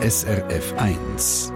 SRF 0.00 0.74
1. 0.78 1.52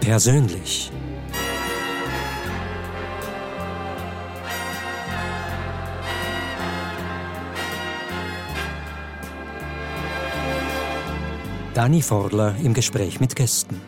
Persönlich. 0.00 0.92
Dani 11.78 12.02
Forler 12.02 12.56
im 12.64 12.74
Gespräch 12.74 13.20
mit 13.20 13.36
Gästen. 13.36 13.80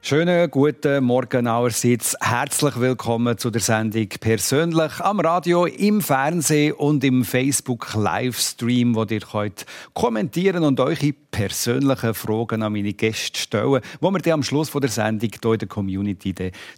Schönen 0.00 0.50
guten 0.50 1.04
Morgen 1.04 1.46
allerseits. 1.46 2.16
Herzlich 2.18 2.80
willkommen 2.80 3.36
zu 3.36 3.50
der 3.50 3.60
Sendung 3.60 4.08
Persönlich 4.08 5.00
am 5.00 5.20
Radio, 5.20 5.66
im 5.66 6.00
Fernsehen 6.00 6.72
und 6.72 7.04
im 7.04 7.26
Facebook 7.26 7.92
Livestream, 7.92 8.94
wo 8.94 9.04
ihr 9.04 9.20
könnt 9.20 9.66
kommentieren 9.92 10.64
und 10.64 10.80
eure 10.80 11.12
persönlichen 11.30 12.14
Fragen 12.14 12.62
an 12.62 12.72
meine 12.72 12.94
Gäste 12.94 13.38
stellen, 13.38 13.82
wo 14.00 14.10
wir 14.10 14.20
dann 14.20 14.32
am 14.32 14.42
Schluss 14.42 14.70
der 14.70 14.88
Sendung 14.88 15.28
hier 15.30 15.52
in 15.52 15.58
der 15.58 15.68
Community 15.68 16.34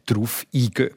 darauf 0.06 0.44
eingehen. 0.52 0.90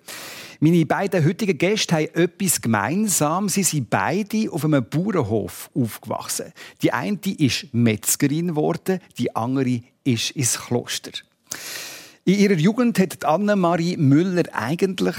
Meine 0.60 0.86
beiden 0.86 1.26
heutigen 1.26 1.58
Gäste 1.58 1.96
haben 1.96 2.14
etwas 2.14 2.62
gemeinsam. 2.62 3.50
Sie 3.50 3.64
sind 3.64 3.90
beide 3.90 4.52
auf 4.52 4.64
einem 4.64 4.88
Bauernhof 4.88 5.70
aufgewachsen. 5.74 6.54
Die 6.82 6.94
eine 6.94 7.20
ist 7.38 7.74
Metzgerin 7.74 8.50
geworden, 8.50 9.00
die 9.18 9.36
andere 9.36 9.82
ist 10.04 10.32
ins 10.32 10.60
Kloster. 10.60 11.12
In 12.28 12.40
ihrer 12.40 12.56
Jugend 12.56 13.00
wollte 13.00 13.28
Annemarie 13.28 13.98
Müller 13.98 14.46
eigentlich 14.52 15.16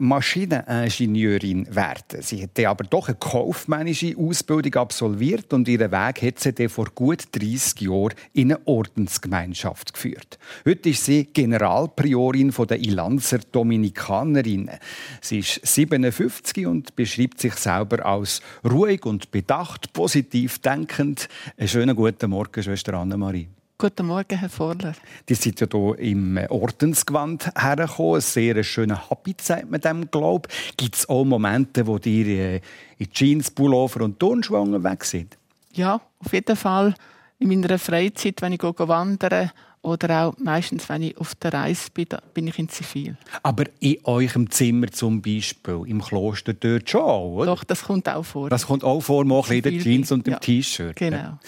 Maschineningenieurin 0.00 1.66
werden. 1.76 2.22
Sie 2.22 2.42
hat 2.42 2.58
aber 2.60 2.84
doch 2.84 3.08
eine 3.08 3.18
kaufmännische 3.18 4.16
Ausbildung 4.16 4.76
absolviert 4.76 5.52
und 5.52 5.68
ihren 5.68 5.92
Weg 5.92 6.22
hat 6.22 6.38
sie 6.38 6.68
vor 6.70 6.86
gut 6.94 7.24
30 7.32 7.82
Jahren 7.82 8.14
in 8.32 8.52
eine 8.52 8.66
Ordensgemeinschaft 8.66 9.92
geführt. 9.92 10.38
Heute 10.64 10.88
ist 10.88 11.04
sie 11.04 11.26
Generalpriorin 11.26 12.54
der 12.66 12.78
Ilanzer 12.78 13.40
Dominikanerinnen. 13.52 14.78
Sie 15.20 15.40
ist 15.40 15.60
57 15.62 16.66
und 16.66 16.96
beschreibt 16.96 17.38
sich 17.38 17.52
selber 17.56 18.06
als 18.06 18.40
ruhig 18.64 19.04
und 19.04 19.30
bedacht, 19.30 19.92
positiv 19.92 20.60
denkend. 20.60 21.28
Einen 21.58 21.68
schönen 21.68 21.94
guten 21.94 22.30
Morgen, 22.30 22.62
Schwester 22.62 22.94
Annemarie. 22.94 23.48
Guten 23.78 24.06
Morgen, 24.06 24.38
Herr 24.38 24.48
Vorler. 24.48 24.94
Die 25.28 25.34
sind 25.34 25.60
ja 25.60 25.66
hier 25.70 25.98
im 25.98 26.40
Ordensgewand 26.48 27.50
hergekommen. 27.54 28.14
Ein 28.14 28.20
sehr 28.22 28.64
schöner 28.64 29.10
Habit, 29.10 29.42
sagt 29.42 29.70
man 29.70 29.82
dem, 29.82 30.10
glaube 30.10 30.48
Gibt 30.78 30.94
es 30.94 31.06
auch 31.10 31.26
Momente, 31.26 31.86
wo 31.86 31.98
ihr 31.98 32.26
äh, 32.26 32.60
in 32.96 33.10
Jeans, 33.12 33.50
Pullover 33.50 34.02
und 34.02 34.18
Turnschuhe 34.18 34.82
weg 34.82 35.04
sind? 35.04 35.36
Ja, 35.74 36.00
auf 36.24 36.32
jeden 36.32 36.56
Fall. 36.56 36.94
In 37.38 37.48
meiner 37.48 37.78
Freizeit, 37.78 38.40
wenn 38.40 38.54
ich 38.54 38.62
wandere 38.62 39.52
oder 39.86 40.24
auch 40.24 40.34
meistens, 40.38 40.88
wenn 40.88 41.02
ich 41.02 41.16
auf 41.16 41.36
der 41.36 41.52
Reise 41.52 41.90
bin, 41.94 42.08
bin 42.34 42.48
ich 42.48 42.58
in 42.58 42.68
Zivil. 42.68 43.16
Aber 43.44 43.64
in 43.78 43.96
eurem 44.02 44.50
Zimmer 44.50 44.90
zum 44.90 45.22
Beispiel, 45.22 45.82
im 45.86 46.02
Kloster 46.02 46.54
dort 46.54 46.90
schon, 46.90 47.02
oder? 47.02 47.46
Doch, 47.46 47.62
das 47.62 47.84
kommt 47.84 48.08
auch 48.08 48.24
vor. 48.24 48.50
Das 48.50 48.66
kommt 48.66 48.82
auch 48.82 49.00
vor, 49.00 49.24
mal 49.24 49.44
in 49.48 49.62
den 49.62 49.78
Jeans 49.78 50.10
und 50.10 50.26
dem 50.26 50.32
ja, 50.32 50.38
T-Shirt. 50.40 50.96
Genau. 50.96 51.38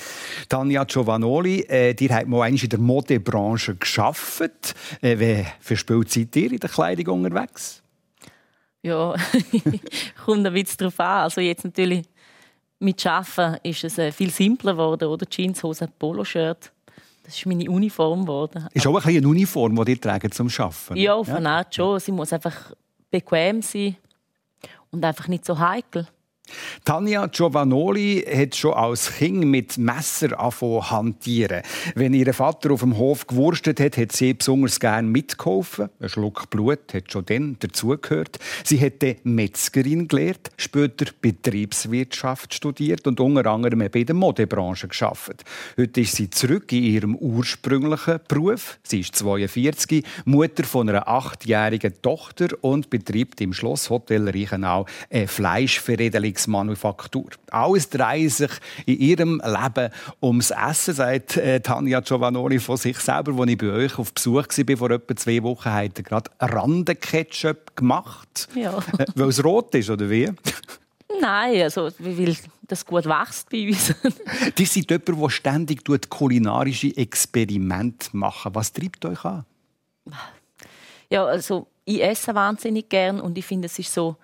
Tanja 0.48 0.84
Giovanoli, 0.84 1.67
äh, 1.69 1.97
ihr 1.98 2.14
habt 2.14 2.28
mal 2.28 2.48
in 2.48 2.56
der 2.56 2.78
Modebranche 2.78 3.75
gearbeitet. 3.75 4.74
Äh, 5.01 5.18
wie 5.18 5.45
verspielt 5.58 6.08
seid 6.08 6.36
ihr 6.36 6.52
in 6.52 6.61
der 6.61 6.70
Kleidung 6.70 7.24
unterwegs? 7.24 7.83
Ja, 8.83 9.17
kommt 10.24 10.46
ein 10.46 10.52
bisschen 10.52 10.79
darauf 10.79 11.01
an. 11.01 11.23
Also 11.24 11.40
jetzt 11.40 11.64
natürlich 11.64 12.07
mit 12.79 13.05
Arbeiten 13.05 13.58
ist 13.64 13.83
es 13.83 13.98
äh, 13.98 14.13
viel 14.13 14.30
simpler 14.30 14.74
geworden, 14.74 15.08
oder? 15.08 15.27
Jeanshose, 15.29 15.89
Poloshirt 15.98 16.70
das 17.28 17.36
ist 17.36 17.44
meine 17.44 17.70
Uniform 17.70 18.22
geworden. 18.22 18.66
Ist 18.72 18.86
auch 18.86 19.05
ein 19.05 19.16
eine 19.16 19.28
Uniform, 19.28 19.84
die 19.84 19.92
ihr 19.92 20.00
tragen 20.00 20.33
zum 20.33 20.48
Arbeiten? 20.48 20.96
Ja, 20.96 21.12
auf 21.12 21.28
eine 21.28 21.50
Art 21.50 21.74
schon. 21.74 22.00
Sie 22.00 22.11
muss 22.11 22.33
einfach 22.33 22.72
bequem 23.11 23.61
sein 23.61 23.96
und 24.90 25.05
einfach 25.05 25.28
nicht 25.28 25.44
so 25.44 25.58
heikel. 25.58 26.08
Tanja 26.85 27.27
Giovanoli 27.27 28.25
hat 28.31 28.57
schon 28.57 28.75
als 28.75 29.13
Kind 29.14 29.45
mit 29.45 29.79
Messer 29.79 30.39
angefangen 30.39 30.91
hantieren. 30.91 31.63
Wenn 31.95 32.14
ihr 32.14 32.33
Vater 32.33 32.70
auf 32.73 32.81
dem 32.81 32.97
Hof 32.97 33.27
gewurstet 33.27 33.81
hat, 33.81 33.97
hat 33.97 34.13
sie 34.13 34.35
besonders 34.35 34.81
gerne 34.81 35.08
mitgeholfen. 35.08 35.89
Ein 36.01 36.08
Schluck 36.08 36.51
Blut 36.51 36.95
hat 36.95 37.13
schon 37.13 37.27
dann 37.27 37.57
dazugehört. 37.58 38.39
Sie 38.64 38.81
hat 38.81 39.05
Metzgerin 39.25 40.08
gelernt, 40.08 40.51
später 40.57 41.07
Betriebswirtschaft 41.20 42.55
studiert 42.55 43.07
und 43.07 43.20
unter 43.20 43.47
anderem 43.47 43.79
bei 43.91 44.05
der 44.05 44.14
Modebranche 44.14 44.89
geschafft. 44.89 45.45
Heute 45.77 46.01
ist 46.01 46.17
sie 46.17 46.31
zurück 46.31 46.73
in 46.73 46.83
ihrem 46.83 47.14
ursprünglichen 47.17 48.20
Beruf. 48.29 48.79
Sie 48.83 49.01
ist 49.01 49.17
42, 49.17 50.05
Mutter 50.25 50.64
von 50.64 50.89
einer 50.89 51.08
achtjährigen 51.08 52.01
Tochter 52.03 52.48
und 52.61 52.91
betreibt 52.91 53.41
im 53.41 53.53
Schlosshotel 53.53 54.29
Reichenau 54.29 54.87
eine 55.11 55.29
Fleischveredelung 55.29 56.35
Manufaktur. 56.47 57.29
Alles 57.51 57.89
dreht 57.89 58.33
sich 58.33 58.51
in 58.87 58.99
ihrem 58.99 59.43
Leben 59.45 59.91
ums 60.23 60.51
Essen, 60.51 60.95
sagt 60.95 61.37
äh, 61.37 61.61
Tanja 61.61 62.01
Giovanoni 62.01 62.59
von 62.59 62.77
sich 62.77 62.99
selber. 62.99 63.39
Als 63.41 63.51
ich 63.51 63.59
bei 63.59 63.71
euch 63.71 63.99
auf 63.99 64.13
Besuch 64.13 64.47
war, 64.47 64.77
vor 64.77 64.91
etwa 64.91 65.17
zwei 65.17 65.43
Wochen, 65.43 65.73
hat 65.73 65.99
er 65.99 66.03
gerade 66.05 66.31
Randenketchup 66.41 67.75
gemacht. 67.77 68.49
Ja. 68.55 68.79
Äh, 68.99 69.07
weil 69.15 69.29
es 69.29 69.43
rot 69.43 69.75
ist, 69.75 69.91
oder 69.91 70.09
wie? 70.09 70.31
Nein, 71.21 71.63
also 71.63 71.91
weil 71.99 72.37
das 72.67 72.85
gut 72.85 73.07
wächst 73.07 73.49
bei 73.51 73.69
uns. 73.69 73.95
Die 74.59 74.65
sind 74.67 74.91
jemand, 74.91 75.09
der 75.09 75.31
ständig 75.31 76.11
kulinarische 76.11 76.97
Experimente 76.97 78.11
macht. 78.13 78.55
Was 78.55 78.73
treibt 78.73 79.05
euch 79.05 79.25
an? 79.25 79.45
Ja, 81.11 81.25
also 81.25 81.67
ich 81.85 82.03
esse 82.03 82.35
wahnsinnig 82.35 82.89
gern 82.89 83.20
und 83.20 83.39
ich 83.39 83.47
finde, 83.47 83.67
es 83.67 83.79
ist 83.79 83.93
so 83.93 84.17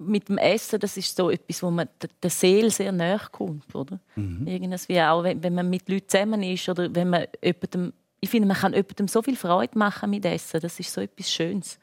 mit 0.00 0.28
dem 0.28 0.38
Essen, 0.38 0.80
das 0.80 0.96
ist 0.96 1.14
so 1.14 1.30
etwas, 1.30 1.62
wo 1.62 1.70
man 1.70 1.88
der 2.22 2.30
Seele 2.30 2.70
sehr 2.70 2.90
nahe 2.90 3.20
kommt, 3.30 3.74
oder? 3.74 4.00
Mhm. 4.16 4.46
Irgendwie 4.46 5.00
auch, 5.00 5.22
wenn, 5.22 5.42
wenn, 5.42 5.54
man 5.54 5.68
mit 5.68 5.88
Leuten 5.88 6.08
zusammen 6.08 6.42
ist 6.42 6.68
oder 6.68 6.92
wenn 6.94 7.10
man 7.10 7.26
jemandem, 7.42 7.92
ich 8.20 8.30
finde, 8.30 8.48
man 8.48 8.56
kann 8.56 8.72
jemandem 8.72 9.08
so 9.08 9.22
viel 9.22 9.36
Freude 9.36 9.78
machen 9.78 10.10
mit 10.10 10.24
Essen. 10.24 10.60
Das 10.60 10.80
ist 10.80 10.92
so 10.92 11.00
etwas 11.00 11.30
Schönes. 11.30 11.78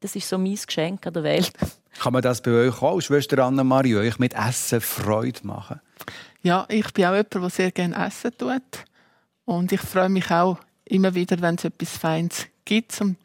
Das 0.00 0.16
ist 0.16 0.28
so 0.28 0.38
mein 0.38 0.54
Geschenk 0.54 1.06
an 1.06 1.12
der 1.12 1.22
Welt. 1.22 1.52
Kann 2.00 2.12
man 2.12 2.22
das 2.22 2.42
bei 2.42 2.50
euch 2.50 2.82
auch, 2.82 3.00
Schwester 3.00 3.38
Anna-Marie, 3.38 3.96
euch 3.96 4.18
mit 4.18 4.34
Essen 4.34 4.80
Freude 4.80 5.46
machen? 5.46 5.80
Ja, 6.42 6.66
ich 6.68 6.92
bin 6.92 7.04
auch 7.04 7.12
jemand, 7.12 7.34
der 7.34 7.50
sehr 7.50 7.70
gerne 7.70 7.94
essen 7.94 8.32
tut. 8.36 8.84
Und 9.44 9.72
ich 9.72 9.80
freue 9.80 10.08
mich 10.08 10.30
auch 10.30 10.58
immer 10.84 11.14
wieder, 11.14 11.40
wenn 11.40 11.54
es 11.56 11.64
etwas 11.64 11.96
Feines 11.96 12.46
gibt 12.64 12.92
zum, 12.92 13.16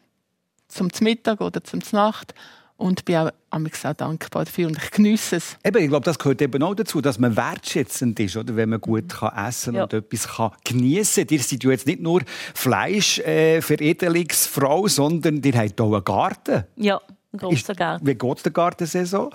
zum 0.67 0.89
Mittag 1.01 1.41
oder 1.41 1.63
zum 1.63 1.81
Nacht 1.91 2.33
und 2.77 3.05
bin 3.05 3.17
auch, 3.17 3.29
auch 3.49 3.93
dankbar 3.93 4.45
dafür 4.45 4.67
und 4.67 4.77
ich 4.77 4.91
genieße 4.91 5.37
es. 5.37 5.57
Eben, 5.63 5.83
ich 5.83 5.89
glaube, 5.89 6.05
das 6.05 6.19
gehört 6.19 6.41
eben 6.41 6.63
auch 6.63 6.75
dazu, 6.75 7.01
dass 7.01 7.19
man 7.19 7.35
wertschätzend 7.35 8.17
ist, 8.19 8.37
oder? 8.37 8.55
wenn 8.55 8.69
man 8.69 8.79
gut 8.79 9.09
kann 9.09 9.35
essen 9.47 9.75
ja. 9.75 9.83
und 9.83 9.93
etwas 9.93 10.27
kann 10.27 10.51
geniessen 10.63 11.27
kann. 11.27 11.35
Ihr 11.35 11.43
seid 11.43 11.63
ja 11.63 11.71
jetzt 11.71 11.87
nicht 11.87 12.01
nur 12.01 12.21
Fleischveredelungsfrau, 12.53 14.85
äh, 14.85 14.89
sondern 14.89 15.41
ihr 15.43 15.53
habt 15.53 15.81
auch 15.81 15.93
einen 15.93 16.03
Garten. 16.03 16.65
Ja, 16.75 17.01
einen 17.33 17.39
großen 17.39 17.75
Garten. 17.75 18.05
Wie 18.05 18.13
geht 18.15 18.45
der 18.45 18.51
Gartensaison? 18.51 19.31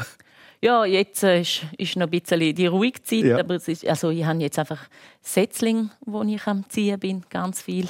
Ja, 0.64 0.84
jetzt 0.84 1.24
äh, 1.24 1.40
ist, 1.40 1.62
ist 1.76 1.96
noch 1.96 2.06
ein 2.06 2.10
bisschen 2.10 2.54
die 2.54 2.66
ruhige 2.66 3.02
Zeit, 3.02 3.24
ja. 3.24 3.40
aber 3.40 3.56
ist, 3.56 3.84
also 3.84 4.10
ich 4.10 4.24
habe 4.24 4.38
jetzt 4.38 4.60
einfach 4.60 4.78
Setzlinge, 5.20 5.90
wo 6.06 6.22
ich 6.22 6.46
am 6.46 6.64
Ziehen 6.68 7.00
bin, 7.00 7.24
ganz 7.28 7.60
viel. 7.60 7.88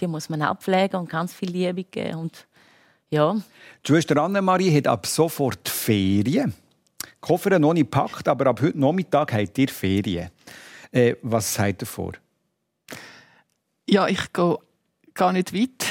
Die 0.00 0.06
muss 0.06 0.30
man 0.30 0.40
abpflegen 0.40 1.00
und 1.00 1.10
ganz 1.10 1.34
viel 1.34 1.50
Liebe 1.50 1.84
geben 1.84 2.16
und 2.16 2.46
ja. 3.10 3.34
Die 3.34 3.92
Schwester 3.92 4.16
Annemarie 4.22 4.76
hat 4.76 4.86
ab 4.86 5.06
sofort 5.06 5.68
Ferien. 5.68 6.54
Koffer 7.20 7.58
noch 7.58 7.72
nicht 7.72 7.90
gepackt, 7.90 8.28
aber 8.28 8.46
ab 8.46 8.60
heute 8.60 8.78
Nachmittag 8.78 9.32
habt 9.32 9.58
ihr 9.58 9.68
Ferien. 9.68 10.30
Äh, 10.92 11.14
was 11.22 11.54
seid 11.54 11.82
ihr 11.82 11.86
vor? 11.86 12.12
Ja, 13.88 14.08
ich 14.08 14.32
gehe 14.32 14.58
gar 15.14 15.32
nicht 15.32 15.54
weit. 15.54 15.86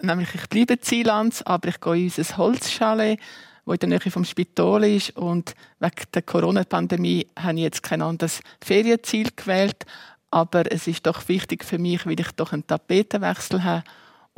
Nämlich, 0.00 0.34
ich 0.34 0.48
bleibe 0.48 0.74
in 0.74 0.82
Zielands, 0.82 1.42
aber 1.42 1.68
ich 1.68 1.80
gehe 1.80 1.96
in 1.96 2.04
unser 2.04 2.36
Holzchalet, 2.36 3.18
das 3.66 3.74
in 3.74 3.80
der 3.80 3.88
Nähe 3.88 4.10
vom 4.10 4.24
Spital 4.24 4.84
ist. 4.84 5.16
Und 5.16 5.54
wegen 5.80 6.06
der 6.14 6.22
Corona-Pandemie 6.22 7.26
habe 7.38 7.54
ich 7.54 7.62
jetzt 7.62 7.82
kein 7.82 8.02
anderes 8.02 8.40
Ferienziel 8.62 9.30
gewählt. 9.34 9.84
Aber 10.30 10.70
es 10.70 10.86
ist 10.86 11.06
doch 11.06 11.28
wichtig 11.28 11.64
für 11.64 11.78
mich, 11.78 12.06
weil 12.06 12.20
ich 12.20 12.30
doch 12.32 12.52
einen 12.52 12.66
Tapetenwechsel 12.66 13.64
habe 13.64 13.84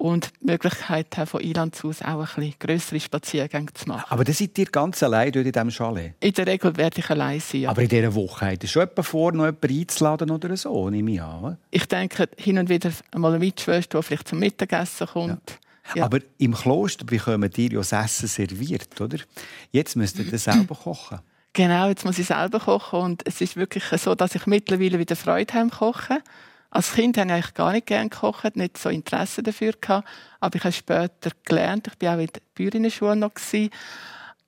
und 0.00 0.32
die 0.40 0.46
Möglichkeit 0.46 1.16
haben, 1.16 1.26
von 1.26 1.40
Irland 1.42 1.78
aus 1.84 2.00
auch 2.00 2.20
ein 2.20 2.24
bisschen 2.24 2.54
grössere 2.58 3.00
Spaziergänge 3.00 3.72
zu 3.74 3.86
machen. 3.88 4.06
Aber 4.08 4.24
dann 4.24 4.34
seid 4.34 4.56
ihr 4.58 4.66
ganz 4.66 5.02
allein 5.02 5.30
dort 5.30 5.44
in 5.44 5.52
diesem 5.52 5.70
Chalet? 5.70 6.14
In 6.20 6.32
der 6.32 6.46
Regel 6.46 6.76
werde 6.76 7.00
ich 7.00 7.10
allein 7.10 7.38
sein. 7.38 7.60
Ja. 7.62 7.70
Aber 7.70 7.82
in 7.82 7.88
dieser 7.88 8.14
Woche 8.14 8.46
hat 8.46 8.62
ihr 8.62 8.68
schon 8.68 8.82
jemanden 8.82 9.02
vor, 9.02 9.32
noch 9.32 9.44
jemanden 9.44 9.78
einzuladen 9.78 10.30
oder 10.30 10.56
so, 10.56 10.88
nehme 10.88 11.12
ich 11.12 11.22
an. 11.22 11.58
Ich 11.70 11.86
denke, 11.86 12.28
hin 12.38 12.58
und 12.58 12.70
wieder 12.70 12.90
einmal 13.12 13.32
eine 13.32 13.40
Mitschwester, 13.40 13.98
die 13.98 14.06
vielleicht 14.06 14.28
zum 14.28 14.38
Mittagessen 14.38 15.06
kommt. 15.06 15.50
Ja. 15.50 15.56
Ja. 15.96 16.04
Aber 16.04 16.18
im 16.38 16.54
Kloster 16.54 17.04
bekommen 17.04 17.50
ihr 17.56 17.72
ja 17.72 17.78
das 17.78 17.92
Essen 17.92 18.28
serviert, 18.28 19.00
oder? 19.00 19.18
Jetzt 19.72 19.96
müsst 19.96 20.18
ihr 20.18 20.30
das 20.30 20.44
selber 20.44 20.76
kochen. 20.76 21.18
Genau, 21.52 21.88
jetzt 21.88 22.04
muss 22.04 22.18
ich 22.18 22.26
selber 22.26 22.60
kochen 22.60 23.00
und 23.00 23.26
es 23.26 23.40
ist 23.40 23.56
wirklich 23.56 23.82
so, 24.00 24.14
dass 24.14 24.36
ich 24.36 24.46
mittlerweile 24.46 25.00
wieder 25.00 25.16
Freude 25.16 25.52
habe 25.54 25.70
Kochen. 25.70 26.18
Als 26.70 26.92
Kind 26.92 27.18
habe 27.18 27.28
ich 27.28 27.34
eigentlich 27.34 27.54
gar 27.54 27.72
nicht 27.72 27.86
gerne 27.86 28.08
gekocht, 28.08 28.56
nicht 28.56 28.78
so 28.78 28.88
Interesse 28.88 29.42
dafür 29.42 29.72
gehabt. 29.80 30.08
Aber 30.38 30.56
ich 30.56 30.62
habe 30.62 30.72
später 30.72 31.30
gelernt. 31.44 31.88
Ich 31.88 32.06
war 32.06 32.14
auch 32.14 32.20
in 32.20 32.28
der 32.28 32.40
Bäuerinnenschule 32.54 33.16
noch. 33.16 33.32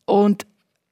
Und 0.04 0.46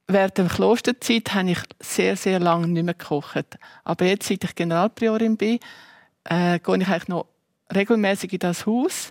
während 0.07 0.37
der 0.37 0.47
Klosterzeit 0.47 1.33
habe 1.33 1.51
ich 1.51 1.59
sehr, 1.79 2.17
sehr 2.17 2.39
lange 2.39 2.67
nicht 2.67 2.83
mehr 2.83 2.93
gekocht. 2.93 3.57
Aber 3.83 4.05
jetzt, 4.05 4.27
seit 4.27 4.43
ich 4.43 4.55
Generalpriorin 4.55 5.37
bin, 5.37 5.59
äh, 6.25 6.59
gehe 6.59 6.77
ich 6.77 6.87
eigentlich 6.87 7.07
noch 7.07 7.27
regelmäßig 7.73 8.33
in 8.33 8.39
das 8.39 8.65
Haus, 8.65 9.09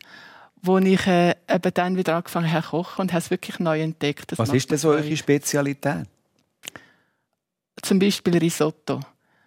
wo 0.62 0.78
ich 0.78 1.06
äh, 1.06 1.34
eben 1.48 1.74
dann 1.74 1.96
wieder 1.96 2.16
angefangen 2.16 2.52
habe 2.52 2.64
zu 2.64 2.70
kochen 2.70 3.02
und 3.02 3.12
habe 3.12 3.20
es 3.20 3.30
wirklich 3.30 3.58
neu 3.58 3.80
entdeckt. 3.80 4.32
Das 4.32 4.38
Was 4.38 4.52
ist 4.52 4.70
denn 4.70 4.78
so 4.78 4.90
eure 4.90 5.16
Spezialität? 5.16 6.06
Zum 7.82 7.98
Beispiel 7.98 8.36
Risotto. 8.36 9.00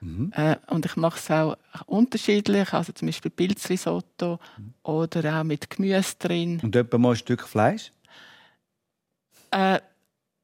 Mhm. 0.03 0.31
Äh, 0.35 0.57
und 0.67 0.85
ich 0.85 0.95
mache 0.95 1.17
es 1.17 1.31
auch 1.31 1.55
unterschiedlich, 1.85 2.73
also 2.73 2.91
zum 2.91 3.07
Beispiel 3.07 3.31
Pilzrisotto 3.31 4.39
mhm. 4.57 4.73
oder 4.83 5.39
auch 5.39 5.43
mit 5.43 5.69
Gemüse 5.69 6.15
drin. 6.19 6.59
Und 6.61 6.75
etwa 6.75 6.97
mal 6.97 7.11
ein 7.11 7.15
Stück 7.15 7.47
Fleisch? 7.47 7.91
Äh, 9.51 9.79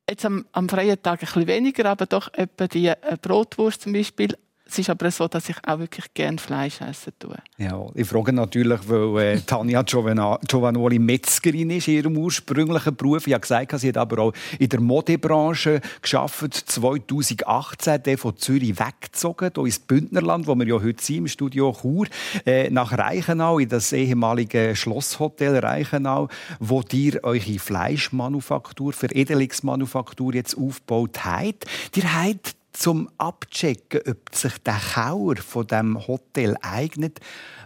jetzt 0.10 0.26
am, 0.26 0.46
am, 0.52 0.70
freien 0.70 1.02
Tag 1.02 1.22
ein 1.22 1.26
bisschen 1.26 1.48
weniger, 1.48 1.86
aber 1.86 2.06
doch 2.06 2.34
etwa 2.34 2.68
die 2.68 2.88
äh, 2.88 3.18
Brotwurst 3.22 3.82
zum 3.82 3.94
Beispiel 3.94 4.36
es 4.70 4.78
ist 4.78 4.90
aber 4.90 5.10
so, 5.10 5.28
dass 5.28 5.50
ich 5.50 5.56
auch 5.66 5.80
wirklich 5.80 6.14
gerne 6.14 6.38
Fleisch 6.38 6.80
essen 6.82 7.14
tue. 7.18 7.36
Ja, 7.58 7.88
ich 7.96 8.08
frage 8.08 8.32
natürlich, 8.32 8.80
weil 8.88 9.18
äh, 9.18 9.40
Tanja 9.42 9.82
Giovanoli 9.82 11.00
Metzgerin 11.00 11.72
ist 11.72 11.88
in 11.88 11.96
ihrem 11.96 12.18
ursprünglichen 12.18 12.96
Beruf. 12.96 13.26
Ich 13.26 13.34
habe 13.34 13.42
gesagt, 13.42 13.80
sie 13.80 13.90
hat 13.90 13.98
aber 13.98 14.20
auch 14.24 14.34
in 14.60 14.70
der 14.70 14.80
Modebranche 14.80 15.82
geschafft. 16.02 16.54
2018 16.54 18.04
der 18.04 18.18
von 18.18 18.38
Zürich 18.38 18.80
weggezogen, 18.80 19.52
hier 19.56 19.66
ins 19.66 19.80
Bündnerland, 19.80 20.46
wo 20.46 20.54
wir 20.56 20.68
ja 20.68 20.76
heute 20.76 21.04
sind, 21.04 21.18
im 21.18 21.28
Studio 21.28 21.76
Chur, 21.82 22.06
äh, 22.46 22.70
nach 22.70 22.96
Reichenau, 22.96 23.58
in 23.58 23.70
das 23.70 23.92
ehemalige 23.92 24.76
Schlosshotel 24.76 25.58
Reichenau, 25.58 26.28
wo 26.60 26.84
ihr 26.92 27.24
eure 27.24 27.60
Fleischmanufaktur, 27.60 28.94
Veredelungsmanufaktur 28.94 30.36
jetzt 30.36 30.56
aufgebaut 30.56 31.26
habt. 31.26 31.66
Ihr 31.96 32.14
habt 32.14 32.59
zum 32.72 33.10
Abchecken, 33.18 34.02
ob 34.08 34.36
sich 34.36 34.58
der 34.60 34.80
Kauer 34.94 35.36
von 35.38 35.68
dem 35.68 36.08
Hotel 36.08 36.56
eignet, 36.62 37.20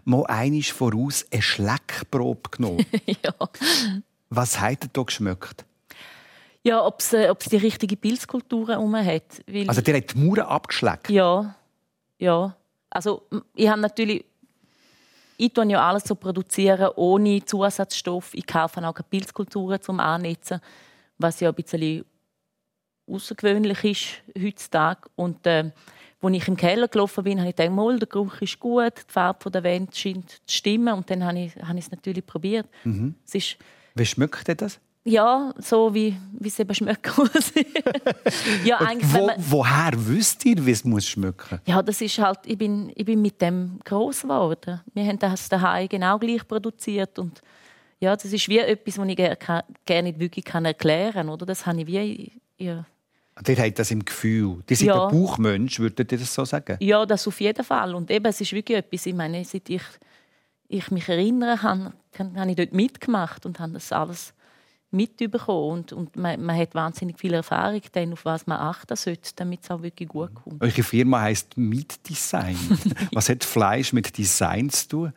mal 0.06 0.26
einisch 0.28 0.74
voraus 0.74 1.26
eine 1.32 1.42
Schleckprobe 1.42 2.50
genommen. 2.52 2.86
ja. 3.06 3.34
Was 4.30 4.60
hat 4.60 4.84
er 4.84 4.90
da 4.92 5.04
geschmeckt? 5.04 5.66
Ja, 6.64 6.86
ob 6.86 7.02
es 7.02 7.14
äh, 7.14 7.34
die 7.52 7.58
richtige 7.58 7.98
Pilzkultur 7.98 8.70
herum 8.70 8.96
hat. 8.96 9.44
Weil 9.48 9.68
also 9.68 9.82
der 9.82 9.98
hat 9.98 10.14
die 10.14 10.18
Mauern 10.18 10.48
abgeschleckt? 10.48 11.10
Ja, 11.10 11.56
ja. 12.18 12.56
Also 12.90 13.24
ich 13.56 13.68
habe 13.68 13.82
natürlich 13.82 14.26
ich 15.38 15.52
tue 15.52 15.70
ja 15.70 15.88
alles 15.88 16.04
so 16.04 16.16
produzieren 16.16 16.92
ohne 16.96 17.44
Zusatzstoff. 17.44 18.34
Ich 18.34 18.46
kaufe 18.46 18.80
auch 18.88 18.94
keine 18.94 19.08
Pilzkulturen 19.10 19.82
zum 19.82 20.00
Annetzen, 20.00 20.62
was 21.18 21.40
ja 21.40 21.50
ein 21.50 21.56
bisschen 21.56 22.06
außergewöhnlich 23.08 23.84
ist 23.84 24.44
heutzutage. 24.44 25.02
Und 25.16 25.46
äh, 25.46 25.72
als 26.22 26.36
ich 26.36 26.48
im 26.48 26.58
Keller 26.58 26.88
gelaufen 26.88 27.24
bin, 27.24 27.40
habe 27.40 27.50
ich 27.50 27.56
gedacht, 27.56 28.02
der 28.02 28.08
Geruch 28.08 28.42
ist 28.42 28.60
gut, 28.60 28.94
die 28.98 29.12
Farbe 29.12 29.52
der 29.52 29.64
Wand 29.64 29.96
scheint 29.96 30.30
zu 30.30 30.58
stimmen. 30.58 30.94
Und 30.94 31.10
dann 31.10 31.24
habe 31.24 31.40
ich, 31.40 31.56
habe 31.58 31.78
ich 31.78 31.86
es 31.86 31.92
natürlich 31.92 32.26
probiert. 32.26 32.68
Mhm. 32.84 33.16
Es 33.26 33.36
ist, 33.36 33.58
wie 33.96 34.06
schmeckt 34.06 34.62
das? 34.62 34.80
Ja, 35.06 35.54
so 35.58 35.94
wie, 35.94 36.16
wie 36.40 36.48
es 36.48 36.58
eben 36.60 36.74
schmecken 36.74 37.12
muss. 37.18 37.52
ja, 38.64 38.78
eigentlich, 38.78 39.14
Wo, 39.14 39.26
man, 39.26 39.36
woher 39.38 39.92
wisst 39.96 40.46
ihr, 40.46 40.66
wie 40.66 40.72
es 40.72 40.86
muss 40.86 41.06
schmecken? 41.06 41.60
Ja, 41.66 41.82
das 41.82 42.00
ist 42.00 42.18
halt, 42.20 42.40
ich 42.46 42.58
bin, 42.58 42.90
ich 42.96 43.04
bin 43.04 43.22
mit 43.22 43.42
dem 43.42 43.80
groß 43.84 44.22
geworden. 44.22 44.80
Wir 44.94 45.06
haben 45.06 45.20
das 45.20 45.50
daheim 45.50 45.90
genau 45.90 46.18
gleich 46.18 46.48
produziert 46.48 47.20
und 47.20 47.42
ja, 48.00 48.16
das 48.16 48.32
ist 48.32 48.48
wie 48.48 48.60
etwas, 48.60 48.98
was 48.98 49.08
ich 49.08 49.16
gerne, 49.16 50.04
nicht 50.04 50.20
wirklich 50.20 50.46
erklären 50.46 51.14
kann. 51.14 51.30
Oder? 51.30 51.46
Das 51.46 51.66
habe 51.66 51.82
ich 51.82 51.88
wie 51.88 52.32
ja, 52.58 52.86
Ihr 53.48 53.58
habt 53.58 53.80
das 53.80 53.92
im 53.92 54.06
Gefühl. 54.06 54.64
Die 54.70 54.76
sind 54.76 54.88
ja. 54.88 55.08
ein 55.08 55.12
Bauchmensch, 55.12 55.80
würdet 55.80 56.12
ihr 56.12 56.18
das 56.18 56.34
so 56.34 56.46
sagen? 56.46 56.78
Ja, 56.80 57.06
das 57.06 57.28
auf 57.28 57.42
jeden 57.42 57.64
Fall. 57.64 57.96
Und 57.96 58.12
eben, 58.12 58.26
es 58.26 58.40
ist 58.40 58.54
wirklich 58.54 58.78
etwas, 58.78 59.06
ich 59.06 59.16
meine, 59.16 59.44
seit 59.44 59.70
ich, 59.70 59.82
ich 60.68 60.92
mich 60.92 61.10
erinnere, 61.10 61.62
habe, 61.62 61.94
habe 62.20 62.50
ich 62.50 62.56
dort 62.56 62.74
mitgemacht 62.74 63.46
und 63.46 63.60
habe 63.60 63.74
das 63.74 63.92
alles 63.92 64.34
mitbekommen. 64.92 65.80
Und, 65.80 65.94
und 65.94 66.16
man, 66.16 66.42
man, 66.44 66.56
hat 66.56 66.76
wahnsinnig 66.76 67.20
viel 67.20 67.34
Erfahrung, 67.34 67.82
dann, 67.92 68.14
auf 68.14 68.24
was 68.24 68.46
man 68.48 68.60
achten 68.60 68.96
sollte, 68.96 69.32
damit 69.36 69.64
es 69.64 69.72
auch 69.72 69.82
wirklich 69.82 70.08
gut 70.08 70.34
kommt. 70.36 70.62
Eure 70.62 70.84
Firma 70.84 71.22
heisst 71.22 71.58
Mitdesign. 71.58 72.58
was 73.12 73.30
hat 73.30 73.44
Fleisch 73.44 73.94
mit 73.94 74.16
Design 74.18 74.70
zu 74.70 74.88
tun? 74.88 75.14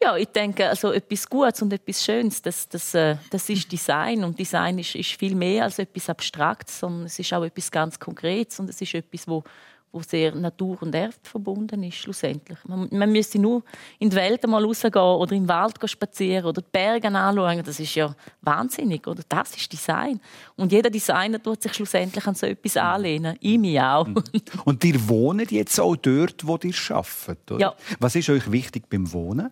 Ja, 0.00 0.16
ich 0.16 0.28
denke, 0.28 0.68
also 0.68 0.92
etwas 0.92 1.28
Gutes 1.28 1.60
und 1.60 1.72
etwas 1.72 2.04
Schönes, 2.04 2.40
das, 2.40 2.68
das, 2.68 2.94
äh, 2.94 3.16
das 3.30 3.48
ist 3.48 3.70
Design. 3.70 4.22
Und 4.22 4.38
Design 4.38 4.78
ist, 4.78 4.94
ist 4.94 5.12
viel 5.12 5.34
mehr 5.34 5.64
als 5.64 5.80
etwas 5.80 6.08
Abstraktes, 6.08 6.78
sondern 6.78 7.06
es 7.06 7.18
ist 7.18 7.32
auch 7.32 7.42
etwas 7.42 7.70
ganz 7.70 7.98
Konkretes 7.98 8.60
und 8.60 8.70
es 8.70 8.80
ist 8.80 8.94
etwas, 8.94 9.26
wo, 9.26 9.42
wo 9.90 10.00
sehr 10.00 10.32
Natur 10.36 10.80
und 10.82 10.94
Erde 10.94 11.16
verbunden 11.24 11.82
ist, 11.82 11.96
schlussendlich. 11.96 12.58
Man, 12.68 12.88
man 12.92 13.10
müsste 13.10 13.40
nur 13.40 13.64
in 13.98 14.08
die 14.10 14.14
Welt 14.14 14.46
mal 14.46 14.64
rausgehen 14.64 14.94
oder 14.94 15.32
im 15.32 15.48
Wald 15.48 15.78
spazieren 15.84 16.44
oder 16.44 16.62
die 16.62 16.68
Berge 16.70 17.08
anschauen. 17.08 17.64
Das 17.64 17.80
ist 17.80 17.94
ja 17.96 18.14
wahnsinnig, 18.42 19.04
oder? 19.04 19.22
Das 19.28 19.56
ist 19.56 19.72
Design. 19.72 20.20
Und 20.54 20.70
jeder 20.70 20.90
Designer 20.90 21.42
tut 21.42 21.60
sich 21.60 21.74
schlussendlich 21.74 22.24
an 22.24 22.36
so 22.36 22.46
etwas 22.46 22.76
anlehnen. 22.76 23.36
Ich 23.40 23.58
mich 23.58 23.80
auch. 23.80 24.06
Mhm. 24.06 24.22
Und 24.64 24.84
ihr 24.84 25.08
wohnt 25.08 25.50
jetzt 25.50 25.80
auch 25.80 25.96
dort, 25.96 26.46
wo 26.46 26.56
ihr 26.62 26.74
arbeitet, 26.90 27.50
oder? 27.50 27.60
Ja. 27.60 27.74
Was 27.98 28.14
ist 28.14 28.30
euch 28.30 28.48
wichtig 28.52 28.88
beim 28.88 29.12
Wohnen? 29.12 29.50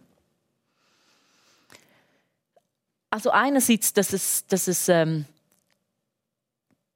Also 3.10 3.30
einerseits, 3.30 3.92
dass 3.92 4.12
es, 4.12 4.46
dass 4.46 4.68
es 4.68 4.88
ähm, 4.88 5.24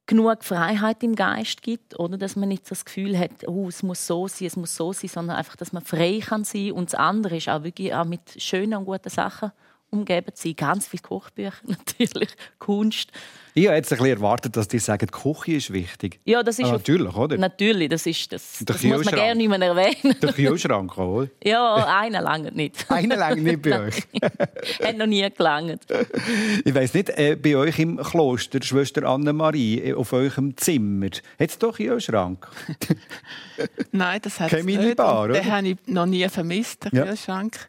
genug 0.05 0.43
Freiheit 0.43 1.03
im 1.03 1.15
Geist 1.15 1.61
gibt, 1.61 1.97
oder? 1.97 2.17
Dass 2.17 2.35
man 2.35 2.49
nicht 2.49 2.69
das 2.69 2.83
Gefühl 2.85 3.17
hat, 3.17 3.47
oh, 3.47 3.69
es 3.69 3.81
muss 3.81 4.05
so 4.05 4.27
sein, 4.27 4.47
es 4.47 4.57
muss 4.57 4.75
so 4.75 4.91
sein, 4.91 5.09
sondern 5.09 5.37
einfach, 5.37 5.55
dass 5.55 5.71
man 5.71 5.83
frei 5.83 6.19
kann 6.21 6.43
sein. 6.43 6.73
Und 6.73 6.91
das 6.91 6.99
andere 6.99 7.37
ist 7.37 7.47
auch 7.49 7.63
wirklich 7.63 7.93
auch 7.93 8.05
mit 8.05 8.41
schönen 8.41 8.75
und 8.75 8.85
guten 8.85 9.09
Sachen 9.09 9.51
umgeben 9.91 10.33
zu 10.33 10.47
sein. 10.47 10.55
Ganz 10.55 10.87
viele 10.87 11.03
Kochbücher 11.03 11.53
natürlich, 11.65 12.29
Kunst. 12.59 13.11
Ich 13.53 13.67
habe 13.67 13.75
jetzt 13.75 13.91
ein 13.91 13.97
bisschen 13.97 14.15
erwartet, 14.15 14.55
dass 14.55 14.69
die 14.69 14.79
sagen, 14.79 15.07
die 15.07 15.11
Küche 15.11 15.51
ist 15.57 15.73
wichtig. 15.73 16.21
Ja, 16.23 16.41
das 16.41 16.57
ist 16.57 16.69
ah, 16.69 16.71
natürlich, 16.71 17.13
oder? 17.13 17.37
Natürlich, 17.37 17.89
das 17.89 18.05
ist 18.05 18.31
das. 18.31 18.63
das 18.65 18.81
muss 18.83 19.03
man 19.03 19.13
gerne 19.13 19.35
nicht 19.35 19.49
mehr 19.49 19.61
erwähnen. 19.61 20.15
Der 20.21 20.31
Kühlschrank, 20.31 20.97
oder? 20.97 21.29
ja, 21.43 21.99
einer 21.99 22.21
lange 22.21 22.53
nicht. 22.53 22.85
einer 22.89 23.17
lange 23.17 23.41
nicht 23.41 23.61
bei 23.61 23.87
euch. 23.87 24.07
Hat 24.81 24.97
noch 24.97 25.05
nie 25.05 25.29
gelangt. 25.29 25.85
Ich 26.63 26.73
weiss 26.73 26.93
nicht, 26.93 27.09
äh, 27.09 27.35
bei 27.35 27.57
euch 27.57 27.77
im 27.79 27.97
Kloster, 27.97 28.61
Schwester 28.61 29.03
Annemarie, 29.03 29.81
äh, 29.81 29.93
auf 29.95 30.13
eurem 30.13 30.55
Zimmer, 30.55 31.07
hat 31.07 31.49
es 31.49 31.57
doch 31.57 31.77
einen 31.77 31.89
Kühlschrank? 31.89 32.47
Nein, 33.91 34.21
das 34.23 34.39
hat 34.39 34.53
es 34.53 34.63
nicht. 34.63 34.95
Bar, 34.95 35.25
oder? 35.25 35.33
Den 35.33 35.51
habe 35.51 35.67
ich 35.67 35.77
noch 35.87 36.05
nie 36.05 36.27
vermisst, 36.29 36.85
den 36.85 36.95
ja. 36.95 37.05
Kühlschrank. 37.05 37.67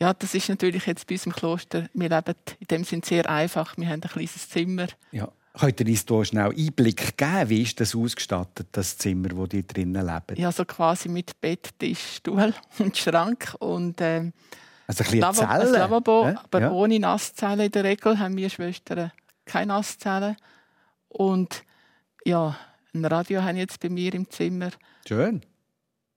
Ja, 0.00 0.14
das 0.14 0.34
ist 0.34 0.48
natürlich 0.48 0.86
jetzt 0.86 1.06
bei 1.06 1.14
uns 1.16 1.26
im 1.26 1.32
Kloster, 1.32 1.88
wir 1.92 2.08
leben 2.08 2.34
in 2.60 2.66
dem 2.68 2.84
Sinne 2.84 3.02
sehr 3.04 3.28
einfach. 3.28 3.76
Wir 3.76 3.88
haben 3.88 4.02
ein 4.02 4.08
kleines 4.08 4.48
Zimmer. 4.48 4.86
Ja. 5.10 5.28
Könnt 5.58 5.80
ihr 5.80 5.86
uns 5.88 6.04
hier 6.06 6.24
schnell 6.24 6.50
Einblick 6.56 7.16
geben? 7.16 7.48
Wie 7.48 7.62
ist 7.62 7.80
das 7.80 7.96
ausgestattet, 7.96 8.68
das 8.70 8.96
Zimmer, 8.96 9.30
wo 9.34 9.46
die 9.46 9.66
drinnen 9.66 10.06
leben? 10.06 10.40
Ja, 10.40 10.52
so 10.52 10.64
quasi 10.64 11.08
mit 11.08 11.40
Bett, 11.40 11.70
Tisch, 11.80 12.16
Stuhl 12.16 12.54
und 12.78 12.96
Schrank 12.96 13.56
und 13.58 13.96
ähm, 14.00 14.32
also 14.86 15.04
ein 15.04 15.18
Lava 15.18 15.34
Zelle. 15.34 15.66
Ein 15.66 15.72
Lavabo, 15.72 16.28
ja? 16.28 16.40
aber 16.44 16.60
ja. 16.60 16.70
ohne 16.70 17.00
Nasszelle 17.00 17.66
in 17.66 17.72
der 17.72 17.84
Regel 17.84 18.18
haben 18.18 18.36
wir 18.36 18.48
Schwestern 18.48 19.10
keine 19.48 19.66
Nasszelle. 19.66 20.36
Und 21.08 21.64
ja, 22.24 22.56
ein 22.94 23.04
Radio 23.04 23.42
haben 23.42 23.56
jetzt 23.56 23.80
bei 23.80 23.88
mir 23.88 24.14
im 24.14 24.30
Zimmer. 24.30 24.70
Schön. 25.06 25.42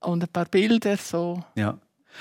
Und 0.02 0.24
ein 0.24 0.30
paar 0.30 0.46
Bilder 0.46 0.98
so. 0.98 1.44
Ja. 1.56 1.80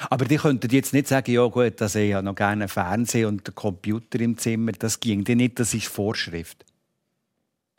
Aber 0.08 0.24
die 0.24 0.36
könnten 0.36 0.70
jetzt 0.70 0.92
nicht 0.92 1.08
sagen, 1.08 1.32
ja 1.32 1.44
gut, 1.46 1.80
dass 1.80 1.94
ich 1.94 2.10
ja 2.10 2.22
noch 2.22 2.34
gerne 2.34 2.68
Fernsehen 2.68 3.26
und 3.26 3.46
einen 3.46 3.54
Computer 3.54 4.20
im 4.20 4.38
Zimmer, 4.38 4.72
das 4.72 5.00
ging 5.00 5.24
dir 5.24 5.36
nicht, 5.36 5.58
das 5.58 5.74
ist 5.74 5.88
Vorschrift. 5.88 6.64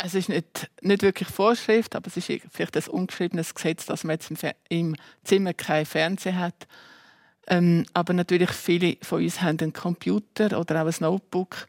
Es 0.03 0.15
ist 0.15 0.30
nicht, 0.30 0.70
nicht 0.82 1.03
wirklich 1.03 1.27
Vorschrift, 1.27 1.96
aber 1.96 2.08
es 2.08 2.18
ist 2.18 2.41
vielleicht 2.50 2.75
ein 2.75 2.88
ungeschriebenes 2.88 3.53
Gesetz, 3.53 3.86
dass 3.86 4.03
man 4.03 4.15
jetzt 4.15 4.32
im, 4.70 4.96
Zimmer 5.24 5.53
kein 5.53 5.86
Fernsehen 5.86 6.39
hat. 6.39 6.68
Ähm, 7.48 7.86
aber 7.94 8.13
natürlich 8.13 8.51
viele 8.51 8.98
von 9.01 9.24
uns 9.24 9.41
haben 9.41 9.60
einen 9.60 9.74
Computer 9.74 10.60
oder 10.60 10.82
auch 10.82 10.88
ein 10.88 10.96
Notebook 11.00 11.68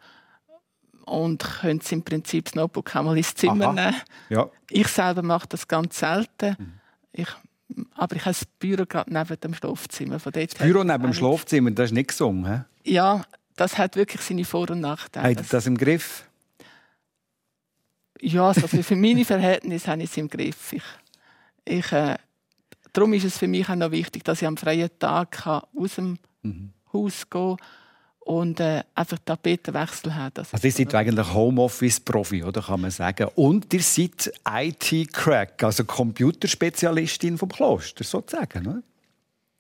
und 1.04 1.42
können 1.42 1.80
im 1.90 2.02
Prinzip 2.02 2.46
das 2.46 2.54
Notebook 2.54 2.94
auch 2.94 3.02
mal 3.02 3.16
ins 3.16 3.34
Zimmer 3.34 3.68
Aha. 3.68 3.72
nehmen. 3.72 3.96
Ja. 4.30 4.48
Ich 4.70 4.88
selber 4.88 5.22
mache 5.22 5.48
das 5.48 5.68
ganz 5.68 5.98
selten. 5.98 6.80
Ich, 7.12 7.28
aber 7.94 8.16
ich 8.16 8.22
habe 8.24 8.34
das 8.34 8.44
Büro 8.44 8.84
gerade 8.86 9.12
neben 9.12 9.40
dem 9.40 9.54
Schlafzimmer. 9.54 10.18
Von 10.18 10.32
dort 10.32 10.58
her- 10.58 10.66
Büro 10.66 10.84
neben 10.84 11.02
dem 11.02 11.12
Schlafzimmer, 11.14 11.70
das 11.70 11.86
ist 11.86 11.92
nicht 11.92 12.08
gesungen. 12.08 12.46
hä? 12.46 12.90
Ja, 12.90 13.22
das 13.56 13.78
hat 13.78 13.96
wirklich 13.96 14.20
seine 14.22 14.44
Vor- 14.44 14.70
und 14.70 14.80
Nachteile. 14.80 15.28
Habt 15.36 15.46
ihr 15.46 15.50
das 15.50 15.66
im 15.66 15.76
Griff? 15.78 16.24
Ja, 18.20 18.48
also 18.48 18.66
für, 18.68 18.82
für 18.82 18.96
meine 18.96 19.24
Verhältnisse 19.24 19.90
habe 19.90 20.02
ich 20.02 20.10
es 20.10 20.16
im 20.16 20.28
Griff. 20.28 20.72
Ich, 20.72 20.82
ich, 21.64 21.92
äh, 21.92 22.16
darum 22.92 23.12
ist 23.14 23.24
es 23.24 23.38
für 23.38 23.48
mich 23.48 23.68
auch 23.68 23.74
noch 23.74 23.90
wichtig, 23.90 24.24
dass 24.24 24.40
ich 24.42 24.46
am 24.48 24.56
freien 24.56 24.90
Tag 24.98 25.32
kann 25.32 25.62
aus 25.76 25.96
dem 25.96 26.18
Haus 26.92 27.28
gehen 27.28 27.56
und 28.24 28.60
äh, 28.60 28.82
einfach 28.94 29.18
Tapetenwechsel 29.24 30.14
habe. 30.14 30.30
Das 30.34 30.54
Also 30.54 30.66
ihr 30.66 30.72
seid 30.72 30.94
eigentlich 30.94 31.32
Homeoffice-Profi, 31.32 32.44
oder 32.44 32.62
kann 32.62 32.80
man 32.80 32.90
sagen. 32.90 33.28
Und 33.34 33.72
ihr 33.72 33.82
seid 33.82 34.32
IT-Crack, 34.48 35.62
also 35.62 35.84
Computerspezialistin 35.84 37.38
vom 37.38 37.48
Kloster, 37.48 38.04
sozusagen. 38.04 38.66
Oder? 38.66 38.82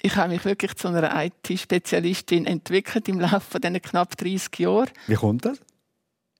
ich 0.02 0.16
habe 0.16 0.32
mich 0.32 0.44
wirklich 0.44 0.74
zu 0.74 0.88
einer 0.88 1.24
IT-Spezialistin 1.24 2.44
entwickelt 2.46 3.08
im 3.08 3.20
Laufe 3.20 3.60
dieser 3.60 3.80
knapp 3.80 4.16
30 4.16 4.58
Jahre. 4.58 4.88
Wie 5.06 5.14
kommt 5.14 5.44
das? 5.44 5.58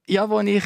Ja, 0.06 0.28
als 0.28 0.48
ich, 0.48 0.64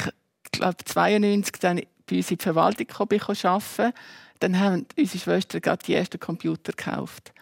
glaube 0.51 0.77
92 0.85 1.61
dann 1.61 1.83
bei 2.07 2.17
uns 2.17 2.31
in 2.31 2.39
die 2.39 2.43
Verwaltung 2.43 2.87
arbeiten 2.91 3.93
dann 4.39 4.61
haben 4.61 4.87
unsere 4.99 5.19
Schwestern 5.19 5.61
gerade 5.61 5.85
die 5.85 5.95
ersten 5.95 6.21
Computer 6.21 6.73
gekauft. 6.73 7.33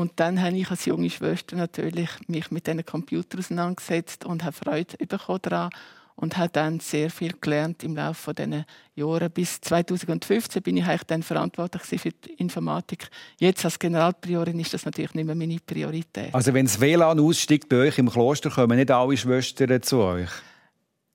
Und 0.00 0.12
dann 0.16 0.40
habe 0.40 0.56
ich 0.56 0.70
als 0.70 0.86
junge 0.86 1.10
Schwester 1.10 1.56
natürlich 1.56 2.08
mich 2.26 2.50
mit 2.50 2.66
diesen 2.66 2.86
Computern 2.86 3.40
auseinandergesetzt 3.40 4.24
und 4.24 4.42
habe 4.42 4.56
Freude 4.56 4.96
bekommen 4.96 5.40
daran 5.42 5.68
und 6.16 6.38
habe 6.38 6.48
dann 6.48 6.80
sehr 6.80 7.10
viel 7.10 7.34
gelernt 7.38 7.84
im 7.84 7.96
Laufe 7.96 8.32
dieser 8.32 8.64
Jahre. 8.94 9.28
Bis 9.28 9.60
2015 9.60 10.62
bin 10.62 10.78
ich 10.78 10.86
eigentlich 10.86 11.02
dann 11.02 11.22
verantwortlich 11.22 11.82
für 11.82 12.12
die 12.12 12.32
Informatik. 12.38 13.10
Jetzt 13.38 13.62
als 13.66 13.78
Generalpriorin 13.78 14.58
ist 14.58 14.72
das 14.72 14.86
natürlich 14.86 15.12
nicht 15.12 15.26
mehr 15.26 15.34
meine 15.34 15.58
Priorität. 15.58 16.34
Also 16.34 16.54
wenn 16.54 16.64
das 16.64 16.80
WLAN 16.80 17.20
aussteigt 17.20 17.68
bei 17.68 17.88
euch 17.88 17.98
im 17.98 18.08
Kloster, 18.08 18.48
kommen 18.48 18.78
nicht 18.78 18.90
alle 18.90 19.18
Schwestern 19.18 19.82
zu 19.82 19.98
euch? 19.98 20.30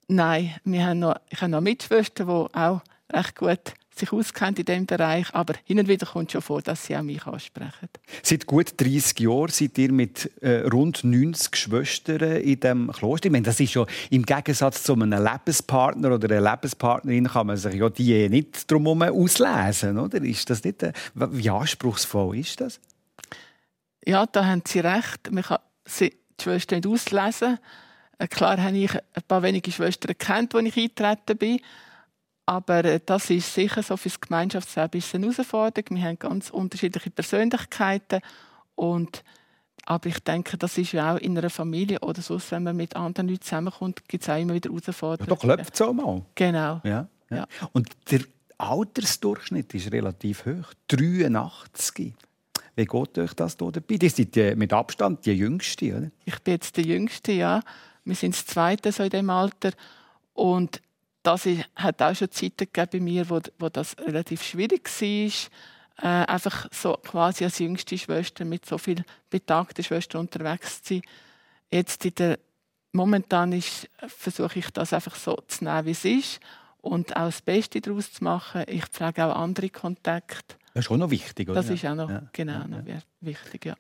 Nein, 0.07 0.53
wir 0.63 0.85
haben 0.85 0.99
noch, 0.99 1.15
ich 1.31 1.41
habe 1.41 1.49
noch 1.49 1.61
Mitschwestern, 1.61 2.27
die 2.27 2.55
auch 2.55 2.81
recht 3.11 3.35
gut 3.35 3.73
sich 3.97 4.11
auskennt 4.11 4.59
in 4.59 4.65
diesem 4.65 4.85
Bereich, 4.85 5.33
aber 5.33 5.55
hin 5.63 5.79
und 5.79 5.87
wieder 5.87 6.05
kommt 6.05 6.31
schon 6.31 6.41
vor, 6.41 6.61
dass 6.61 6.85
sie 6.85 6.95
auch 6.95 7.01
mich 7.01 7.25
ansprechen. 7.25 7.89
Seit 8.23 8.45
gut 8.45 8.73
30 8.79 9.19
Jahren 9.19 9.49
seid 9.49 9.77
ihr 9.77 9.91
mit 9.91 10.31
äh, 10.41 10.67
rund 10.67 11.03
90 11.03 11.55
Schwestern 11.55 12.41
in 12.41 12.59
diesem 12.59 12.91
Kloster. 12.91 13.27
Ich 13.27 13.31
meine, 13.31 13.45
das 13.45 13.59
ist 13.59 13.73
ja 13.73 13.85
im 14.09 14.23
Gegensatz 14.23 14.83
zu 14.83 14.93
einem 14.93 15.11
Lebenspartner 15.11 16.13
oder 16.13 16.29
einer 16.29 16.51
Lebenspartnerin 16.51 17.27
kann 17.27 17.47
man 17.47 17.57
sich 17.57 17.75
ja 17.75 17.89
die 17.89 18.29
nicht 18.29 18.69
drumherum 18.69 19.03
auslesen, 19.03 19.97
oder? 19.97 20.21
Ist 20.21 20.49
das 20.49 20.63
nicht, 20.63 20.83
äh, 20.83 20.93
wie 21.13 21.49
anspruchsvoll 21.49 22.37
ist 22.37 22.61
das? 22.61 22.79
Ja, 24.05 24.25
da 24.25 24.45
haben 24.45 24.61
Sie 24.67 24.79
recht. 24.79 25.31
Man 25.31 25.43
kann 25.43 25.59
sie, 25.85 26.11
die 26.39 26.43
Schwestern 26.43 26.77
nicht 26.77 26.87
auslesen. 26.87 27.59
Äh, 28.17 28.27
Klar 28.27 28.61
habe 28.61 28.77
ich 28.77 28.93
ein 28.93 29.23
paar 29.27 29.41
wenige 29.41 29.71
Schwestern 29.71 30.17
kennt, 30.17 30.53
als 30.53 30.65
ich 30.65 30.77
eingetreten 30.77 31.37
bin. 31.37 31.59
Aber 32.45 32.85
äh, 32.85 32.99
das 33.03 33.29
ist 33.29 33.53
sicher 33.53 33.81
so 33.81 33.97
für 33.97 34.09
das 34.09 34.21
Gemeinschaftsleben 34.21 34.99
ist 34.99 35.15
eine 35.15 35.27
Herausforderung. 35.27 35.97
Wir 35.97 36.03
haben 36.03 36.19
ganz 36.19 36.49
unterschiedliche 36.49 37.09
Persönlichkeiten. 37.09 38.21
Und, 38.75 39.23
aber 39.85 40.07
ich 40.07 40.19
denke, 40.19 40.57
das 40.57 40.77
ist 40.77 40.91
ja 40.91 41.15
auch 41.15 41.17
in 41.17 41.37
einer 41.37 41.49
Familie 41.49 41.99
oder 42.01 42.21
sonst, 42.21 42.51
wenn 42.51 42.63
man 42.63 42.75
mit 42.75 42.95
anderen 42.95 43.29
Leuten 43.29 43.41
zusammenkommt, 43.41 44.07
gibt 44.07 44.23
es 44.23 44.29
auch 44.29 44.39
immer 44.39 44.53
wieder 44.53 44.69
Herausforderungen. 44.69 45.29
Da 45.29 45.35
klopft 45.35 45.73
es 45.73 45.81
auch 45.81 45.93
mal. 45.93 46.21
Genau. 46.35 46.81
Ja, 46.83 47.07
ja. 47.29 47.37
Ja. 47.37 47.47
Und 47.73 47.89
der 48.11 48.21
Altersdurchschnitt 48.57 49.73
ist 49.73 49.91
relativ 49.91 50.45
hoch. 50.45 50.73
83. 50.87 52.13
Wie 52.75 52.85
geht 52.85 53.17
euch 53.17 53.33
das 53.33 53.57
hier 53.59 53.71
dabei? 53.71 53.97
Die 53.97 54.09
sind 54.09 54.35
die, 54.35 54.55
mit 54.55 54.73
Abstand 54.73 55.25
die 55.25 55.31
Jüngste, 55.31 55.97
oder? 55.97 56.11
Ich 56.25 56.39
bin 56.39 56.53
jetzt 56.53 56.75
der 56.77 56.83
Jüngste, 56.83 57.31
ja. 57.31 57.61
Wir 58.03 58.15
sind 58.15 58.35
das 58.35 58.45
Zweite 58.45 58.91
so 58.91 59.03
in 59.03 59.09
dem 59.09 59.29
Alter. 59.29 59.71
Und 60.33 60.81
das 61.25 61.47
hat 61.75 62.01
auch 62.01 62.15
schon 62.15 62.31
Zeiten 62.31 62.67
gegeben 62.71 62.89
bei 62.91 62.99
mir, 62.99 63.29
wo, 63.29 63.39
wo 63.59 63.69
das 63.69 63.97
relativ 63.97 64.43
schwierig 64.43 64.89
war, 64.89 65.29
äh, 65.97 66.25
einfach 66.25 66.67
so 66.71 66.93
quasi 66.93 67.43
als 67.45 67.59
jüngste 67.59 67.97
Schwester 67.97 68.45
mit 68.45 68.65
so 68.65 68.77
vielen 68.77 69.05
betagten 69.29 69.83
Schwestern 69.83 70.21
unterwegs 70.21 70.81
zu 70.83 70.95
sein. 70.95 71.01
Jetzt 71.71 72.05
in 72.05 72.15
der, 72.15 72.39
momentan 72.91 73.51
ist, 73.53 73.89
versuche 74.07 74.59
ich 74.59 74.69
das 74.71 74.93
einfach 74.93 75.15
so 75.15 75.35
zu 75.47 75.63
nehmen, 75.63 75.85
wie 75.85 75.91
es 75.91 76.05
ist 76.05 76.39
und 76.81 77.15
auch 77.15 77.25
das 77.25 77.41
Beste 77.41 77.81
daraus 77.81 78.11
zu 78.13 78.23
machen. 78.23 78.63
Ich 78.67 78.85
pflege 78.85 79.25
auch 79.25 79.35
andere 79.35 79.69
Kontakte. 79.69 80.55
Das 80.73 80.85
ist 80.85 80.91
auch 80.91 80.97
noch 80.97 81.09
wichtig, 81.09 81.49
oder? 81.49 81.61
Das 81.61 81.69
ist 81.69 81.85
auch 81.85 81.95
noch, 81.95 82.09
Ja. 82.09 82.23
genau, 82.33 82.67
noch 82.67 82.83
wichtig, 83.21 83.65
ja. 83.65 83.75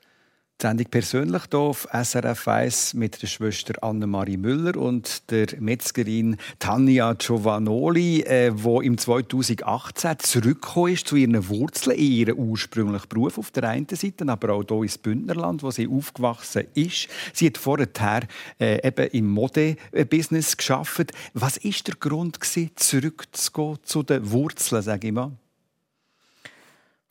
Die 0.61 0.67
Sendung 0.67 0.87
persönlich 0.89 1.43
hier 1.51 1.59
auf 1.59 1.85
SRF 1.91 2.47
1 2.47 2.93
mit 2.93 3.21
der 3.21 3.27
Schwester 3.27 3.73
Annemarie 3.83 4.37
Müller 4.37 4.77
und 4.77 5.29
der 5.29 5.47
Metzgerin 5.59 6.37
Tanja 6.59 7.11
Giovanoli, 7.11 8.21
äh, 8.21 8.53
wo 8.55 8.79
im 8.79 8.97
2018 8.97 10.19
zurückgekommen 10.19 10.93
ist 10.93 11.09
zu 11.09 11.17
ihren 11.17 11.49
Wurzeln, 11.49 11.97
in 11.97 12.09
ihren 12.09 12.37
ursprünglichen 12.37 13.09
Beruf 13.09 13.37
auf 13.37 13.51
der 13.51 13.65
einen 13.65 13.89
Seite, 13.89 14.25
aber 14.29 14.53
auch 14.53 14.63
hier 14.65 14.83
ins 14.83 14.97
Bündnerland, 14.97 15.61
wo 15.61 15.71
sie 15.71 15.89
aufgewachsen 15.89 16.67
ist. 16.73 17.09
Sie 17.33 17.47
hat 17.47 17.57
vorher 17.57 18.21
äh, 18.57 18.87
eben 18.87 19.09
im 19.09 19.27
Mode-Business 19.27 20.55
geschafft. 20.55 21.11
Was 21.33 21.57
ist 21.57 21.87
der 21.87 21.95
Grund 21.95 22.39
gewesen, 22.39 22.71
zurückzugehen 22.77 23.79
zu 23.83 24.03
den 24.03 24.31
Wurzeln, 24.31 24.81
sage 24.81 25.07
ich 25.07 25.13
mal? 25.13 25.33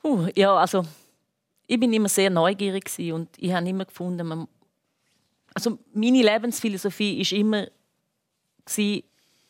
Uh, 0.02 0.28
ja, 0.34 0.56
also 0.56 0.86
ich 1.66 1.80
bin 1.80 1.92
immer 1.92 2.08
sehr 2.08 2.30
neugierig 2.30 2.90
und 3.12 3.28
ich 3.38 3.52
habe 3.52 3.68
immer 3.68 3.84
gefunden, 3.84 4.26
man, 4.26 4.48
also 5.54 5.78
meine 5.92 6.22
Lebensphilosophie 6.22 7.20
ist 7.20 7.32
immer 7.32 7.66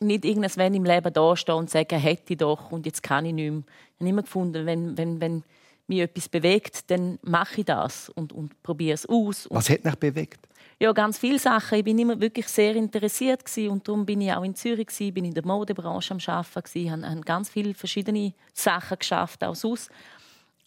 nicht 0.01 0.25
irgendwann 0.25 0.75
im 0.75 0.85
Leben 0.85 1.13
dastehen 1.13 1.57
und 1.57 1.71
sagen, 1.71 1.99
hätte 1.99 2.35
ich 2.35 2.39
doch 2.39 2.71
und 2.71 2.87
jetzt 2.87 3.03
kann 3.03 3.25
ich 3.25 3.33
nicht 3.33 3.51
mehr. 3.51 3.63
Ich 3.95 4.01
habe 4.01 4.11
immer 4.11 4.23
gefunden, 4.23 4.67
wenn, 4.67 4.99
wenn, 4.99 5.21
wenn 5.21 5.45
mich 5.87 6.01
etwas 6.01 6.29
bewegt, 6.29 6.91
dann 6.91 7.19
mache 7.23 7.61
ich 7.61 7.67
das 7.67 8.09
und, 8.11 8.33
und 8.33 8.63
probiere 8.63 8.95
es 8.95 9.07
aus. 9.07 9.47
Was 9.51 9.71
hat 9.71 9.85
dich 9.85 9.95
bewegt? 9.97 10.49
ja, 10.79 10.93
ganz 10.93 11.19
viele 11.19 11.39
Sachen. 11.39 11.79
Ich 11.79 11.85
bin 11.85 11.99
immer 11.99 12.21
wirklich 12.21 12.49
sehr 12.49 12.75
interessiert 12.77 13.45
gewesen 13.45 13.71
und 13.71 13.87
darum 13.87 14.05
bin 14.05 14.21
ich 14.21 14.33
auch 14.33 14.45
in 14.45 14.55
Zürich 14.55 14.89
gewesen, 14.89 15.15
bin 15.15 15.25
in 15.25 15.35
der 15.35 15.45
Modebranche 15.45 16.15
am 16.15 16.21
Arbeiten 16.27 16.63
gewesen, 16.63 16.91
habe, 16.91 17.11
habe 17.11 17.21
ganz 17.21 17.49
viele 17.49 17.75
verschiedene 17.75 18.33
Sachen 18.53 18.99
geschafft, 18.99 19.45
auch 19.45 19.55
sonst. 19.55 19.91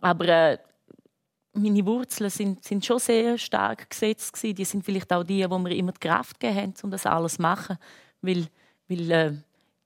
Aber 0.01 0.27
äh, 0.27 0.57
meine 1.57 1.85
Wurzeln 1.85 2.29
sind, 2.29 2.63
sind 2.63 2.85
schon 2.85 2.99
sehr 2.99 3.37
stark 3.37 3.89
gesetzt 3.89 4.33
gewesen. 4.33 4.55
Die 4.55 4.65
sind 4.65 4.85
vielleicht 4.85 5.11
auch 5.11 5.23
die, 5.23 5.49
wo 5.49 5.57
mir 5.57 5.75
immer 5.75 5.91
die 5.91 5.99
Kraft 5.99 6.39
gegeben 6.39 6.59
haben, 6.59 6.73
um 6.83 6.91
das 6.91 7.05
alles 7.05 7.35
zu 7.35 7.41
machen, 7.41 7.77
weil, 8.21 8.47
weil 8.87 9.11
äh, 9.11 9.33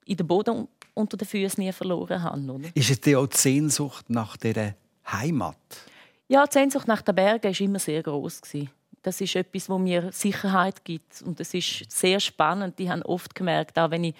ich 0.04 0.16
den 0.16 0.26
Boden 0.26 0.50
un- 0.50 0.68
unter 0.94 1.16
den 1.16 1.26
Füßen 1.26 1.62
nie 1.62 1.72
verloren 1.72 2.22
habe. 2.22 2.40
Oder? 2.52 2.68
Ist 2.74 2.90
es 2.90 3.00
dir 3.00 3.18
auch 3.20 3.26
die 3.26 3.36
Sehnsucht 3.36 4.10
nach 4.10 4.36
dieser 4.36 4.74
Heimat? 5.10 5.56
Ja, 6.28 6.44
die 6.46 6.52
Sehnsucht 6.52 6.86
nach 6.88 7.02
den 7.02 7.14
Bergen 7.14 7.52
war 7.52 7.60
immer 7.60 7.78
sehr 7.78 8.02
groß. 8.02 8.40
Das 9.02 9.20
ist 9.20 9.34
etwas, 9.34 9.68
wo 9.68 9.78
mir 9.78 10.12
Sicherheit 10.12 10.84
gibt. 10.84 11.22
Und 11.22 11.40
das 11.40 11.54
ist 11.54 11.90
sehr 11.90 12.20
spannend. 12.20 12.78
Ich 12.78 12.88
habe 12.88 13.04
oft 13.06 13.34
gemerkt, 13.34 13.78
auch 13.78 13.90
wenn 13.90 14.04
ich 14.04 14.14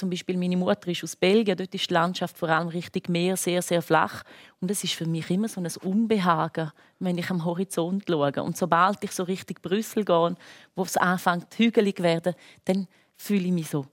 zum 0.00 0.10
Beispiel 0.10 0.36
meine 0.36 0.56
Mutter 0.56 0.88
ist 0.88 1.04
aus 1.04 1.14
Belgien, 1.14 1.56
dort 1.56 1.74
ist 1.74 1.88
die 1.90 1.94
Landschaft 1.94 2.36
vor 2.36 2.48
allem 2.48 2.68
Richtung 2.68 3.02
Meer 3.08 3.36
sehr, 3.36 3.62
sehr 3.62 3.82
flach. 3.82 4.22
Und 4.60 4.70
das 4.70 4.82
ist 4.82 4.94
für 4.94 5.06
mich 5.06 5.30
immer 5.30 5.46
so 5.48 5.60
ein 5.60 5.68
Unbehagen, 5.82 6.72
wenn 6.98 7.16
ich 7.18 7.30
am 7.30 7.44
Horizont 7.44 8.04
schaue. 8.08 8.42
Und 8.42 8.56
sobald 8.56 9.04
ich 9.04 9.12
so 9.12 9.22
Richtung 9.22 9.58
Brüssel 9.62 10.04
gehe, 10.04 10.34
wo 10.74 10.82
es 10.82 10.96
anfängt 10.96 11.56
hügelig 11.58 11.98
zu 11.98 12.02
werden, 12.02 12.34
dann 12.64 12.88
fühle 13.16 13.44
ich 13.46 13.52
mich 13.52 13.68
so 13.68 13.86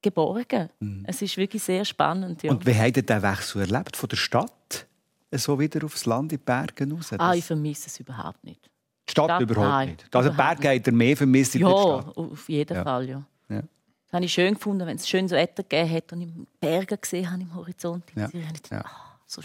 geborgen. 0.00 0.70
Es 1.04 1.20
ist 1.22 1.36
wirklich 1.36 1.62
sehr 1.62 1.84
spannend. 1.84 2.42
Ja. 2.42 2.52
Und 2.52 2.64
wie 2.64 2.74
habt 2.74 2.96
ihr 2.96 3.02
den 3.02 3.22
Wechsel 3.22 3.62
erlebt? 3.62 3.96
Von 3.96 4.08
der 4.08 4.16
Stadt 4.16 4.86
so 5.32 5.58
wieder 5.58 5.84
aufs 5.84 6.06
Land 6.06 6.32
in 6.32 6.38
die 6.38 6.44
Berge 6.44 6.88
raus? 6.90 7.12
ah, 7.18 7.34
ich 7.34 7.44
vermisse 7.44 7.88
es 7.88 7.98
überhaupt 8.00 8.42
nicht. 8.44 8.62
die 9.08 9.10
Stadt, 9.10 9.24
Stadt, 9.26 9.42
überhaupt 9.42 9.68
nein, 9.68 9.88
nicht. 9.90 10.14
Also 10.14 10.30
überhaupt 10.30 10.60
Berge 10.60 10.76
habt 10.76 10.86
ihr 10.86 10.92
mehr 10.92 11.16
vermisst 11.16 11.54
in 11.56 11.62
Ja, 11.62 11.68
der 11.68 12.02
Stadt? 12.02 12.16
auf 12.16 12.48
jeden 12.48 12.76
Ja. 12.76 12.84
Fall, 12.84 13.08
ja. 13.08 13.22
Ja. 13.48 13.62
Das 14.08 14.14
habe 14.14 14.24
ich 14.24 14.32
schön 14.32 14.54
gefunden, 14.54 14.86
wenn 14.86 14.96
es 14.96 15.06
schönes 15.06 15.32
Wetter 15.32 15.62
gegeben 15.62 15.90
hat 15.90 16.12
und 16.14 16.22
ich 16.22 16.28
Berge 16.60 16.96
gesehen 16.96 17.30
habe 17.30 17.42
im 17.42 17.54
Horizont. 17.54 18.04
Ja. 18.16 18.30
Zürich. 18.30 18.46
ich 18.64 18.72
ah, 18.72 18.84
so. 19.26 19.42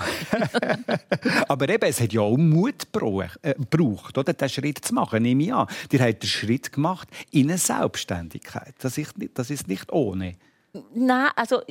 Aber 1.50 1.67
eben, 1.67 1.84
es 1.84 2.00
hat 2.00 2.13
ja 2.13 2.22
auch 2.22 2.38
Mut 2.38 2.91
gebraucht, 2.93 3.39
äh, 3.41 3.55
gebraucht, 3.55 4.17
oder, 4.17 4.32
diesen 4.32 4.48
Schritt 4.48 4.79
zu 4.86 4.93
machen, 4.93 5.22
nehme 5.22 5.43
ich 5.43 5.53
an. 5.53 5.67
Ihr 5.91 6.00
habt 6.00 6.24
den 6.24 6.29
Schritt 6.29 6.72
gemacht 6.72 7.10
in 7.32 7.50
eine 7.50 7.58
Selbstständigkeit. 7.58 8.74
Das 8.79 8.98
ist 8.98 9.17
nicht, 9.17 9.38
das 9.38 9.50
ist 9.50 9.67
nicht 9.67 9.91
ohne. 9.91 10.38
Nein, 10.93 11.29
also 11.36 11.62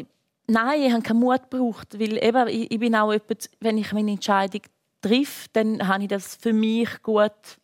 nein, 0.46 0.82
ich 0.82 0.92
habe 0.92 1.02
keinen 1.02 1.20
Mut 1.20 1.50
gebraucht, 1.50 1.98
weil 1.98 2.22
eben, 2.22 2.48
ich, 2.48 2.70
ich 2.70 2.78
bin 2.78 2.94
auch 2.94 3.10
jemand, 3.10 3.48
wenn 3.60 3.78
ich 3.78 3.90
meine 3.94 4.10
Entscheidung 4.10 4.60
treffe, 5.00 5.48
dann 5.54 5.88
habe 5.88 6.02
ich 6.02 6.10
das 6.10 6.36
für 6.36 6.52
mich 6.52 7.02
gut 7.02 7.56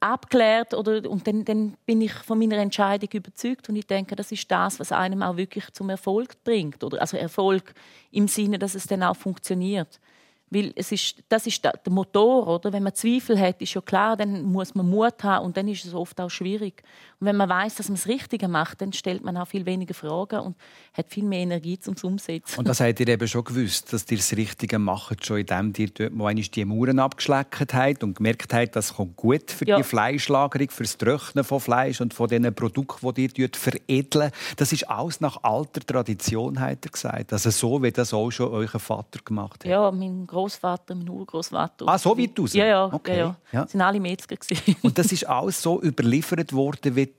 abklärt 0.00 0.74
oder 0.74 1.08
und 1.10 1.26
dann, 1.26 1.44
dann 1.44 1.76
bin 1.86 2.00
ich 2.00 2.12
von 2.12 2.38
meiner 2.38 2.56
Entscheidung 2.58 3.08
überzeugt 3.12 3.68
und 3.68 3.76
ich 3.76 3.86
denke, 3.86 4.16
das 4.16 4.32
ist 4.32 4.50
das, 4.50 4.78
was 4.80 4.92
einem 4.92 5.22
auch 5.22 5.36
wirklich 5.36 5.70
zum 5.72 5.90
Erfolg 5.90 6.42
bringt 6.44 6.82
oder 6.84 7.00
also 7.00 7.16
Erfolg 7.16 7.74
im 8.10 8.28
Sinne, 8.28 8.58
dass 8.58 8.74
es 8.74 8.86
dann 8.86 9.02
auch 9.02 9.16
funktioniert. 9.16 10.00
Weil 10.48 10.72
es 10.76 10.92
ist, 10.92 11.24
das 11.28 11.46
ist 11.46 11.64
der 11.64 11.74
Motor, 11.88 12.46
oder? 12.46 12.72
Wenn 12.72 12.84
man 12.84 12.94
Zweifel 12.94 13.38
hat, 13.38 13.60
ist 13.60 13.74
ja 13.74 13.80
klar, 13.80 14.16
dann 14.16 14.42
muss 14.42 14.76
man 14.76 14.88
Mut 14.88 15.24
haben 15.24 15.44
und 15.44 15.56
dann 15.56 15.66
ist 15.66 15.84
es 15.84 15.92
oft 15.92 16.20
auch 16.20 16.30
schwierig. 16.30 16.84
Und 17.18 17.26
wenn 17.26 17.36
man 17.36 17.48
weiß, 17.48 17.76
dass 17.76 17.88
man 17.88 17.96
das 17.96 18.06
Richtige 18.06 18.46
macht, 18.46 18.80
dann 18.80 18.92
stellt 18.92 19.24
man 19.24 19.36
auch 19.36 19.48
viel 19.48 19.66
weniger 19.66 19.94
Fragen 19.94 20.38
und 20.40 20.56
hat 20.92 21.10
viel 21.10 21.24
mehr 21.24 21.40
Energie 21.40 21.78
zum 21.80 21.96
Umsetzen. 22.02 22.58
Und 22.58 22.68
das 22.68 22.80
habt 22.80 23.00
ihr 23.00 23.08
eben 23.08 23.26
schon 23.26 23.42
gewusst, 23.42 23.92
dass 23.92 24.08
ihr 24.10 24.18
das 24.18 24.36
Richtige 24.36 24.78
macht, 24.78 25.24
schon 25.26 25.38
indem 25.38 25.72
ihr 25.76 25.88
dort 25.88 26.12
mal 26.12 26.34
die 26.34 26.64
Mauern 26.64 26.98
abgeschleckt 26.98 27.72
habt 27.74 28.04
und 28.04 28.16
gemerkt 28.16 28.52
habt, 28.52 28.76
das 28.76 28.94
kommt 28.94 29.16
gut 29.16 29.50
für 29.50 29.66
ja. 29.66 29.78
die 29.78 29.82
Fleischlagerung, 29.82 30.70
für 30.70 30.82
das 30.82 30.96
Trocknen 30.96 31.42
von 31.42 31.58
Fleisch 31.58 32.00
und 32.00 32.14
von 32.14 32.28
den 32.28 32.54
Produkten, 32.54 33.14
die 33.14 33.22
ihr 33.22 33.48
dort 33.48 33.56
veredeln. 33.56 34.30
Das 34.56 34.72
ist 34.72 34.88
alles 34.88 35.20
nach 35.20 35.42
alter 35.42 35.80
Tradition, 35.80 36.60
hat 36.60 36.84
er 36.84 36.90
gesagt. 36.90 37.32
Also 37.32 37.50
so, 37.50 37.82
wie 37.82 37.90
das 37.90 38.12
auch 38.12 38.30
schon 38.30 38.52
euer 38.52 38.68
Vater 38.68 39.20
gemacht 39.24 39.64
hat. 39.64 39.70
Ja, 39.70 39.90
mein 39.90 40.26
Großvater, 40.36 40.94
mein 40.94 41.08
Urgroßvater. 41.08 41.88
Ah, 41.88 41.98
so 41.98 42.16
weit 42.16 42.38
raus? 42.38 42.52
Ja, 42.52 42.66
ja. 42.66 42.84
Okay. 42.92 43.18
ja, 43.18 43.36
ja. 43.52 43.62
Das 43.62 43.72
sind 43.72 43.80
alle 43.80 44.00
Metzger. 44.00 44.36
Und 44.82 44.98
das 44.98 45.10
ist 45.12 45.26
alles 45.26 45.62
so 45.62 45.82
überliefert 45.82 46.52
worden, 46.52 46.94
wie 46.94 47.12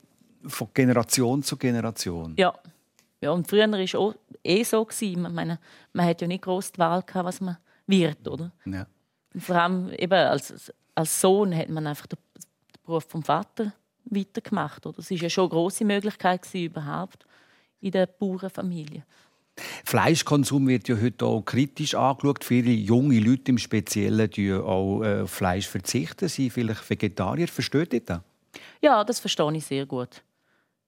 von 0.46 0.68
Generation 0.72 1.42
zu 1.42 1.56
Generation. 1.56 2.34
Ja. 2.36 2.54
Ja, 3.20 3.32
und 3.32 3.48
früher 3.48 3.68
war 3.68 3.80
es 3.80 3.94
auch 3.96 4.14
eh 4.44 4.62
so. 4.62 4.84
Gewesen. 4.84 5.22
Man, 5.22 5.34
meine, 5.34 5.58
man 5.92 6.06
hat 6.06 6.20
ja 6.20 6.28
nicht 6.28 6.44
groß 6.44 6.72
die 6.72 6.78
Wahl 6.78 7.02
gehabt, 7.02 7.26
was 7.26 7.40
man 7.40 7.56
wird, 7.88 8.28
oder? 8.28 8.52
Ja. 8.64 8.86
Und 9.34 9.42
vor 9.42 9.56
allem 9.56 9.90
eben 9.90 10.14
als, 10.14 10.72
als 10.94 11.20
Sohn 11.20 11.56
hat 11.56 11.68
man 11.68 11.88
einfach 11.88 12.06
den, 12.06 12.18
Beruf 12.84 13.04
vom 13.08 13.22
Vater 13.22 13.74
weitergemacht. 14.06 14.86
Oder? 14.86 15.00
Es 15.00 15.10
war 15.10 15.18
ja 15.18 15.28
schon 15.28 15.44
eine 15.44 15.50
grosse 15.50 15.84
Möglichkeit 15.84 16.42
gewesen, 16.42 16.66
überhaupt 16.66 17.26
in 17.80 17.90
der 17.90 18.06
Bauernfamilie. 18.06 19.04
Fleischkonsum 19.84 20.68
wird 20.68 20.88
ja 20.88 20.96
heute 21.00 21.26
auch 21.26 21.42
kritisch 21.42 21.94
angeschaut. 21.94 22.44
Viele 22.44 22.70
junge 22.70 23.18
Leute 23.18 23.50
im 23.50 23.58
Speziellen 23.58 24.30
die 24.30 24.52
auch 24.52 25.02
äh, 25.02 25.22
auf 25.22 25.30
Fleisch 25.30 25.66
verzichten, 25.68 26.28
sind 26.28 26.52
vielleicht 26.52 26.88
Vegetarier. 26.88 27.48
Versteht 27.48 27.94
ihr 27.94 28.00
das? 28.00 28.20
Ja, 28.80 29.04
das 29.04 29.20
verstehe 29.20 29.56
ich 29.56 29.64
sehr 29.64 29.86
gut. 29.86 30.22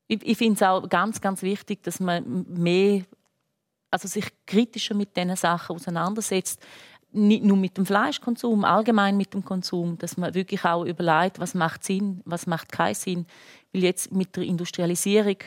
Ich, 0.06 0.26
ich 0.26 0.38
finde 0.38 0.54
es 0.54 0.62
auch 0.62 0.88
ganz, 0.88 1.20
ganz 1.20 1.42
wichtig, 1.42 1.82
dass 1.82 2.00
man 2.00 2.44
mehr, 2.48 3.04
also 3.90 4.08
sich 4.08 4.26
kritischer 4.46 4.94
mit 4.94 5.16
diesen 5.16 5.36
Sachen 5.36 5.76
auseinandersetzt. 5.76 6.60
Nicht 7.12 7.44
nur 7.44 7.56
mit 7.56 7.76
dem 7.76 7.86
Fleischkonsum, 7.86 8.64
allgemein 8.64 9.16
mit 9.16 9.34
dem 9.34 9.44
Konsum, 9.44 9.98
dass 9.98 10.16
man 10.16 10.34
wirklich 10.34 10.64
auch 10.64 10.84
überlegt, 10.84 11.40
was 11.40 11.54
macht 11.54 11.84
Sinn, 11.84 12.22
was 12.24 12.46
macht 12.46 12.70
keinen 12.70 12.94
Sinn. 12.94 13.26
Weil 13.72 13.82
jetzt 13.82 14.12
mit 14.12 14.36
der 14.36 14.44
Industrialisierung 14.44 15.38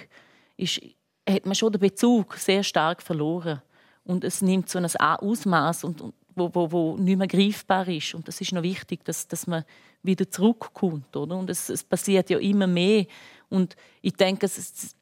ist, 0.58 0.82
hat 1.30 1.46
man 1.46 1.56
schon 1.56 1.72
den 1.72 1.82
Bezug 1.82 2.36
sehr 2.36 2.64
stark 2.64 3.02
verloren. 3.02 3.62
Und 4.04 4.24
es 4.24 4.42
nimmt 4.42 4.70
so 4.70 4.80
ein 4.80 4.86
Ausmaß 4.86 5.86
und, 5.86 6.02
und 6.02 6.14
wo, 6.36 6.50
wo, 6.54 6.72
wo 6.72 6.98
nicht 6.98 7.18
mehr 7.18 7.28
greifbar 7.28 7.88
ist. 7.88 8.14
Und 8.14 8.28
das 8.28 8.42
ist 8.42 8.52
noch 8.52 8.64
wichtig, 8.64 9.06
dass, 9.06 9.28
dass 9.28 9.48
man 9.48 9.64
wieder 10.02 10.30
zurückkommt. 10.30 11.16
Oder? 11.16 11.38
Und 11.38 11.50
es, 11.50 11.70
es 11.70 11.84
passiert 11.84 12.30
ja 12.30 12.40
immer 12.40 12.68
mehr. 12.68 13.06
Und 13.50 13.76
ich 14.02 14.14
denke, 14.14 14.46
es, 14.48 14.96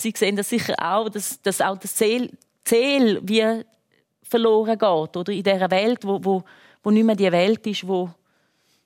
Sie 0.00 0.12
sehen 0.16 0.36
das 0.36 0.48
sicher 0.48 0.74
auch, 0.80 1.08
dass, 1.08 1.40
dass 1.42 1.60
auch 1.60 1.78
das 1.78 1.94
Ziel, 1.94 2.36
Ziel 2.64 3.20
wie 3.22 3.64
verloren 4.22 4.78
geht. 4.78 5.16
Oder? 5.16 5.32
In 5.32 5.42
dieser 5.42 5.70
Welt, 5.70 6.04
wo, 6.04 6.22
wo, 6.22 6.44
wo 6.82 6.90
nicht 6.90 7.04
mehr 7.04 7.14
die 7.14 7.30
Welt 7.30 7.64
ist, 7.66 7.86
wo, 7.86 8.10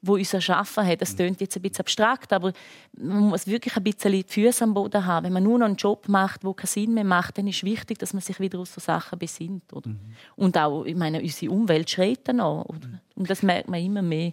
wo 0.06 0.14
uns 0.14 0.32
erschaffen 0.32 0.86
hat. 0.86 1.00
Das 1.00 1.12
mhm. 1.12 1.16
klingt 1.16 1.40
jetzt 1.40 1.56
ein 1.56 1.62
bisschen 1.62 1.80
abstrakt, 1.80 2.32
aber 2.32 2.52
man 2.96 3.28
muss 3.28 3.46
wirklich 3.46 3.76
ein 3.76 3.84
bisschen 3.84 4.12
die 4.12 4.24
Füße 4.26 4.64
am 4.64 4.74
Boden 4.74 5.04
haben. 5.04 5.26
Wenn 5.26 5.32
man 5.32 5.42
nur 5.42 5.58
noch 5.58 5.66
einen 5.66 5.76
Job 5.76 6.08
macht, 6.08 6.42
der 6.44 6.54
keinen 6.54 6.66
Sinn 6.66 6.94
mehr 6.94 7.04
macht, 7.04 7.38
dann 7.38 7.46
ist 7.46 7.56
es 7.56 7.64
wichtig, 7.64 7.98
dass 7.98 8.12
man 8.12 8.22
sich 8.22 8.40
wieder 8.40 8.58
aus 8.58 8.74
so 8.74 8.80
Sachen 8.80 9.18
besinnt. 9.18 9.72
Oder? 9.72 9.90
Mhm. 9.90 9.98
Und 10.36 10.58
auch, 10.58 10.84
ich 10.84 10.96
meine, 10.96 11.20
unsere 11.20 11.52
Umwelt 11.52 11.90
schreit 11.90 12.20
dann 12.24 12.40
an. 12.40 12.62
Oder? 12.62 13.00
Und 13.14 13.30
das 13.30 13.42
merkt 13.42 13.68
man 13.68 13.80
immer 13.80 14.02
mehr. 14.02 14.32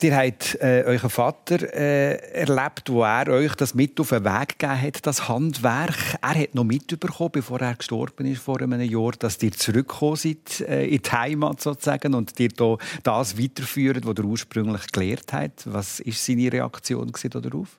Ihr 0.00 0.16
habt 0.16 0.54
äh, 0.60 0.84
euren 0.86 1.10
Vater 1.10 1.74
äh, 1.74 2.16
erlebt, 2.32 2.88
wo 2.88 3.02
er 3.02 3.28
euch 3.28 3.54
das 3.54 3.74
mit 3.74 4.00
auf 4.00 4.08
den 4.08 4.24
Weg 4.24 4.58
gegeben 4.58 4.80
hat, 4.80 5.06
das 5.06 5.28
Handwerk. 5.28 6.18
Er 6.22 6.34
hat 6.34 6.54
noch 6.54 6.64
mitbekommen, 6.64 7.30
bevor 7.32 7.60
er 7.60 7.74
gestorben 7.74 8.26
ist 8.26 8.42
vor 8.42 8.60
einem 8.60 8.80
Jahr, 8.80 9.12
dass 9.12 9.42
ihr 9.42 9.52
zurückgekommen 9.52 10.16
seid 10.16 10.60
äh, 10.60 10.86
in 10.86 11.02
die 11.02 11.10
Heimat 11.10 11.60
sozusagen 11.60 12.14
und 12.14 12.38
ihr 12.40 12.48
da 12.48 12.76
das 13.02 13.38
weiterführt, 13.38 14.06
was 14.06 14.16
ihr 14.16 14.24
ursprünglich 14.24 14.90
gelehrt 14.92 15.32
habt. 15.32 15.70
Was 15.72 16.00
war 16.04 16.12
seine 16.12 16.52
Reaktion 16.52 17.12
darauf? 17.12 17.78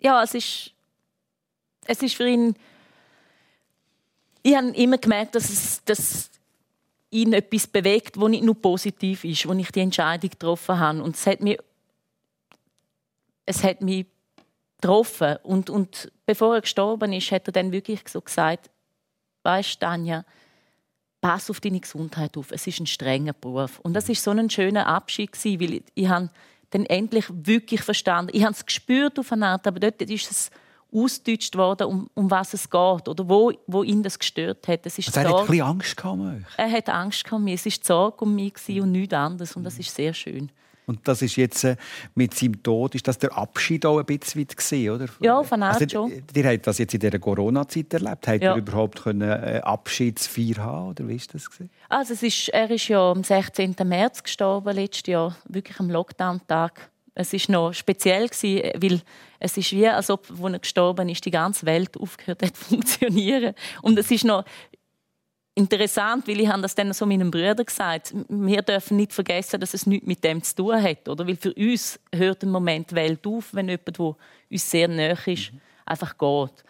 Ja, 0.00 0.22
es 0.22 0.34
ist, 0.34 0.72
es 1.84 2.02
ist 2.02 2.16
für 2.16 2.28
ihn. 2.28 2.54
Ich 4.42 4.56
habe 4.56 4.68
immer 4.70 4.98
gemerkt, 4.98 5.34
dass 5.34 5.48
es, 5.48 5.84
dass 5.84 6.30
ihn 7.10 7.32
etwas 7.32 7.66
bewegt, 7.66 8.18
wo 8.18 8.28
nicht 8.28 8.44
nur 8.44 8.54
positiv 8.54 9.24
ist, 9.24 9.46
wo 9.46 9.52
ich 9.52 9.70
die 9.72 9.80
Entscheidung 9.80 10.30
getroffen 10.30 10.78
habe. 10.78 11.02
Und 11.02 11.16
es 11.16 11.26
hat 11.26 11.40
mich, 11.40 11.58
es 13.46 13.64
hat 13.64 13.80
mich 13.80 14.06
getroffen. 14.80 15.36
Und, 15.42 15.70
und 15.70 16.10
bevor 16.24 16.54
er 16.54 16.60
gestorben 16.60 17.12
ist, 17.12 17.32
hat 17.32 17.48
er 17.48 17.52
dann 17.52 17.72
wirklich 17.72 18.00
so 18.08 18.20
gesagt, 18.20 18.70
weißt 19.42 19.74
du, 19.74 19.86
Tanja, 19.86 20.24
pass 21.20 21.50
auf 21.50 21.60
deine 21.60 21.80
Gesundheit 21.80 22.36
auf. 22.36 22.50
Es 22.50 22.66
ist 22.66 22.80
ein 22.80 22.86
strenger 22.86 23.32
Beruf. 23.32 23.80
Und 23.80 23.94
das 23.94 24.08
ist 24.08 24.22
so 24.22 24.30
ein 24.30 24.50
schöner 24.50 24.86
Abschied 24.86 25.32
weil 25.44 25.74
ich, 25.74 25.82
ich 25.94 26.08
habe 26.08 26.30
dann 26.70 26.86
endlich 26.86 27.26
wirklich 27.28 27.82
verstanden. 27.82 28.30
Ich 28.34 28.44
habe 28.44 28.54
es 28.54 28.64
gespürt 28.64 29.18
auf 29.18 29.32
eine 29.32 29.48
Art, 29.48 29.66
aber 29.66 29.80
dort 29.80 30.00
ist 30.02 30.30
es 30.30 30.50
ausgedeutscht 30.92 31.56
worden, 31.56 31.86
um, 31.86 32.10
um 32.14 32.30
was 32.30 32.54
es 32.54 32.68
geht 32.68 33.08
oder 33.08 33.28
wo, 33.28 33.52
wo 33.66 33.82
ihn 33.82 34.02
das 34.02 34.18
gestört 34.18 34.68
hat. 34.68 34.84
Es 34.84 34.98
ist 34.98 35.08
also 35.08 35.20
er 35.20 35.28
hat 35.28 35.40
ein 35.40 35.46
bisschen 35.46 35.66
Angst 35.66 36.04
euch? 36.04 36.42
Er 36.56 36.70
hat 36.70 36.88
Angst 36.88 37.32
um 37.32 37.44
mich. 37.44 37.66
Es 37.66 37.66
war 37.66 37.84
Sorge 37.84 38.24
um 38.24 38.34
mich 38.34 38.54
und 38.80 38.92
nichts 38.92 39.14
anderes 39.14 39.56
und 39.56 39.64
das 39.64 39.78
ist 39.78 39.94
sehr 39.94 40.14
schön. 40.14 40.50
Und 40.90 41.06
das 41.06 41.22
ist 41.22 41.36
jetzt 41.36 41.62
äh, 41.62 41.76
mit 42.16 42.34
seinem 42.34 42.60
Tod, 42.64 42.96
ist 42.96 43.06
das 43.06 43.16
der 43.16 43.36
Abschied 43.36 43.86
auch 43.86 44.00
ein 44.00 44.06
bisschen 44.06 44.40
weit 44.40 44.56
gesehen, 44.56 44.92
oder? 44.92 45.06
Ja, 45.20 45.40
von 45.44 45.62
also, 45.62 45.88
schon. 45.88 46.24
Ihr 46.34 46.44
habt 46.44 46.66
das 46.66 46.78
jetzt 46.78 46.92
in 46.94 46.98
dieser 46.98 47.20
Corona-Zeit 47.20 47.94
erlebt. 47.94 48.26
Habt 48.26 48.42
ja. 48.42 48.54
ihr 48.54 48.56
überhaupt 48.56 49.04
können 49.04 49.22
äh, 49.22 49.60
Abschiedsfeier 49.62 50.56
haben 50.64 50.88
oder 50.88 51.06
wie 51.06 51.14
ist 51.14 51.32
das 51.32 51.48
gewesen? 51.48 51.70
Also 51.88 52.14
es 52.14 52.24
ist, 52.24 52.48
er 52.48 52.68
ist 52.72 52.88
ja 52.88 53.12
am 53.12 53.22
16. 53.22 53.76
März 53.84 54.24
gestorben 54.24 54.74
letztes 54.74 55.06
Jahr, 55.06 55.36
wirklich 55.48 55.78
am 55.78 55.90
Lockdown-Tag. 55.90 56.90
Es 57.14 57.32
ist 57.32 57.48
noch 57.48 57.72
speziell 57.72 58.28
gewesen, 58.28 58.70
weil 58.80 59.02
es 59.38 59.56
ist 59.56 59.72
wie, 59.72 59.88
als 59.88 60.10
ob, 60.10 60.30
als 60.30 60.52
er 60.52 60.58
gestorben 60.58 61.08
ist, 61.08 61.24
die 61.24 61.30
ganze 61.30 61.66
Welt 61.66 61.96
aufgehört 61.98 62.42
hat 62.42 62.56
zu 62.56 62.64
funktionieren. 62.64 63.54
Und 63.82 63.98
es 63.98 64.10
ist 64.10 64.24
noch 64.24 64.44
interessant, 65.54 66.26
weil 66.28 66.40
ich 66.40 66.48
habe 66.48 66.62
das 66.62 66.74
dann 66.74 66.92
so 66.92 67.06
meinem 67.06 67.30
Bruder 67.30 67.64
gesagt. 67.64 68.14
Wir 68.28 68.62
dürfen 68.62 68.96
nicht 68.96 69.12
vergessen, 69.12 69.60
dass 69.60 69.74
es 69.74 69.86
nichts 69.86 70.06
mit 70.06 70.22
dem 70.24 70.42
zu 70.42 70.54
tun 70.56 70.82
hat, 70.82 71.08
oder? 71.08 71.26
Weil 71.26 71.36
für 71.36 71.52
uns 71.54 71.98
hört 72.14 72.42
im 72.42 72.50
Moment 72.50 72.90
die 72.90 72.94
Welt 72.94 73.26
auf, 73.26 73.52
wenn 73.52 73.68
jemand, 73.68 73.98
der 73.98 74.16
uns 74.50 74.70
sehr 74.70 74.88
nahe 74.88 75.16
ist, 75.26 75.52
einfach 75.84 76.16
geht. 76.16 76.64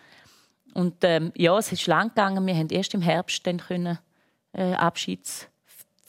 Und 0.74 0.96
ähm, 1.02 1.32
ja, 1.36 1.58
es 1.58 1.72
ist 1.72 1.86
lang 1.86 2.08
gegangen. 2.08 2.46
Wir 2.46 2.54
haben 2.54 2.68
erst 2.68 2.94
im 2.94 3.02
Herbst 3.02 3.46
dann 3.46 3.58
können, 3.58 3.98
äh, 4.52 4.72
Abschieds 4.74 5.49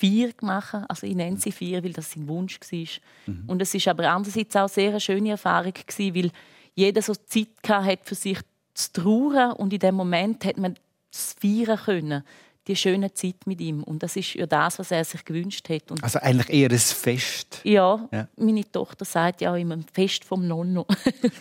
vier 0.02 0.32
machen. 0.42 0.84
Also 0.90 1.06
ich 1.06 1.16
nenne 1.16 1.38
sie 1.38 1.52
vier, 1.52 1.84
weil 1.84 1.94
das 1.94 2.12
sein 2.12 2.28
Wunsch 2.28 2.60
war. 2.60 2.80
Mhm. 3.28 3.44
Und 3.48 3.62
es 3.62 3.74
ist 3.76 3.88
aber 3.88 4.10
andererseits 4.10 4.56
auch 4.56 4.68
sehr 4.68 4.90
eine 4.90 5.00
schöne 5.00 5.30
Erfahrung 5.30 5.74
gewesen, 5.74 6.16
weil 6.16 6.32
jeder 6.74 7.04
so 7.04 7.14
Zeit 7.14 7.50
hatte 7.68 8.04
für 8.04 8.16
sich 8.16 8.40
zu 8.74 8.94
trauern 8.94 9.52
und 9.54 9.74
in 9.74 9.80
dem 9.80 9.96
Moment 9.96 10.44
hat 10.44 10.58
man 10.58 10.76
es 11.14 11.36
feiern 11.40 11.78
können 11.78 12.24
die 12.68 12.76
schöne 12.76 13.12
Zeit 13.12 13.48
mit 13.48 13.60
ihm. 13.60 13.84
Und 13.84 14.04
das 14.04 14.16
ist 14.16 14.36
ja 14.36 14.46
das, 14.46 14.78
was 14.78 14.92
er 14.92 15.04
sich 15.04 15.26
gewünscht 15.26 15.68
hat. 15.68 15.90
Und 15.90 16.04
also 16.04 16.20
eigentlich 16.20 16.50
eher 16.50 16.70
ein 16.70 16.78
Fest. 16.78 17.60
Ja, 17.64 18.08
ja, 18.12 18.28
meine 18.38 18.72
Tochter 18.72 19.04
sagt 19.04 19.42
ja 19.42 19.56
immer, 19.56 19.76
ein 19.76 19.86
Fest 19.92 20.24
vom 20.24 20.48
Nonno. 20.48 20.86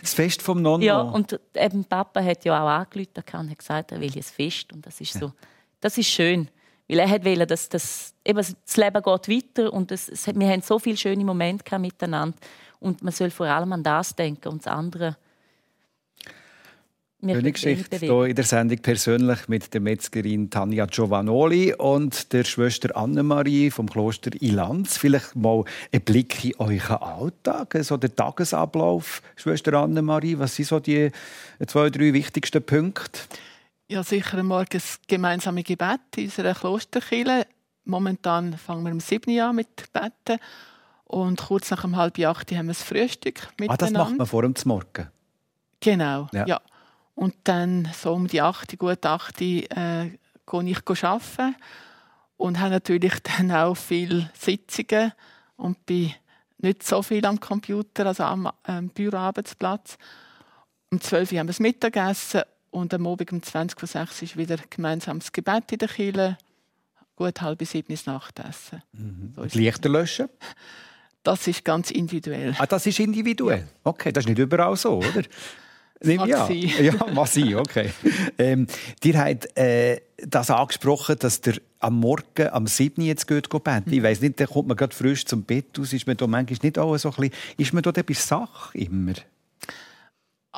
das 0.01 0.15
Fest 0.15 0.41
vom 0.41 0.61
Nonno? 0.61 0.83
Ja, 0.83 1.01
und 1.01 1.39
eben 1.55 1.85
Papa 1.85 2.23
hat 2.23 2.43
ja 2.43 2.63
auch 2.63 2.67
angerufen 2.67 3.23
und 3.33 3.51
hat 3.51 3.59
gesagt, 3.59 3.91
er 3.91 4.01
will 4.01 4.11
ein 4.13 4.23
Fest. 4.23 4.73
Und 4.73 4.85
das 4.85 4.99
ist 4.99 5.13
so, 5.13 5.31
das 5.79 5.97
ist 5.97 6.09
schön. 6.09 6.49
Weil 6.91 6.99
er 6.99 7.23
wollte, 7.23 7.47
dass 7.47 7.69
das, 7.69 8.13
eben, 8.25 8.37
das 8.37 8.77
Leben 8.77 9.01
geht 9.01 9.29
weiter 9.29 9.71
und 9.71 9.93
es, 9.93 10.09
es, 10.09 10.27
wir 10.27 10.49
haben 10.49 10.61
so 10.61 10.77
viele 10.77 10.97
schöne 10.97 11.23
Momente 11.23 11.79
miteinander. 11.79 12.37
Und 12.81 13.01
man 13.01 13.13
soll 13.13 13.29
vor 13.29 13.45
allem 13.45 13.71
an 13.71 13.81
das 13.81 14.13
denken 14.13 14.49
und 14.49 14.65
das 14.65 14.73
andere. 14.73 15.15
Schöne 17.23 17.51
Geschichte 17.51 17.97
hier 17.97 18.23
in 18.25 18.35
der 18.35 18.43
Sendung 18.43 18.79
persönlich 18.79 19.47
mit 19.47 19.73
der 19.73 19.79
Metzgerin 19.79 20.49
Tanja 20.49 20.85
Giovanoli 20.85 21.73
und 21.75 22.33
der 22.33 22.43
Schwester 22.43 22.97
Annemarie 22.97 23.71
vom 23.71 23.87
Kloster 23.87 24.31
Ilanz. 24.41 24.97
Vielleicht 24.97 25.35
mal 25.35 25.63
ein 25.93 26.01
Blick 26.01 26.43
in 26.43 26.55
euren 26.57 26.97
Alltag, 26.97 27.77
so 27.83 27.95
der 27.95 28.13
Tagesablauf, 28.13 29.21
Schwester 29.37 29.75
Annemarie. 29.75 30.39
Was 30.39 30.55
sind 30.55 30.67
so 30.67 30.79
die 30.81 31.11
zwei, 31.67 31.89
drei 31.89 32.11
wichtigsten 32.11 32.61
Punkte? 32.61 33.21
Ja, 33.91 34.03
sicher 34.03 34.37
einmal 34.37 34.63
das 34.69 35.01
gemeinsame 35.05 35.63
Gebet 35.63 35.99
in 36.15 36.23
unserer 36.23 36.53
Klosterkirche. 36.53 37.45
Momentan 37.83 38.57
fangen 38.57 38.85
wir 38.85 38.91
um 38.93 39.01
7 39.01 39.29
Uhr 39.35 39.43
an 39.43 39.57
mit 39.57 39.91
Beten. 39.91 40.39
Und 41.03 41.41
kurz 41.41 41.71
nach 41.71 41.83
um 41.83 41.97
halb 41.97 42.17
acht 42.19 42.49
haben 42.53 42.67
wir 42.67 42.73
das 42.73 42.83
Frühstück 42.83 43.49
miteinander. 43.59 43.73
Ah, 43.73 43.75
das 43.75 43.91
macht 43.91 44.17
man 44.17 44.27
vor 44.27 44.43
dem 44.43 44.53
Morgen? 44.63 45.11
Genau, 45.81 46.29
Ja. 46.31 46.45
ja. 46.45 46.61
Und 47.15 47.35
dann 47.43 47.89
so 47.93 48.13
um 48.13 48.27
die 48.27 48.41
8, 48.41 48.79
gut 48.79 49.05
8 49.05 49.41
äh, 49.41 49.65
gehe 49.65 50.63
ich 50.63 51.03
arbeiten 51.03 51.55
und 52.37 52.59
habe 52.61 52.69
natürlich 52.69 53.19
dann 53.37 53.51
auch 53.51 53.75
viele 53.75 54.31
Sitzungen 54.39 55.11
und 55.57 55.85
bin 55.85 56.13
nicht 56.59 56.83
so 56.83 57.01
viel 57.01 57.25
am 57.25 57.41
Computer, 57.41 58.05
also 58.05 58.23
am 58.23 58.49
ähm, 58.69 58.87
Büroarbeitsplatz. 58.87 59.97
Um 60.89 61.01
12 61.01 61.33
Uhr 61.33 61.39
haben 61.39 61.47
wir 61.47 61.51
das 61.51 61.59
Mittagessen 61.59 62.43
und 62.71 62.93
am 62.93 63.05
Abend 63.05 63.31
um 63.31 63.43
20 63.43 63.79
vor 63.79 63.87
6 63.87 64.21
ist 64.23 64.37
wieder 64.37 64.57
gemeinsames 64.69 65.31
Gebet 65.31 65.71
in 65.71 65.77
der 65.77 65.87
Kirche. 65.87 66.37
Gut 67.15 67.41
halb 67.41 67.63
sieben 67.65 67.93
ist 67.93 68.07
Nachtessen. 68.07 68.81
So 69.35 69.43
ist 69.43 69.53
Die 69.53 69.59
Lichter 69.59 69.89
löschen? 69.89 70.29
das 71.23 71.47
ist 71.47 71.63
ganz 71.63 71.91
individuell. 71.91 72.55
Ah, 72.57 72.65
das 72.65 72.85
ist 72.87 72.99
individuell. 72.99 73.67
Okay, 73.83 74.11
das 74.11 74.23
ist 74.23 74.29
nicht 74.29 74.39
überall 74.39 74.75
so, 74.75 74.97
oder? 74.97 75.23
Mag 76.03 76.27
ja. 76.27 76.49
Ja, 76.81 76.93
mag 77.13 77.27
sein, 77.27 77.55
okay. 77.55 77.91
ähm, 78.39 78.65
dir 79.03 79.17
hat 79.19 79.55
äh, 79.55 80.01
das 80.17 80.49
angesprochen, 80.49 81.15
dass 81.19 81.41
der 81.41 81.55
am 81.79 81.99
Morgen, 81.99 82.47
am 82.49 82.65
7. 82.65 83.03
jetzt 83.03 83.27
geht, 83.27 83.49
geht 83.49 83.63
beten. 83.63 83.93
Ich 83.93 84.01
weiss 84.01 84.21
nicht, 84.21 84.39
da 84.39 84.45
kommt 84.45 84.67
man 84.67 84.77
gerade 84.77 84.95
frisch 84.95 85.25
zum 85.25 85.43
Bett 85.43 85.79
aus. 85.79 85.93
Ist 85.93 86.07
man 86.07 86.17
da 86.17 86.25
manchmal 86.27 86.59
nicht 86.63 86.79
auch 86.79 86.95
so 86.97 87.09
ein 87.09 87.15
bisschen, 87.15 87.33
ist 87.57 87.73
man 87.73 87.83
da 87.83 87.91
bei 87.91 88.13
Sache 88.13 88.77
immer? 88.77 89.13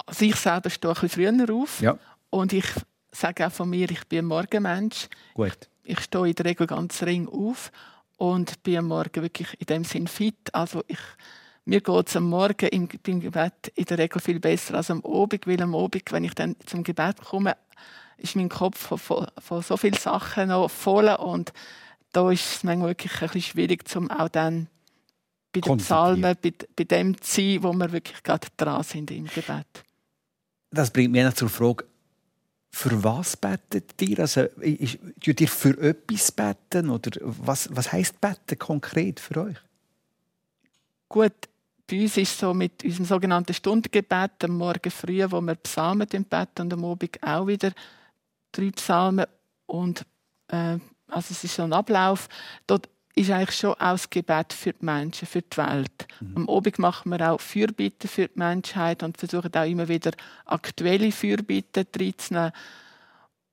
Also 0.06 0.26
ich 0.26 0.36
selber 0.36 0.70
stehe 0.70 0.94
ein 0.94 1.00
bisschen 1.02 1.36
früher 1.36 1.56
auf. 1.56 1.82
Ja, 1.82 1.98
Und 2.30 2.54
ich 2.54 2.66
sage 3.12 3.46
auch 3.48 3.52
von 3.52 3.70
mir, 3.70 3.90
ich 3.90 4.06
bin 4.08 4.20
ein 4.20 4.26
Morgenmensch. 4.26 5.08
gut. 5.34 5.70
Ich 5.84 6.00
stehe 6.00 6.28
in 6.28 6.36
der 6.36 6.46
Regel 6.46 6.66
ganz 6.68 7.02
ring 7.04 7.28
auf 7.28 7.72
und 8.18 8.64
bin 8.64 8.78
am 8.78 8.88
Morgen 8.88 9.22
wirklich 9.22 9.54
in 9.60 9.66
dem 9.66 9.84
Sinn 9.84 10.08
fit. 10.08 10.54
Also 10.54 10.82
ich, 10.88 11.00
mir 11.66 11.82
geht 11.82 12.08
es 12.08 12.16
am 12.16 12.30
Morgen 12.30 12.68
im, 12.70 12.88
beim 12.88 13.20
Gebet 13.20 13.72
in 13.76 13.86
der 13.86 13.98
Regel 13.98 14.22
viel 14.22 14.40
besser 14.40 14.76
als 14.76 14.90
am 14.90 15.04
Abend, 15.06 15.46
weil 15.46 15.62
am 15.62 15.76
Abend, 15.76 16.12
wenn 16.12 16.24
ich 16.24 16.34
dann 16.34 16.56
zum 16.66 16.84
Gebet 16.84 17.22
komme, 17.22 17.58
ist 18.18 18.36
mein 18.36 18.50
Kopf 18.50 18.78
von, 18.78 18.98
von, 18.98 19.28
von 19.38 19.62
so 19.62 19.76
vielen 19.76 19.96
Sachen 19.96 20.48
noch 20.50 20.70
voll 20.70 21.10
und 21.10 21.52
da 22.14 22.32
ist 22.32 22.46
es 22.58 22.64
manchmal 22.64 22.90
wirklich 22.90 23.14
ein 23.14 23.28
bisschen 23.28 23.42
schwierig, 23.42 23.84
um 23.96 24.10
auch 24.10 24.30
dann 24.30 24.68
bei 25.52 25.62
den. 25.62 25.78
Psalmen, 25.78 26.36
bei, 26.42 26.54
bei 26.76 26.84
dem 26.84 27.20
zu 27.22 27.42
sein, 27.42 27.64
wo 27.64 27.74
wir 27.74 27.92
wirklich 27.92 28.24
gerade 28.24 28.48
dran 28.56 28.84
sind 28.84 29.12
im 29.12 29.26
Gebet. 29.26 29.84
Das 30.74 30.90
bringt 30.90 31.12
mich 31.12 31.34
zur 31.36 31.50
Frage, 31.50 31.86
für 32.72 33.04
was 33.04 33.38
betet 33.38 34.02
ihr? 34.02 34.20
Also, 34.20 34.46
tut 35.24 35.42
ihr 35.42 35.48
für 35.48 35.78
etwas 35.80 36.32
beten? 36.32 36.90
Oder 36.90 37.12
was, 37.22 37.70
was 37.72 37.92
heisst 37.92 38.20
beten 38.20 38.58
konkret 38.58 39.20
für 39.20 39.44
euch? 39.44 39.58
Gut, 41.08 41.34
bei 41.86 42.02
uns 42.02 42.18
ist 42.18 42.40
so 42.40 42.56
mit 42.56 42.84
unserem 42.84 43.06
sogenannten 43.06 43.54
Stundengebet 43.54 44.44
am 44.44 44.58
Morgen 44.58 44.90
früh, 44.90 45.24
wo 45.30 45.40
wir 45.42 45.54
Psalmen 45.56 46.08
beten 46.08 46.62
und 46.62 46.74
am 46.74 46.86
Abend 46.86 47.22
auch 47.22 47.46
wieder 47.46 47.72
drei 48.52 48.72
Psalmen. 48.72 49.28
Und 49.68 50.04
äh, 50.48 50.80
also 51.08 51.28
es 51.30 51.44
ist 51.44 51.56
so 51.56 51.62
ein 51.62 51.74
Ablauf. 51.74 52.28
Dort 52.66 52.90
ist 53.16 53.30
eigentlich 53.30 53.58
schon 53.58 53.74
auch 53.74 53.92
das 53.92 54.10
Gebet 54.10 54.54
für 54.54 54.74
die 54.74 54.86
Menschen, 54.86 55.28
für 55.28 55.42
die 55.42 55.58
Welt. 55.58 56.08
Am 56.36 56.50
Abend 56.50 56.80
machen 56.80 57.12
wir 57.12 57.32
auch 57.32 57.40
Fürbitten 57.40 58.08
für 58.08 58.28
die 58.28 58.40
Menschheit 58.40 59.04
und 59.04 59.18
versuchen 59.18 59.54
auch 59.54 59.68
immer 59.68 59.88
wieder 59.88 60.12
aktuelle 60.46 61.12
Fürbitten 61.12 61.86
reinzunehmen. 61.96 62.52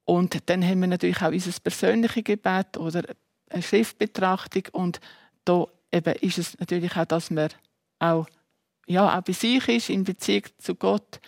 Und 0.05 0.49
dann 0.49 0.64
haben 0.64 0.81
wir 0.81 0.88
natürlich 0.88 1.23
auch 1.23 1.31
unser 1.31 1.53
persönliches 1.61 2.25
Gebet 2.25 2.77
oder 2.79 3.03
eine 3.51 3.62
Schriftbetrachtung. 3.62 4.64
Und 4.73 5.01
da 5.44 5.66
eben 5.92 6.14
ist 6.16 6.38
es 6.38 6.59
natürlich 6.59 6.96
auch, 6.96 7.05
dass 7.05 7.31
man 7.31 7.51
auch, 7.99 8.27
ja, 8.87 9.16
auch 9.16 9.23
bei 9.23 9.33
sich 9.33 9.68
ist, 9.68 9.90
in 9.90 10.05
Beziehung 10.05 10.44
zu 10.59 10.75
Gott. 10.75 11.20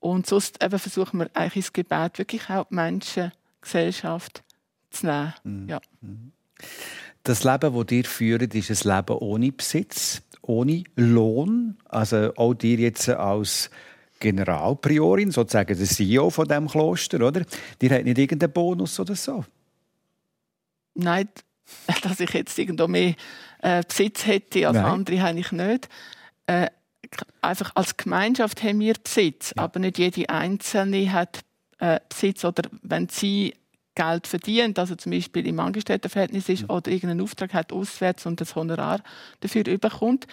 Und 0.00 0.26
sonst 0.26 0.62
eben 0.62 0.78
versuchen 0.78 1.18
wir 1.18 1.30
eigentlich 1.32 1.56
ins 1.56 1.72
Gebet 1.72 2.18
wirklich 2.18 2.50
auch 2.50 2.68
die 2.68 2.74
Menschen, 2.74 3.32
die 3.32 3.60
Gesellschaft 3.62 4.44
zu 4.90 5.06
nehmen. 5.06 5.68
Ja. 5.68 5.80
Das 7.24 7.42
Leben, 7.42 7.74
das 7.74 7.92
ihr 7.92 8.04
führt, 8.04 8.54
ist 8.54 8.86
ein 8.86 8.96
Leben 8.96 9.16
ohne 9.16 9.50
Besitz, 9.50 10.20
ohne 10.42 10.84
Lohn. 10.94 11.78
Also 11.88 12.34
auch 12.36 12.52
dir 12.52 12.76
jetzt 12.76 13.08
als 13.08 13.70
Generalpriorin, 14.20 15.30
sozusagen 15.30 15.76
der 15.76 15.86
CEO 15.86 16.28
von 16.28 16.46
dem 16.46 16.68
Kloster, 16.68 17.26
oder? 17.26 17.46
Dir 17.80 17.90
hat 17.90 18.04
nicht 18.04 18.18
irgendeinen 18.18 18.52
Bonus 18.52 19.00
oder 19.00 19.14
so. 19.14 19.42
Nein, 20.94 21.28
dass 22.02 22.20
ich 22.20 22.30
jetzt 22.30 22.58
irgendwo 22.58 22.88
mehr 22.88 23.14
äh, 23.62 23.82
Besitz 23.88 24.26
hätte 24.26 24.68
als 24.68 24.76
Nein. 24.76 24.84
andere, 24.84 25.22
habe 25.22 25.38
ich 25.38 25.50
nicht. 25.50 25.88
Äh, 26.46 26.68
einfach 27.40 27.72
als 27.74 27.96
Gemeinschaft 27.96 28.62
haben 28.62 28.80
wir 28.80 28.94
Besitz, 29.02 29.54
aber 29.56 29.80
nicht 29.80 29.98
jede 29.98 30.28
Einzelne 30.28 31.10
hat 31.10 31.40
äh, 31.78 32.00
Besitz. 32.06 32.44
Oder 32.44 32.68
wenn 32.82 33.08
sie 33.08 33.54
Geld 33.94 34.26
verdient, 34.26 34.78
also 34.78 34.94
zum 34.96 35.12
Beispiel 35.12 35.46
im 35.46 35.60
Angestelltenverhältnis 35.60 36.48
ist 36.48 36.68
oder 36.68 36.90
irgendeinen 36.90 37.20
Auftrag 37.20 37.54
hat 37.54 37.72
auswärts 37.72 38.26
und 38.26 38.40
das 38.40 38.54
Honorar 38.56 39.00
dafür 39.40 39.66
überkommt, 39.66 40.26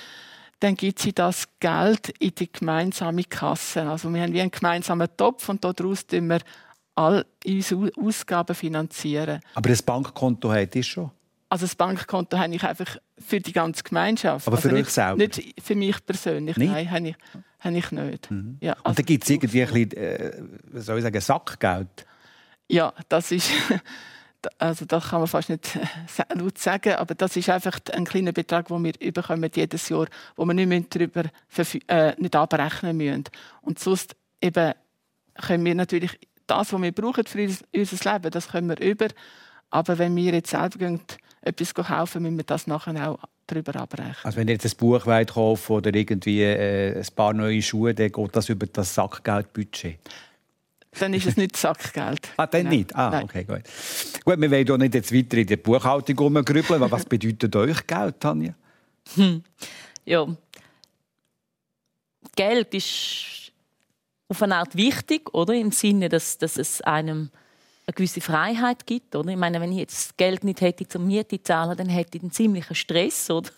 dann 0.60 0.76
gibt 0.76 1.00
sie 1.00 1.13
das 1.13 1.47
Geld 1.60 2.10
in 2.19 2.36
die 2.36 2.52
gemeinsame 2.52 3.24
Kasse. 3.24 3.84
Also 3.84 4.13
wir 4.13 4.21
haben 4.21 4.34
wie 4.34 4.41
einen 4.41 4.52
gemeinsamen 4.52 5.08
Topf 5.17 5.50
und 5.50 5.63
daraus 5.63 6.06
tun 6.06 6.28
wir 6.28 6.39
all 6.95 7.26
unsere 7.45 7.91
Ausgaben 8.00 8.56
finanzieren. 8.56 9.39
Aber 9.56 9.69
das 9.69 9.82
Bankkonto 9.82 10.52
hat 10.52 10.76
ihr 10.76 10.84
schon. 10.84 11.12
Also 11.50 11.65
das 11.65 11.76
Bankkonto 11.76 12.38
habe 12.38 12.56
ich 12.56 12.63
einfach 12.63 12.97
für 13.17 13.41
die 13.41 13.52
ganze 13.52 13.84
Gemeinschaft. 13.84 14.47
Aber 14.47 14.58
für 14.58 14.69
also 14.69 14.78
euch 14.78 14.84
nicht, 14.84 14.91
selber? 14.91 15.17
Nicht 15.17 15.62
für 15.62 15.76
mich 15.76 16.06
persönlich, 16.06 16.58
Nicht? 16.58 16.71
nein, 16.71 16.89
habe 16.89 17.10
ich, 17.10 17.15
habe 17.60 17.78
ich 17.78 17.91
nicht. 17.91 18.30
Ja, 18.62 18.78
Und 18.84 18.97
dann 18.97 19.06
gibt 19.06 19.24
es 19.24 19.30
irgendwie 19.30 19.63
ein 19.63 19.74
bisschen, 19.74 19.91
äh, 19.91 20.80
soll 20.80 21.00
ich 21.00 21.04
sagen, 21.04 21.19
Sackgeld. 21.19 22.06
Ja, 22.72 22.94
das 23.10 23.32
ist, 23.32 23.52
also 24.58 24.86
das 24.86 25.10
kann 25.10 25.20
man 25.20 25.28
fast 25.28 25.50
nicht 25.50 25.78
laut 26.36 26.58
sagen, 26.58 26.94
aber 26.94 27.16
das 27.16 27.36
ist 27.36 27.50
einfach 27.50 27.80
ein 27.94 28.06
kleiner 28.06 28.32
Betrag, 28.32 28.68
den 28.68 28.84
wir 28.84 28.94
überkommen 29.00 29.50
jedes 29.54 29.90
Jahr, 29.90 30.08
wo 30.36 30.46
wir 30.46 30.54
nicht 30.54 30.96
darüber 30.96 31.24
äh, 31.88 32.14
nicht 32.18 32.36
abrechnen 32.36 32.98
müssen. 32.98 33.26
Und 33.62 33.80
sonst 33.80 34.16
eben 34.42 34.74
können 35.36 35.66
wir 35.66 35.76
natürlich 35.76 36.20
das, 36.48 36.74
was 36.74 36.82
wir 36.82 36.92
brauchen 36.92 37.26
für 37.26 37.50
unser, 37.76 38.14
Leben, 38.14 38.32
das 38.32 38.50
können 38.50 38.70
wir 38.70 38.80
über. 38.80 39.08
Aber 39.70 39.98
wenn 39.98 40.16
wir 40.16 40.34
jetzt 40.34 40.52
selber 40.52 40.78
gehen, 40.78 41.02
etwas 41.42 41.74
kaufen, 41.74 42.24
müssen 42.24 42.38
wir 42.38 42.44
das 42.44 42.68
nachher 42.68 43.10
auch 43.10 43.20
darüber 43.48 43.76
abrechnen. 43.76 44.16
Also 44.24 44.38
wenn 44.38 44.48
ihr 44.48 44.54
jetzt 44.54 44.66
ein 44.66 44.78
Buch 44.78 45.06
kaufen 45.06 45.74
oder 45.74 45.94
irgendwie 45.94 46.44
äh, 46.44 46.98
ein 46.98 47.16
paar 47.16 47.34
neue 47.34 47.62
Schuhe, 47.62 47.94
dann 47.94 48.12
geht 48.12 48.36
das 48.36 48.50
über 48.50 48.66
das 48.68 48.94
Sackgeldbudget. 48.94 49.98
Dann 50.99 51.13
ist 51.13 51.25
es 51.25 51.38
nicht 51.38 51.56
Sackgeld. 51.56 52.30
Ah, 52.38 52.47
dann 52.47 52.63
Nein. 52.63 52.77
nicht? 52.77 52.95
Ah, 52.95 53.10
Nein. 53.12 53.23
okay, 53.23 53.43
gut. 53.45 53.62
Gut, 54.25 54.41
wir 54.41 54.51
wollen 54.51 54.65
hier 54.65 54.77
nicht 54.77 54.93
jetzt 54.93 55.13
weiter 55.13 55.38
in 55.38 55.47
der 55.47 55.58
Buchhaltung 55.58 56.17
rumgrübeln. 56.19 56.84
aber 56.84 56.91
Was 56.91 57.06
bedeutet 57.06 57.56
euch 57.56 57.88
Geld, 57.88 58.19
Tanja? 58.19 58.54
Ja. 60.06 60.27
Geld 62.36 62.73
ist 62.73 63.51
auf 64.27 64.41
eine 64.41 64.56
Art 64.58 64.75
wichtig, 64.75 65.34
oder? 65.34 65.54
Im 65.54 65.71
Sinne, 65.71 66.10
dass, 66.10 66.38
dass 66.38 66.58
es 66.58 66.82
einem 66.82 67.30
eine 67.88 67.93
gewisse 67.95 68.21
Freiheit 68.21 68.86
gibt, 68.86 69.15
oder? 69.15 69.30
Ich 69.32 69.38
meine, 69.38 69.60
wenn 69.60 69.71
ich 69.71 69.80
jetzt 69.80 70.17
Geld 70.17 70.43
nicht 70.43 70.62
hätte 70.62 70.88
zum 70.88 71.08
Miete 71.08 71.38
zu 71.38 71.43
zahlen, 71.43 71.75
dann 71.77 71.89
hätte 71.89 72.17
ich 72.17 72.23
einen 72.23 72.32
ziemlichen 72.32 72.75
Stress, 72.75 73.30
oder? 73.30 73.49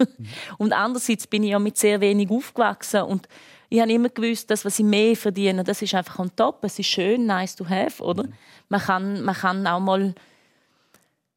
Und 0.57 0.73
andererseits 0.73 1.27
bin 1.27 1.43
ich 1.43 1.51
ja 1.51 1.59
mit 1.59 1.77
sehr 1.77 1.99
wenig 1.99 2.29
aufgewachsen 2.29 3.01
und 3.01 3.27
ich 3.73 3.81
habe 3.81 3.91
immer 3.91 4.09
gewusst, 4.09 4.51
dass 4.51 4.63
was 4.65 4.77
ich 4.77 4.85
mehr 4.85 5.15
verdiene, 5.15 5.63
das 5.63 5.81
ist 5.81 5.95
einfach 5.95 6.19
on 6.19 6.29
top. 6.35 6.63
Es 6.63 6.77
ist 6.77 6.85
schön, 6.85 7.25
nice 7.25 7.55
to 7.55 7.67
have, 7.67 8.03
oder? 8.03 8.25
Man 8.69 8.79
kann, 8.79 9.23
man 9.23 9.33
kann 9.33 9.65
auch 9.65 9.79
mal 9.79 10.13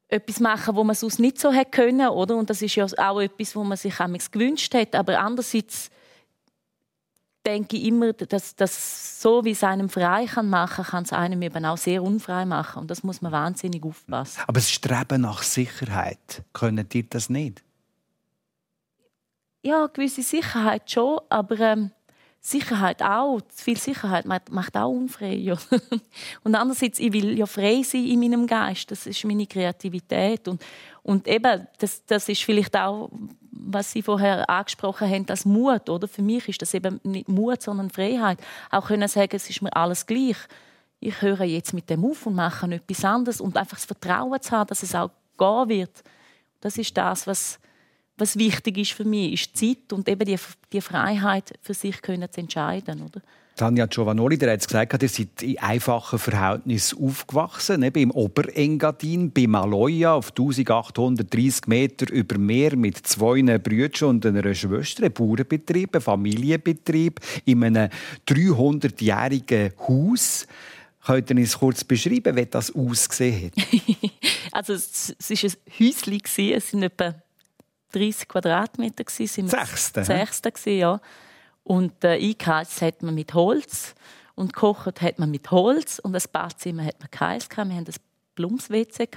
etwas 0.09 0.41
machen, 0.41 0.77
wo 0.77 0.85
man 0.85 0.95
sonst 0.95 1.19
nicht 1.19 1.41
so 1.41 1.51
hätte 1.51 1.71
können, 1.71 2.07
oder? 2.09 2.37
Und 2.37 2.51
das 2.51 2.61
ist 2.61 2.75
ja 2.75 2.85
auch 2.99 3.21
etwas, 3.21 3.57
wo 3.57 3.65
man 3.65 3.79
sich 3.79 3.99
amigs 4.01 4.31
gewünscht 4.31 4.75
hat. 4.75 4.95
Aber 4.95 5.19
andererseits 5.19 5.91
denke 7.47 7.79
ich 7.79 7.85
immer, 7.85 8.13
dass 8.13 8.55
das 8.55 9.23
so 9.23 9.43
wie 9.47 9.53
es 9.53 9.65
einem 9.65 9.89
frei 9.89 10.27
kann 10.27 10.51
machen, 10.51 10.85
kann 10.85 11.05
es 11.05 11.15
einem 11.15 11.41
eben 11.41 11.65
auch 11.65 11.79
sehr 11.79 12.03
unfrei 12.03 12.45
machen. 12.45 12.81
Und 12.81 12.91
das 12.91 13.03
muss 13.03 13.23
man 13.23 13.33
wahnsinnig 13.33 13.83
aufpassen. 13.83 14.43
Aber 14.47 14.61
das 14.61 14.71
Streben 14.71 15.23
nach 15.23 15.43
Sicherheit, 15.43 16.43
können 16.53 16.87
ihr 16.93 17.05
das 17.05 17.31
nicht? 17.31 17.65
Ja, 19.63 19.87
gewisse 19.87 20.23
Sicherheit 20.23 20.91
schon, 20.91 21.19
aber 21.31 21.59
ähm, 21.61 21.93
Sicherheit 22.41 23.03
auch. 23.03 23.41
Zu 23.41 23.65
viel 23.65 23.77
Sicherheit 23.77 24.25
macht, 24.27 24.77
auch 24.77 24.91
unfrei. 24.91 25.53
Und 26.45 26.55
andererseits, 26.55 26.99
ich 26.99 27.13
will 27.13 27.37
ja 27.37 27.47
frei 27.47 27.83
sein 27.83 28.05
in 28.05 28.21
meinem 28.21 28.47
Geist. 28.47 28.91
Das 28.91 29.07
ist 29.07 29.25
meine 29.25 29.47
Kreativität. 29.47 30.47
Und, 30.47 30.63
und 31.03 31.27
eben, 31.27 31.67
das, 31.79 32.05
das 32.07 32.29
ist 32.29 32.43
vielleicht 32.43 32.77
auch, 32.77 33.11
was 33.51 33.93
Sie 33.93 34.03
vorher 34.03 34.49
angesprochen 34.49 35.09
haben, 35.11 35.27
als 35.29 35.45
Mut. 35.45 35.89
Oder? 35.89 36.07
Für 36.07 36.23
mich 36.23 36.49
ist 36.49 36.63
das 36.63 36.75
eben 36.75 37.01
nicht 37.03 37.29
Mut, 37.29 37.63
sondern 37.63 37.91
Freiheit. 37.91 38.39
Auch 38.71 38.87
können 38.87 39.09
sagen, 39.09 39.35
es 39.35 39.51
ist 39.51 39.63
mir 39.63 39.75
alles 39.75 40.07
gleich. 40.07 40.37
Ich 41.01 41.21
höre 41.21 41.45
jetzt 41.45 41.75
mit 41.75 41.91
dem 41.91 42.05
auf 42.05 42.27
und 42.27 42.35
mache 42.35 42.73
etwas 42.73 43.05
anderes. 43.05 43.41
Und 43.41 43.57
einfach 43.57 43.77
das 43.77 43.87
Vertrauen 43.87 44.41
zu 44.41 44.53
haben, 44.53 44.69
dass 44.69 44.83
es 44.83 44.95
auch 44.95 45.11
gehen 45.39 45.69
wird. 45.69 46.03
Das 46.61 46.79
ist 46.79 46.97
das, 46.97 47.27
was, 47.27 47.59
was 48.19 48.39
wichtig 48.39 48.79
ist 48.79 48.93
für 48.93 49.05
mich, 49.05 49.35
ist 49.35 49.57
Zeit 49.57 49.93
und 49.93 50.09
eben 50.09 50.25
die, 50.25 50.37
die 50.73 50.81
Freiheit 50.81 51.53
für 51.61 51.75
sich 51.75 52.01
können 52.03 52.31
zu 52.31 52.41
entscheiden, 52.41 53.03
oder? 53.03 53.21
Tanja 53.57 53.87
Giovanoli, 53.87 54.37
der 54.37 54.53
hat 54.53 54.67
gesagt, 54.67 55.03
ihr 55.03 55.09
seid 55.09 55.43
in 55.43 55.59
einfachen 55.59 56.19
Verhältnissen 56.19 57.03
aufgewachsen, 57.03 57.83
eben 57.83 58.03
im 58.03 58.11
Oberengadin, 58.11 59.31
bei 59.33 59.47
Maloja, 59.47 60.13
auf 60.13 60.33
1830 60.33 61.67
Meter 61.67 62.13
über 62.13 62.37
Meer, 62.37 62.77
mit 62.77 62.99
zwei 63.07 63.41
Brüdern 63.59 64.11
und 64.11 64.27
einer 64.27 64.55
Schwester, 64.55 65.05
ein 65.05 65.13
Bauernbetrieb, 65.13 65.97
ein 65.97 66.03
Familienbetrieb, 66.03 67.19
in 67.47 67.65
einem 67.65 67.89
300-jährigen 68.29 69.73
Haus. 69.89 70.47
Könnt 71.07 71.31
ihr 71.31 71.37
uns 71.37 71.59
kurz 71.59 71.83
beschreiben, 71.83 72.37
wie 72.37 72.45
das 72.45 72.75
ausgesehen 72.75 73.53
hat? 73.57 73.81
also 74.53 74.75
es 74.75 75.15
war 75.19 75.51
ein 75.51 75.57
Häuschen, 75.81 76.53
es 76.53 76.75
waren 76.75 76.83
etwa 76.83 77.15
30 77.93 78.29
Quadratmeter. 78.29 79.05
Sechste? 79.09 80.05
Sechste, 80.05 80.71
ja. 80.71 81.01
Und 81.65 82.05
äh, 82.05 82.15
eingeheizt 82.15 82.81
hat 82.83 83.03
man 83.03 83.15
mit 83.15 83.35
Holz 83.35 83.95
und 84.35 84.53
gekocht 84.53 85.03
hat 85.03 85.19
man 85.19 85.31
mit 85.31 85.51
Holz 85.51 85.99
und 85.99 86.13
das 86.13 86.29
Badzimmer 86.29 86.85
hat 86.85 87.01
man 87.01 87.11
keins 87.11 87.49
gehabt. 87.49 87.69
Wir 87.69 87.77
hatten 87.77 87.87
das 87.87 88.01
Blums-WC 88.35 89.09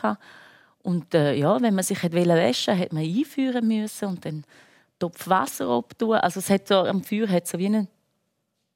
und 0.81 1.13
äh, 1.13 1.35
ja, 1.35 1.61
wenn 1.61 1.75
man 1.75 1.83
sich 1.83 2.01
hat 2.01 2.13
waschen 2.13 2.79
hat 2.79 2.93
man 2.93 3.03
einführen 3.03 3.67
müssen 3.67 4.07
und 4.07 4.25
dann 4.25 4.43
Topf 4.97 5.27
Wasser 5.27 5.67
abtun. 5.67 6.15
Also 6.15 6.39
es 6.39 6.49
hat 6.49 6.67
so, 6.67 6.75
am 6.75 7.03
Feuer 7.03 7.27
hat 7.27 7.47
so 7.47 7.57
wie 7.57 7.67
eine, 7.67 7.87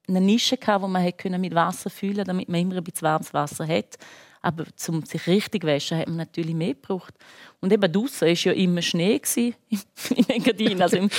eine 0.08 0.22
Nische 0.22 0.58
gehabt, 0.58 0.84
wo 0.84 0.88
man 0.88 1.04
mit 1.40 1.56
Wasser 1.56 1.90
füllen, 1.90 2.26
damit 2.26 2.50
man 2.50 2.62
immer 2.62 2.76
ein 2.78 2.84
bisschen 2.84 3.08
warmes 3.08 3.34
Wasser 3.34 3.68
hat. 3.68 3.98
Aber 4.44 4.66
um 4.90 5.04
sich 5.06 5.26
richtig 5.26 5.62
zu 5.62 5.68
waschen, 5.68 5.98
hat 5.98 6.08
man 6.08 6.18
natürlich 6.18 6.54
mehr 6.54 6.74
gebraucht. 6.74 7.14
Und 7.62 7.72
eben 7.72 7.92
draußen 7.92 8.28
war 8.28 8.36
ja 8.36 8.52
immer 8.52 8.82
Schnee 8.82 9.22
in 9.70 10.30
Engadin. 10.30 10.82
Also 10.82 10.98
es 10.98 11.10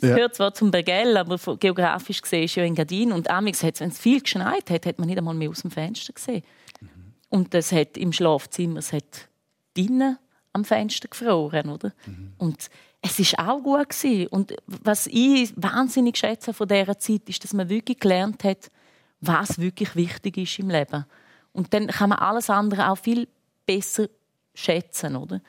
ja. 0.00 0.14
gehört 0.16 0.34
zwar 0.34 0.52
zum 0.52 0.72
Bergell, 0.72 1.16
aber 1.16 1.38
geografisch 1.56 2.20
gesehen 2.20 2.44
ist 2.44 2.56
ja 2.56 2.64
Engadin. 2.64 3.12
Und 3.12 3.30
amigs 3.30 3.62
wenn 3.62 3.88
es 3.88 3.98
viel 4.00 4.20
geschneit 4.20 4.68
hat, 4.68 4.84
hat 4.84 4.98
man 4.98 5.06
nicht 5.08 5.16
einmal 5.16 5.34
mehr 5.34 5.48
aus 5.48 5.62
dem 5.62 5.70
Fenster 5.70 6.12
gesehen. 6.12 6.42
Mhm. 6.80 6.88
Und 7.30 7.54
es 7.54 7.70
hat 7.70 7.96
im 7.96 8.12
Schlafzimmer, 8.12 8.80
es 8.80 8.92
hat 8.92 9.28
drinnen 9.74 10.18
am 10.52 10.64
Fenster 10.64 11.06
gefroren, 11.06 11.70
oder? 11.70 11.92
Mhm. 12.04 12.32
Und 12.36 12.68
es 13.00 13.20
ist 13.20 13.38
auch 13.38 13.62
gut 13.62 13.90
gewesen. 13.90 14.26
Und 14.26 14.54
was 14.66 15.06
ich 15.06 15.52
wahnsinnig 15.54 16.16
schätze 16.16 16.52
von 16.52 16.66
dieser 16.66 16.98
Zeit, 16.98 17.28
ist, 17.28 17.44
dass 17.44 17.52
man 17.52 17.68
wirklich 17.68 18.00
gelernt 18.00 18.42
hat, 18.42 18.72
was 19.20 19.60
wirklich 19.60 19.94
wichtig 19.94 20.36
ist 20.36 20.58
im 20.58 20.68
Leben. 20.68 21.06
Und 21.52 21.74
dann 21.74 21.88
kann 21.88 22.10
man 22.10 22.18
alles 22.18 22.50
andere 22.50 22.90
auch 22.90 22.98
viel 22.98 23.28
besser 23.66 24.08
schätzen, 24.54 25.16
oder? 25.16 25.40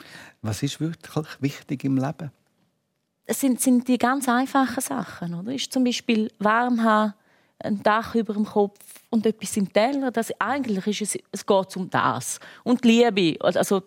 Was 0.42 0.64
ist 0.64 0.80
wirklich 0.80 1.42
wichtig 1.42 1.84
im 1.84 1.98
Leben? 1.98 2.32
Es 3.26 3.40
sind, 3.40 3.62
sind 3.62 3.88
die 3.88 3.98
ganz 3.98 4.28
einfachen 4.28 4.82
Sachen, 4.82 5.34
oder? 5.34 5.54
Ist 5.54 5.72
zum 5.72 5.84
Beispiel 5.84 6.32
warm 6.40 6.84
haben, 6.84 7.14
ein 7.60 7.82
Dach 7.82 8.16
über 8.16 8.34
dem 8.34 8.46
Kopf 8.46 8.80
und 9.10 9.26
etwas 9.26 9.56
im 9.56 9.72
Teller. 9.72 10.12
Das, 10.12 10.32
eigentlich 10.40 11.02
ist 11.02 11.16
es, 11.16 11.24
es 11.32 11.46
geht 11.46 11.78
um 11.78 11.90
das. 11.90 12.40
Und 12.64 12.84
die 12.84 12.90
Liebe, 12.90 13.44
also 13.46 13.82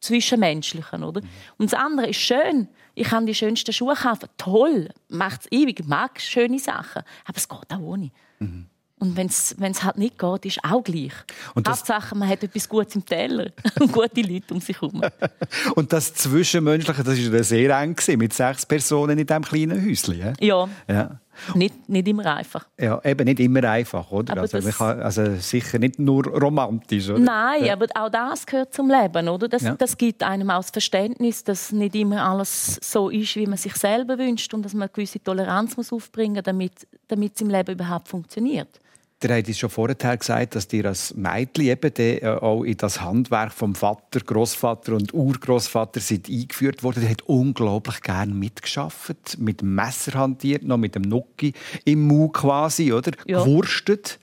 Zwischenmenschlichen, 0.00 1.04
oder? 1.04 1.20
Mhm. 1.20 1.28
Und 1.58 1.72
das 1.72 1.78
andere 1.78 2.08
ist 2.08 2.16
schön. 2.16 2.68
Ich 2.94 3.08
kann 3.08 3.26
die 3.26 3.34
schönsten 3.34 3.72
Schuhe 3.72 3.94
kaufen. 3.94 4.28
Toll, 4.36 4.88
macht 5.08 5.42
es 5.42 5.52
ewig, 5.52 5.86
mag 5.86 6.20
schöne 6.20 6.58
Sachen. 6.58 7.02
Aber 7.24 7.36
es 7.36 7.48
geht 7.48 7.72
auch 7.72 7.80
ohne. 7.80 8.10
Mhm. 8.40 8.66
Und 9.00 9.16
wenn 9.16 9.26
es 9.26 9.82
halt 9.82 9.96
nicht 9.96 10.18
geht, 10.18 10.44
ist 10.44 10.62
auch 10.62 10.84
gleich. 10.84 11.12
Und 11.54 11.66
das 11.66 11.78
Hauptsache, 11.78 12.14
man 12.14 12.28
hat 12.28 12.42
etwas 12.42 12.68
Gutes 12.68 12.94
im 12.94 13.04
Teller 13.04 13.50
und 13.80 13.90
gute 13.90 14.20
Leute 14.20 14.52
um 14.52 14.60
sich 14.60 14.78
herum. 14.78 15.00
und 15.74 15.90
das 15.90 16.12
Zwischenmenschliche, 16.14 17.02
das 17.02 17.32
war 17.32 17.42
sehr 17.42 17.80
eng 17.80 17.96
mit 18.18 18.34
sechs 18.34 18.66
Personen 18.66 19.18
in 19.18 19.26
diesem 19.26 19.42
kleinen 19.42 19.82
Häuschen. 19.82 20.34
Ja. 20.38 20.68
ja. 20.86 21.18
Nicht, 21.54 21.88
nicht 21.88 22.06
immer 22.08 22.26
einfach. 22.26 22.66
Ja, 22.78 23.00
eben 23.02 23.24
nicht 23.24 23.40
immer 23.40 23.64
einfach, 23.64 24.10
oder? 24.10 24.36
also, 24.36 24.60
kann, 24.60 25.00
also 25.00 25.36
sicher 25.36 25.78
nicht 25.78 25.98
nur 25.98 26.26
romantisch, 26.26 27.08
oder? 27.08 27.18
Nein, 27.18 27.64
ja. 27.64 27.72
aber 27.72 27.86
auch 27.94 28.10
das 28.10 28.44
gehört 28.44 28.74
zum 28.74 28.90
Leben, 28.90 29.28
oder? 29.28 29.48
Das, 29.48 29.62
ja. 29.62 29.74
das 29.74 29.96
gibt 29.96 30.22
einem 30.22 30.50
auch 30.50 30.60
das 30.60 30.70
Verständnis, 30.70 31.42
dass 31.42 31.72
nicht 31.72 31.94
immer 31.94 32.22
alles 32.22 32.78
so 32.82 33.08
ist, 33.08 33.36
wie 33.36 33.46
man 33.46 33.56
sich 33.56 33.74
selber 33.76 34.18
wünscht 34.18 34.52
und 34.52 34.62
dass 34.62 34.74
man 34.74 34.82
eine 34.82 34.90
gewisse 34.90 35.22
Toleranz 35.22 35.78
muss 35.78 35.90
aufbringen 35.92 36.34
muss, 36.34 36.44
damit, 36.44 36.72
damit 37.08 37.34
es 37.36 37.40
im 37.40 37.48
Leben 37.48 37.72
überhaupt 37.72 38.08
funktioniert. 38.08 38.78
Der 39.22 39.36
hat 39.36 39.48
uns 39.48 39.58
schon 39.58 39.68
vorher 39.68 40.16
gesagt, 40.16 40.54
dass 40.54 40.66
dir 40.66 40.86
als 40.86 41.14
Mädchen 41.14 41.66
eben 41.66 41.92
äh, 41.96 42.26
auch 42.26 42.64
in 42.64 42.76
das 42.78 43.02
Handwerk 43.02 43.52
vom 43.52 43.74
Vater, 43.74 44.20
Großvater 44.20 44.94
und 44.94 45.12
Urgroßvater 45.12 46.00
sind 46.00 46.28
eingeführt 46.28 46.82
worden. 46.82 47.02
Er 47.02 47.10
hat 47.10 47.22
unglaublich 47.22 48.00
gern 48.00 48.38
mitgeschafft, 48.38 49.36
mit 49.38 49.60
dem 49.60 49.74
Messer 49.74 50.18
hantiert, 50.18 50.62
noch 50.62 50.78
mit 50.78 50.94
dem 50.94 51.02
Nucki 51.02 51.52
im 51.84 52.06
Mund 52.06 52.32
quasi, 52.32 52.92
oder? 52.94 53.12
Ja. 53.26 53.44
Gewurstet. 53.44 54.18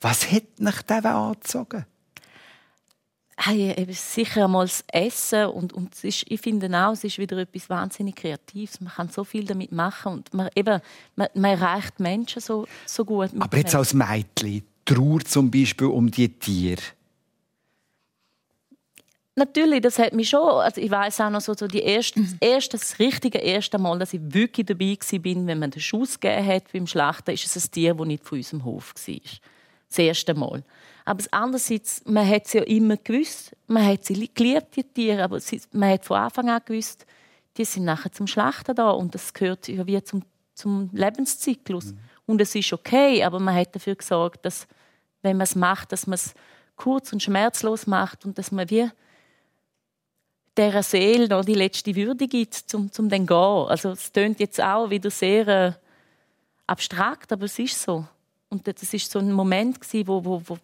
Was 0.00 0.30
hat 0.30 0.44
dich 0.58 0.82
denn 0.88 1.04
angezogen? 1.04 1.84
Hey, 3.40 3.72
eben 3.78 3.92
sicher 3.92 4.46
einmal 4.46 4.66
das 4.66 4.82
Essen 4.88 5.46
und, 5.46 5.72
und 5.72 5.94
es 5.94 6.02
ist, 6.02 6.24
ich 6.28 6.40
finde 6.40 6.66
auch, 6.76 6.92
es 6.92 7.04
ist 7.04 7.18
wieder 7.18 7.38
etwas 7.38 7.70
wahnsinnig 7.70 8.16
Kreatives. 8.16 8.80
Man 8.80 8.92
kann 8.92 9.08
so 9.10 9.22
viel 9.22 9.44
damit 9.44 9.70
machen 9.70 10.12
und 10.12 10.34
man, 10.34 10.48
eben, 10.56 10.80
man, 11.14 11.28
man 11.34 11.50
erreicht 11.52 12.00
Menschen 12.00 12.42
so, 12.42 12.66
so 12.84 13.04
gut. 13.04 13.30
Aber 13.38 13.56
jetzt 13.56 13.76
als 13.76 13.94
Mädchen, 13.94 14.64
Trauer 14.84 15.20
zum 15.20 15.50
Beispiel 15.50 15.86
um 15.86 16.10
die 16.10 16.28
Tiere? 16.28 16.82
Natürlich, 19.36 19.82
das 19.82 20.00
hat 20.00 20.14
mich 20.14 20.30
schon. 20.30 20.40
Also 20.40 20.80
ich 20.80 20.90
weiß 20.90 21.20
auch 21.20 21.30
noch 21.30 21.40
so, 21.40 21.54
so 21.54 21.68
die 21.68 21.82
erste, 21.82 22.20
das 22.20 22.34
erste, 22.40 22.76
das 22.76 22.98
richtige 22.98 23.38
erste 23.38 23.78
Mal, 23.78 23.98
dass 23.98 24.12
ich 24.12 24.20
wirklich 24.22 24.66
dabei 24.66 24.96
war, 24.98 25.18
bin, 25.20 25.46
wenn 25.46 25.60
man 25.60 25.70
den 25.70 25.80
Schuss 25.80 26.18
gegeben 26.18 26.46
hat 26.46 26.72
beim 26.72 26.86
Schlachten, 26.88 27.30
ist 27.30 27.44
es 27.54 27.68
ein 27.68 27.70
Tier, 27.70 27.94
das 27.94 28.06
nicht 28.06 28.24
von 28.24 28.38
unserem 28.38 28.64
Hof 28.64 28.94
war. 28.96 29.14
Das 29.88 29.98
erste 29.98 30.34
Mal. 30.34 30.64
Aber 31.08 31.24
andererseits, 31.30 32.02
man 32.04 32.28
hat 32.28 32.44
es 32.44 32.52
ja 32.52 32.62
immer 32.64 32.98
gewusst, 32.98 33.56
man 33.66 33.86
hat 33.86 34.04
sie 34.04 34.28
geliebt, 34.34 34.76
die 34.76 34.84
Tiere, 34.84 35.24
aber 35.24 35.40
man 35.72 35.92
hat 35.92 36.04
von 36.04 36.18
Anfang 36.18 36.50
an 36.50 36.60
gewusst, 36.62 37.06
die 37.56 37.64
sind 37.64 37.86
nachher 37.86 38.12
zum 38.12 38.26
Schlachten 38.26 38.74
da 38.74 38.90
und 38.90 39.14
das 39.14 39.32
gehört 39.32 39.68
ja 39.68 39.86
wie 39.86 40.02
zum, 40.04 40.22
zum 40.52 40.90
Lebenszyklus. 40.92 41.86
Mhm. 41.86 41.98
Und 42.26 42.40
es 42.42 42.54
ist 42.54 42.74
okay, 42.74 43.24
aber 43.24 43.40
man 43.40 43.54
hat 43.54 43.74
dafür 43.74 43.94
gesorgt, 43.94 44.44
dass, 44.44 44.68
wenn 45.22 45.38
man 45.38 45.44
es 45.44 45.54
macht, 45.54 45.92
dass 45.92 46.06
man 46.06 46.16
es 46.16 46.34
kurz 46.76 47.10
und 47.10 47.22
schmerzlos 47.22 47.86
macht 47.86 48.26
und 48.26 48.36
dass 48.36 48.52
man 48.52 48.68
wie 48.68 48.90
dieser 50.58 50.82
Seele 50.82 51.26
noch 51.26 51.42
die 51.42 51.54
letzte 51.54 51.96
Würde 51.96 52.28
gibt, 52.28 52.52
zum, 52.52 52.92
zum 52.92 53.08
dann 53.08 53.26
gehen. 53.26 53.34
Also 53.34 53.92
es 53.92 54.12
klingt 54.12 54.40
jetzt 54.40 54.60
auch 54.60 54.90
wieder 54.90 55.10
sehr 55.10 55.48
äh, 55.48 55.72
abstrakt, 56.66 57.32
aber 57.32 57.46
es 57.46 57.58
ist 57.58 57.80
so. 57.80 58.06
Und 58.50 58.66
das 58.66 58.92
ist 58.92 59.10
so 59.10 59.20
ein 59.20 59.32
Moment 59.32 59.78
wo, 60.06 60.22
wo, 60.22 60.42
wo 60.44 60.58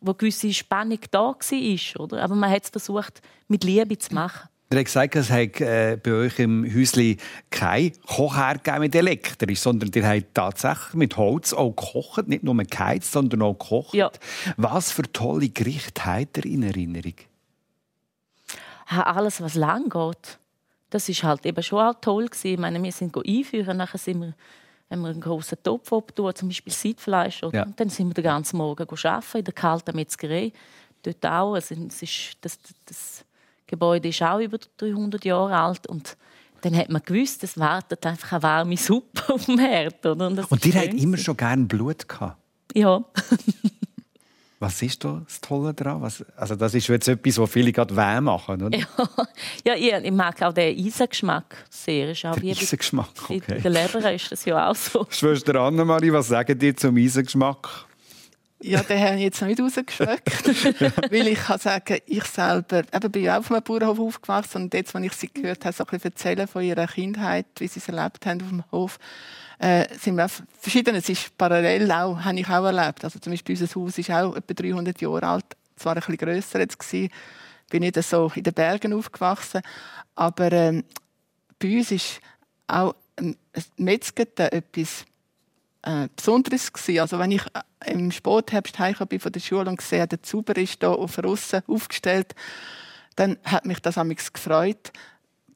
wo 0.00 0.14
gewisse 0.14 0.52
Spannung 0.52 1.00
da 1.10 1.20
war. 1.20 2.00
Oder? 2.00 2.22
Aber 2.22 2.34
man 2.34 2.50
hat 2.50 2.64
es 2.64 2.70
versucht, 2.70 3.20
mit 3.48 3.64
Liebe 3.64 3.98
zu 3.98 4.14
machen. 4.14 4.48
Er 4.72 4.78
hat 4.78 4.84
gesagt, 4.84 5.16
es 5.16 5.30
hat 5.30 5.60
äh, 5.60 5.98
bei 6.00 6.12
euch 6.12 6.38
im 6.38 6.64
Häuschen 6.64 7.16
kein 7.50 7.90
Kochherd 8.06 8.78
mit 8.78 8.94
elektrisch, 8.94 9.58
sondern 9.58 9.90
ihr 9.92 10.06
habt 10.06 10.32
tatsächlich 10.32 10.94
mit 10.94 11.16
Holz 11.16 11.52
auch 11.52 11.70
gekocht, 11.70 12.28
nicht 12.28 12.44
nur 12.44 12.56
geheizt, 12.56 13.10
sondern 13.10 13.42
auch 13.42 13.54
gekocht. 13.54 13.94
Ja. 13.94 14.12
Was 14.56 14.92
für 14.92 15.10
tolle 15.10 15.48
Gerichte 15.48 16.04
habt 16.04 16.36
ihr 16.36 16.44
in 16.44 16.62
Erinnerung? 16.62 17.14
alles, 18.86 19.40
was 19.40 19.54
lang 19.54 19.88
geht. 19.88 20.38
Das 20.90 21.08
ist 21.08 21.22
halt 21.22 21.46
eben 21.46 21.62
schon 21.62 21.80
auch 21.80 21.94
toll 22.00 22.26
gewesen. 22.26 22.46
Ich 22.54 22.58
meine, 22.58 22.82
wir 22.82 22.92
sind 22.92 23.16
einführen, 23.16 23.76
nachher 23.76 23.98
sind 23.98 24.20
wir 24.20 24.34
wenn 24.90 25.00
wir 25.00 25.08
einen 25.08 25.20
großen 25.20 25.56
Topf 25.62 25.92
abtun, 25.92 26.34
zum 26.34 26.48
Beispiel 26.48 26.72
Seidfleisch, 26.72 27.42
oder? 27.42 27.58
Ja. 27.58 27.64
Und 27.64 27.78
dann 27.80 27.88
sind 27.88 28.08
wir 28.08 28.14
den 28.14 28.24
ganzen 28.24 28.58
Morgen 28.58 28.86
arbeiten 28.88 29.38
in 29.38 29.44
der 29.44 29.54
kalten 29.54 29.96
Metzgerei. 29.96 30.52
Dort 31.02 31.24
auch. 31.24 31.54
Also 31.54 31.74
es 31.74 32.02
ist, 32.02 32.36
das, 32.42 32.58
das 32.84 33.24
Gebäude 33.66 34.08
ist 34.08 34.20
auch 34.20 34.40
über 34.40 34.58
300 34.76 35.24
Jahre 35.24 35.56
alt 35.56 35.86
und 35.86 36.16
dann 36.62 36.76
hat 36.76 36.90
man 36.90 37.00
gewusst, 37.02 37.42
es 37.42 37.56
wartet 37.56 38.04
einfach 38.04 38.32
eine 38.32 38.42
warme 38.42 38.76
Suppe 38.76 39.22
auf 39.32 39.46
dem 39.46 39.58
Herd. 39.58 40.04
Oder? 40.04 40.26
Und, 40.26 40.50
und 40.50 40.66
ihr 40.66 40.74
habt 40.74 40.94
immer 40.94 41.16
schon 41.16 41.36
gerne 41.36 41.64
Blut 41.64 42.06
gehabt? 42.06 42.36
Ja. 42.74 43.02
Was 44.62 44.82
ist 44.82 45.02
da 45.02 45.22
das 45.24 45.40
Tolle 45.40 45.72
daran? 45.72 46.02
Was, 46.02 46.22
also 46.36 46.54
das 46.54 46.74
ist 46.74 46.86
jetzt 46.86 47.08
etwas, 47.08 47.38
was 47.38 47.50
viele 47.50 47.72
gerade 47.72 47.96
weh 47.96 48.20
machen, 48.20 48.62
oder? 48.62 48.76
Ja, 48.76 48.86
ja 49.78 50.00
ich, 50.02 50.10
mag 50.12 50.40
auch 50.42 50.52
den 50.52 50.78
Eisengeschmack 50.78 51.64
sehr. 51.70 52.10
Ist 52.10 52.26
auch 52.26 52.38
der 52.38 52.50
Eisengeschmack, 52.50 53.08
okay. 53.22 53.40
In 53.56 53.62
der 53.62 53.70
Leber 53.70 54.12
ist 54.12 54.30
das 54.30 54.44
ja 54.44 54.68
auch 54.68 54.76
so. 54.76 55.06
Schwester 55.10 55.54
Annemarie, 55.54 56.12
was 56.12 56.28
sagen 56.28 56.58
dir 56.58 56.76
zum 56.76 56.94
Eisengeschmack? 56.98 57.86
Ja, 58.62 58.82
den 58.82 59.00
habe 59.00 59.16
ich 59.16 59.22
jetzt 59.22 59.40
noch 59.40 59.48
nicht 59.48 59.60
rausgeschmeckt. 59.60 60.78
ja. 60.78 60.90
Weil 61.10 61.28
ich 61.28 61.38
kann 61.38 61.58
sagen, 61.58 61.96
ich 62.04 62.24
selber 62.24 62.82
eben 62.92 63.10
bin 63.10 63.22
ja 63.22 63.36
auch 63.36 63.38
auf 63.38 63.50
einem 63.50 63.62
Bauernhof 63.62 63.98
aufgewachsen 63.98 64.64
und 64.64 64.74
jetzt, 64.74 64.92
wenn 64.92 65.04
ich 65.04 65.14
sie 65.14 65.32
gehört 65.32 65.64
habe, 65.64 65.74
so 65.74 65.84
ein 65.84 65.90
bisschen 65.90 66.10
erzählen 66.10 66.46
von 66.46 66.62
ihrer 66.62 66.86
Kindheit, 66.86 67.46
wie 67.56 67.66
sie 67.66 67.80
es 67.80 67.88
erlebt 67.88 68.26
haben 68.26 68.42
auf 68.42 68.48
dem 68.50 68.64
Hof, 68.70 68.98
äh, 69.60 69.86
sind 69.98 70.16
wir 70.16 70.28
verschieden. 70.58 70.94
Es 70.96 71.08
ist 71.08 71.36
parallel 71.36 71.92
auch, 71.92 72.18
habe 72.24 72.40
ich 72.40 72.48
auch 72.48 72.64
erlebt. 72.64 73.04
Also 73.04 73.18
zum 73.18 73.32
Beispiel 73.32 73.60
unser 73.60 73.80
Haus 73.80 73.98
ist 73.98 74.10
auch 74.10 74.34
etwa 74.34 74.54
300 74.54 75.00
Jahre 75.00 75.26
alt, 75.26 75.44
zwar 75.76 75.92
ein 75.92 76.00
bisschen 76.00 76.16
grösser 76.16 76.60
jetzt 76.60 76.78
gewesen, 76.78 77.10
bin 77.68 77.82
nicht 77.82 78.02
so 78.02 78.32
in 78.34 78.42
den 78.42 78.54
Bergen 78.54 78.94
aufgewachsen, 78.94 79.60
aber 80.14 80.50
ähm, 80.50 80.84
bei 81.58 81.76
uns 81.76 81.90
ist 81.90 82.20
auch 82.66 82.94
ähm, 83.18 83.36
etwas 83.54 85.04
äh, 85.82 86.08
Besonderes 86.16 86.72
gewesen. 86.72 87.00
Also 87.00 87.18
wenn 87.18 87.32
ich 87.32 87.42
äh, 87.54 87.92
im 87.92 88.10
Spätherbst 88.10 88.78
bin 89.08 89.20
von 89.20 89.32
der 89.32 89.40
Schule 89.40 89.68
und 89.68 89.80
sehe, 89.82 90.06
der 90.06 90.22
Zuber 90.22 90.56
ist 90.56 90.82
da 90.82 90.92
auf 90.92 91.18
Russen 91.18 91.62
aufgestellt, 91.66 92.34
dann 93.16 93.38
hat 93.44 93.66
mich 93.66 93.80
das 93.80 93.98
amigs 93.98 94.32
gefreut. 94.32 94.90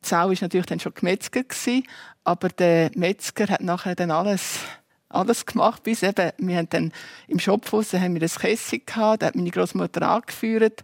Die 0.04 0.08
Sau 0.08 0.30
ist 0.30 0.42
natürlich 0.42 0.66
dann 0.66 0.80
schon 0.80 0.94
gewesen, 0.94 1.84
aber 2.24 2.48
der 2.48 2.90
Metzger 2.94 3.48
hat 3.48 3.62
nachher 3.62 3.94
dann 3.94 4.10
alles 4.10 4.60
alles 5.08 5.46
gemacht, 5.46 5.84
bis 5.84 6.02
eben, 6.02 6.32
wir 6.38 6.56
haben 6.56 6.68
dann 6.70 6.92
im 7.28 7.38
Schopfhaus 7.38 7.92
haben 7.92 8.14
wir 8.14 8.20
das 8.20 8.38
Kessig 8.38 8.86
gehabt, 8.86 9.22
da 9.22 9.26
hat 9.26 9.36
meine 9.36 9.50
Großmutter 9.50 10.02
angeführt 10.02 10.82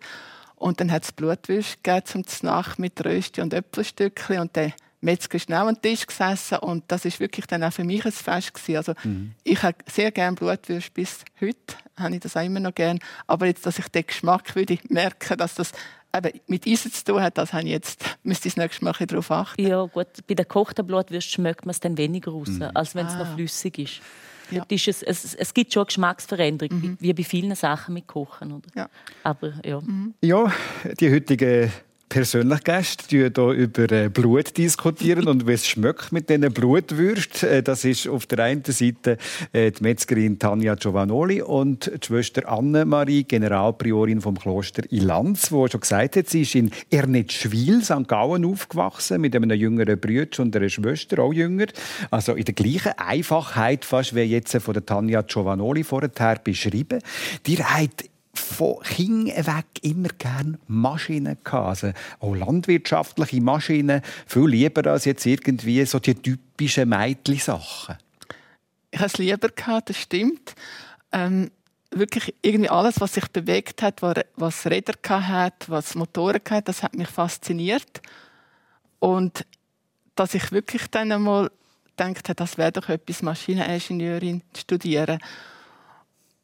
und 0.55 0.81
dann 0.81 0.93
hat 0.93 1.05
es 1.05 1.13
Blutwürste 1.13 1.79
gegeben 1.83 2.07
zum 2.27 2.47
Nacht 2.47 2.79
mit 2.79 3.05
Rösti 3.05 3.41
und 3.41 3.53
Äpfelstückchen 3.53 4.39
und 4.39 4.55
der 4.55 4.73
Metzger 5.01 5.37
ist 5.37 5.51
auch 5.51 5.67
am 5.67 5.81
Tisch 5.81 6.07
gesessen 6.07 6.59
und 6.59 6.85
das 6.89 7.07
ist 7.07 7.21
wirklich 7.21 7.47
dann 7.47 7.65
auch 7.65 7.73
für 7.73 7.85
mich 7.85 8.05
ein 8.05 8.13
Fest 8.13 8.53
gewesen. 8.53 8.77
Also 8.77 8.93
mhm. 9.03 9.33
ich 9.45 9.63
habe 9.63 9.79
sehr 9.91 10.11
gerne 10.11 10.37
Blutwürste 10.37 10.91
bis 10.93 11.25
heute, 11.41 11.77
habe 11.97 12.15
ich 12.15 12.21
das 12.21 12.37
auch 12.37 12.45
immer 12.45 12.61
noch 12.61 12.75
gern. 12.75 12.99
Aber 13.27 13.47
jetzt, 13.47 13.65
dass 13.65 13.79
ich 13.79 13.89
den 13.89 14.07
Geschmack 14.07 14.55
würde 14.55 14.79
merken, 14.89 15.39
dass 15.39 15.55
das 15.55 15.73
eben 16.17 16.41
mit 16.47 16.67
Eisen 16.67 16.93
zu 16.93 17.05
tun 17.05 17.23
hat, 17.23 17.39
das 17.39 17.53
habe 17.53 17.65
ich 17.65 17.71
jetzt, 17.71 18.05
müsste 18.23 18.49
ich 18.49 18.55
das 18.55 18.63
nächste 18.63 18.85
Mal 18.85 18.93
darauf 18.93 19.31
achten. 19.31 19.67
Ja 19.67 19.85
gut, 19.85 20.09
bei 20.27 20.35
der 20.35 20.45
gekochten 20.45 20.87
Blutwürste 20.87 21.33
schmeckt 21.33 21.67
man 21.67 21.71
es 21.71 21.81
dann 21.81 21.97
weniger 21.97 22.33
raus, 22.33 22.49
mhm. 22.49 22.71
als 22.75 22.95
wenn 22.95 23.07
es 23.07 23.15
ah. 23.15 23.19
noch 23.19 23.35
flüssig 23.35 23.79
ist. 23.79 24.01
Ja. 24.51 24.65
Ist 24.69 24.89
es, 24.89 25.03
es, 25.03 25.35
es, 25.35 25.55
gibt 25.55 25.73
schon 25.73 25.83
eine 25.83 25.87
Geschmacksveränderung, 25.87 26.77
mhm. 26.77 26.97
wie 26.99 27.13
bei 27.13 27.23
vielen 27.23 27.55
Sachen 27.55 27.95
mit 27.95 28.09
Kochen. 28.09 28.53
Oder? 28.53 28.69
Ja. 28.75 28.91
Aber, 29.23 29.53
ja. 29.65 29.81
Mhm. 29.81 30.15
ja, 30.23 30.53
die 30.99 31.13
heutige 31.13 31.71
persönlich 32.11 32.65
Gäste 32.65 33.05
hier 33.09 33.29
über 33.29 33.93
äh, 33.93 34.09
Blut 34.09 34.59
diskutieren 34.59 35.29
und 35.29 35.47
wie 35.47 35.53
es 35.53 35.67
schmeckt 35.67 36.11
mit 36.11 36.29
diesen 36.29 36.53
Blutwürsten. 36.53 37.49
Äh, 37.49 37.63
das 37.63 37.85
ist 37.85 38.09
auf 38.09 38.27
der 38.27 38.41
einen 38.41 38.65
Seite 38.65 39.17
äh, 39.53 39.71
die 39.71 39.83
Metzgerin 39.83 40.39
Tanja 40.39 40.75
Giovanoli 40.75 41.41
und 41.41 41.87
die 41.87 42.05
Schwester 42.05 42.49
Anne-Marie, 42.49 43.23
Generalpriorin 43.23 44.21
vom 44.21 44.37
Kloster 44.37 44.83
Ilanz, 44.91 45.51
die 45.51 45.69
schon 45.71 45.81
gesagt 45.81 46.17
hat, 46.17 46.29
sie 46.29 46.43
ist 46.43 46.57
in 46.57 46.73
Ernetschwil, 46.91 47.83
St. 47.83 48.09
Gallen, 48.09 48.45
aufgewachsen 48.45 49.21
mit 49.21 49.37
einem 49.37 49.53
jüngeren 49.53 49.99
Bruder 49.99 50.41
und 50.43 50.55
einer 50.57 50.69
Schwester, 50.69 51.21
auch 51.21 51.33
jünger. 51.33 51.67
Also 52.11 52.35
in 52.35 52.45
der 52.45 52.55
gleichen 52.55 52.93
Einfachheit 52.99 53.85
fast 53.85 54.17
wie 54.17 54.23
jetzt 54.23 54.57
von 54.57 54.75
der 54.75 54.85
Tanja 54.85 55.23
Giovanoli 55.23 55.85
vorher 55.85 56.41
beschrieben. 56.43 56.99
Die 57.47 57.63
hat 57.63 58.10
von 58.35 58.81
Kind 58.83 59.29
weg 59.29 59.67
immer 59.83 60.09
gerne 60.19 60.59
Maschinen 60.67 61.37
gehabt. 61.43 61.67
Also 61.67 61.93
auch 62.21 62.35
landwirtschaftliche 62.35 63.41
Maschinen. 63.41 64.03
Viel 64.27 64.47
lieber 64.47 64.89
als 64.91 65.05
jetzt 65.05 65.27
irgendwie 65.27 65.85
so 65.85 65.99
die 65.99 66.15
typischen 66.15 66.89
Mädchen-Sachen. 66.89 67.97
Ich 68.91 68.99
habe 68.99 69.07
es 69.07 69.19
lieber 69.19 69.49
gehabt, 69.49 69.91
das 69.91 69.99
stimmt. 69.99 70.55
Ähm, 71.13 71.51
wirklich 71.91 72.35
irgendwie 72.43 72.71
alles, 72.71 73.01
was 73.01 73.15
sich 73.15 73.27
bewegt 73.29 73.83
hat, 73.83 74.03
was 74.03 74.67
Räder 74.67 74.95
hat, 75.09 75.69
was 75.69 75.95
Motoren 75.95 76.41
hat, 76.51 76.69
das 76.69 76.83
hat 76.83 76.95
mich 76.95 77.09
fasziniert. 77.09 78.01
Und 78.99 79.45
dass 80.15 80.35
ich 80.35 80.53
wirklich 80.53 80.87
dann 80.89 81.13
einmal 81.13 81.51
gedacht 81.97 82.29
habe, 82.29 82.37
das 82.37 82.59
wäre 82.59 82.73
doch 82.73 82.89
etwas, 82.89 83.23
Maschineningenieurin 83.23 84.43
zu 84.53 84.61
studieren. 84.63 85.19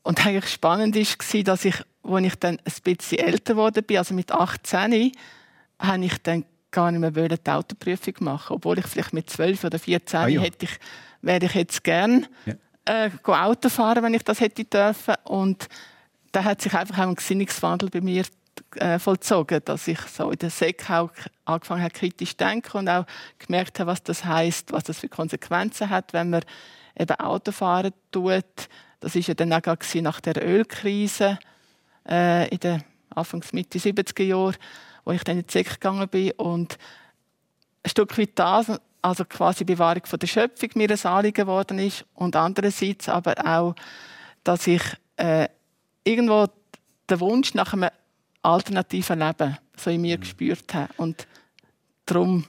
Und 0.07 0.25
eigentlich 0.25 0.53
spannend 0.53 0.95
war, 0.95 1.43
dass 1.43 1.65
ich, 1.65 1.75
als 2.05 2.25
ich 2.25 2.35
dann 2.37 2.59
ein 2.59 2.73
bisschen 2.85 3.19
älter 3.19 3.55
geworden 3.55 3.83
bin, 3.83 3.99
also 3.99 4.15
mit 4.15 4.31
18, 4.31 5.11
habe 5.81 6.05
ich 6.05 6.23
dann 6.23 6.45
gar 6.71 6.93
nicht 6.93 7.01
mehr 7.01 7.29
die 7.29 7.51
Autoprüfung 7.51 8.15
machen 8.21 8.55
Obwohl 8.55 8.79
ich 8.79 8.87
vielleicht 8.87 9.13
mit 9.13 9.29
12 9.29 9.65
oder 9.65 9.81
14 9.81 10.21
ah, 10.21 10.27
ja. 10.29 10.41
hätte 10.43 10.67
ich, 10.67 10.79
wäre 11.23 11.45
ich 11.45 11.55
jetzt 11.55 11.83
gern 11.83 12.25
ja. 12.45 13.07
äh, 13.07 13.11
Auto 13.25 13.69
fahren, 13.69 14.05
wenn 14.05 14.15
ich 14.15 14.23
das 14.23 14.39
hätte 14.39 14.63
dürfen. 14.63 15.17
Und 15.25 15.67
da 16.31 16.45
hat 16.45 16.63
sich 16.63 16.73
einfach 16.73 16.99
auch 16.99 17.09
ein 17.09 17.17
Gesinnungswandel 17.17 17.91
bei 17.91 18.01
mir 18.01 18.25
äh, 18.77 19.01
vollzogen, 19.01 19.61
dass 19.65 19.89
ich 19.89 19.99
so 20.03 20.31
in 20.31 20.39
der 20.39 20.51
SEC 20.51 20.89
auch 20.89 21.11
angefangen 21.47 21.83
habe, 21.83 21.93
kritisch 21.93 22.31
zu 22.31 22.37
denken 22.37 22.77
und 22.77 22.89
auch 22.89 23.07
gemerkt 23.41 23.81
habe, 23.81 23.91
was 23.91 24.05
das 24.05 24.25
heißt, 24.25 24.71
was 24.71 24.85
das 24.85 25.01
für 25.01 25.09
Konsequenzen 25.09 25.91
hat, 25.91 26.13
wenn 26.13 26.31
man 26.31 26.43
eben 26.97 27.19
Autofahren 27.19 27.93
tut, 28.13 28.69
das 29.07 29.15
ist 29.15 29.29
ja 29.29 29.35
dann 29.35 29.53
auch 29.53 29.63
nach 29.95 30.21
der 30.21 30.45
Ölkrise 30.45 31.39
äh, 32.09 32.49
in 32.49 32.59
den 32.59 32.83
Anfangs 33.11 33.53
Mitte 33.53 33.79
70er 33.79 34.25
Jahren, 34.25 34.57
wo 35.05 35.13
ich 35.13 35.23
dann 35.23 35.39
in 35.39 35.47
die 35.47 35.53
SEC 35.53 35.75
gegangen 35.75 36.09
bin. 36.09 36.33
Und 36.33 36.77
ein 37.85 37.91
Stück 37.91 38.19
weit 38.19 38.31
das, 38.35 38.73
also 39.03 39.25
quasi 39.25 39.63
Bewahrung 39.63 40.05
von 40.07 40.19
der 40.19 40.27
Schöpfung 40.27 40.71
mir 40.75 40.91
ein 40.91 41.05
Anliegen 41.05 41.45
geworden 41.45 41.79
ist. 41.79 42.05
Und 42.15 42.35
andererseits 42.35 43.09
aber 43.09 43.35
auch, 43.47 43.77
dass 44.43 44.67
ich 44.67 44.83
äh, 45.19 45.47
irgendwo 46.03 46.49
den 47.09 47.21
Wunsch 47.21 47.55
nach 47.55 47.75
einem 47.75 47.91
alternativen 48.43 49.21
Leben 49.21 49.57
so 49.77 49.91
in 49.91 50.01
mir 50.01 50.17
mhm. 50.17 50.23
gespürt 50.23 50.75
habe. 50.75 50.93
Und 50.97 51.29
darum 52.07 52.45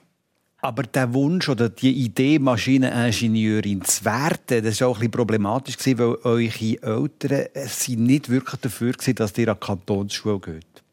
aber 0.67 0.83
der 0.83 1.13
Wunsch 1.13 1.47
oder 1.47 1.69
die 1.69 1.93
Idee, 1.93 2.39
Maschineningenieurin 2.39 3.85
zu 3.85 4.03
werden, 4.03 4.65
das 4.65 4.81
war 4.81 4.89
auch 4.89 4.99
ein 4.99 5.09
problematisch, 5.09 5.77
weil 5.97 6.17
eure 6.23 6.81
Eltern 6.81 7.47
sind 7.67 8.03
nicht 8.03 8.27
wirklich 8.27 8.59
dafür 8.59 8.93
waren, 8.93 9.15
dass 9.15 9.37
ihr 9.37 9.47
an 9.47 9.55
die 9.61 9.65
Kantonsschule 9.65 10.39
geht. 10.41 10.83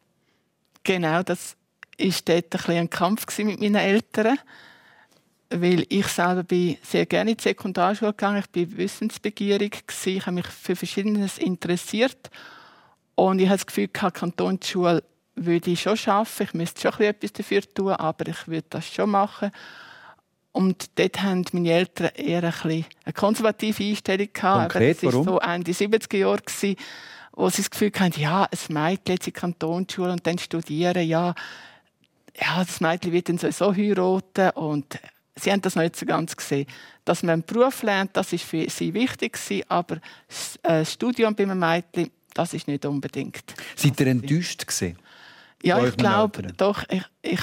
Genau, 0.85 1.25
das 1.25 1.57
war 1.99 2.13
dort 2.25 2.69
ein, 2.69 2.77
ein 2.77 2.91
Kampf 2.91 3.27
mit 3.39 3.61
meinen 3.61 3.75
Eltern. 3.75 4.39
Weil 5.51 5.85
ich 5.89 6.07
selber 6.07 6.45
bin 6.45 6.77
sehr 6.83 7.07
gerne 7.07 7.33
in 7.33 7.37
die 7.37 7.43
Sekundarschule 7.43 8.13
gegangen. 8.13 8.45
Ich 8.55 8.71
war 8.71 8.79
wissensbegierig. 8.79 9.83
Ich 10.05 10.25
habe 10.25 10.37
mich 10.37 10.47
für 10.47 10.77
Verschiedenes 10.77 11.39
interessiert. 11.39 12.31
Und 13.17 13.41
ich 13.41 13.49
habe 13.49 13.57
das 13.57 13.67
Gefühl, 13.67 13.89
die 13.89 13.93
Kantonsschule 13.93 15.03
würde 15.37 15.71
ich 15.71 15.83
schon 15.83 15.97
schaffen. 15.97 16.45
Ich 16.45 16.55
müsste 16.55 16.81
schon 16.81 17.07
etwas 17.07 17.33
dafür 17.33 17.63
tun, 17.63 17.93
aber 17.93 18.29
ich 18.29 18.49
würde 18.49 18.67
das 18.71 18.87
schon 18.87 19.11
machen. 19.11 19.51
Und 20.53 20.99
dort 20.99 21.21
haben 21.21 21.45
meine 21.53 21.73
Eltern 21.73 22.11
eher 22.15 22.45
ein 22.45 22.55
eine 23.05 23.13
konservative 23.13 23.83
Einstellung 23.83 24.29
gehabt. 24.33 24.73
Konkret, 24.73 25.03
das 25.03 25.13
war 25.13 25.25
so 25.25 25.41
Ende 25.41 25.73
70er 25.73 26.17
Jahre, 26.17 26.43
wo 27.33 27.49
sie 27.51 27.57
das 27.57 27.71
Gefühl 27.71 27.91
hatten, 27.99 28.21
ja, 28.21 28.45
ein 28.45 28.73
Mädchen 28.73 29.15
jetzt 29.15 29.27
in 29.27 29.33
die 29.33 29.41
Kantonsschule 29.41 30.13
und 30.13 30.25
dann 30.25 30.39
studieren, 30.39 31.07
ja, 31.09 31.35
ja, 32.37 32.65
das 32.65 32.81
Mädchen 32.81 33.13
wird 33.13 33.29
dann 33.29 33.39
sowieso 33.39 33.75
heiraten 33.75 34.51
und 34.51 34.99
sie 35.35 35.51
haben 35.51 35.61
das 35.61 35.75
noch 35.75 35.83
nicht 35.83 35.97
so 35.97 36.07
ganz 36.07 36.37
gesehen. 36.37 36.67
Dass 37.05 37.25
man 37.25 37.33
einen 37.33 37.43
Beruf 37.43 37.83
lernt, 37.83 38.17
das 38.17 38.33
ist 38.33 38.45
für 38.45 38.69
sie 38.71 38.95
wichtig 38.95 39.37
aber 39.69 39.97
äh, 39.97 40.01
das 40.63 40.93
Studium 40.93 41.35
bei 41.35 41.43
einem 41.43 41.59
Mädchen, 41.59 42.11
das 42.33 42.55
ist 42.55 42.69
nicht 42.69 42.85
unbedingt. 42.87 43.43
Seid 43.77 43.99
ihr 44.01 44.07
enttäuscht 44.07 44.67
gewesen? 44.67 44.99
Ja, 45.65 45.85
ich 45.85 45.97
glaube, 45.97 46.43
doch. 46.57 46.85
Ich, 46.89 47.05
ich, 47.23 47.41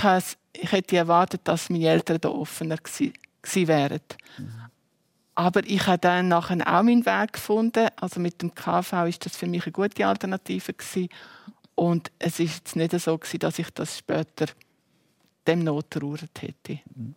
ich 0.53 0.71
hätte 0.71 0.97
erwartet, 0.97 1.41
dass 1.45 1.69
meine 1.69 1.87
Eltern 1.87 2.19
da 2.21 2.29
offener 2.29 2.77
gewesen 2.77 3.13
wären. 3.67 4.01
Mhm. 4.37 4.61
Aber 5.33 5.65
ich 5.65 5.87
habe 5.87 5.97
dann 5.97 6.27
nachher 6.27 6.59
auch 6.67 6.83
meinen 6.83 7.05
Weg 7.05 7.33
gefunden. 7.33 7.87
Also 7.95 8.19
mit 8.19 8.41
dem 8.41 8.53
KV 8.53 9.07
ist 9.07 9.25
das 9.25 9.35
für 9.35 9.47
mich 9.47 9.63
eine 9.65 9.71
gute 9.71 10.05
Alternative 10.05 10.73
gewesen. 10.73 11.09
Und 11.73 12.11
es 12.19 12.39
ist 12.39 12.55
jetzt 12.55 12.75
nicht 12.75 12.99
so 12.99 13.17
gewesen, 13.17 13.39
dass 13.39 13.57
ich 13.57 13.69
das 13.71 13.97
später 13.97 14.45
dem 15.47 15.63
nottrauert 15.63 16.41
hätte. 16.41 16.79
Mhm. 16.95 17.15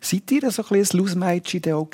Seid 0.00 0.30
ihr 0.32 0.50
so 0.50 0.62
ein 0.62 0.68
bisschen 0.68 0.98
ein 1.00 1.06
Lausmädchen 1.06 1.72
auch 1.72 1.88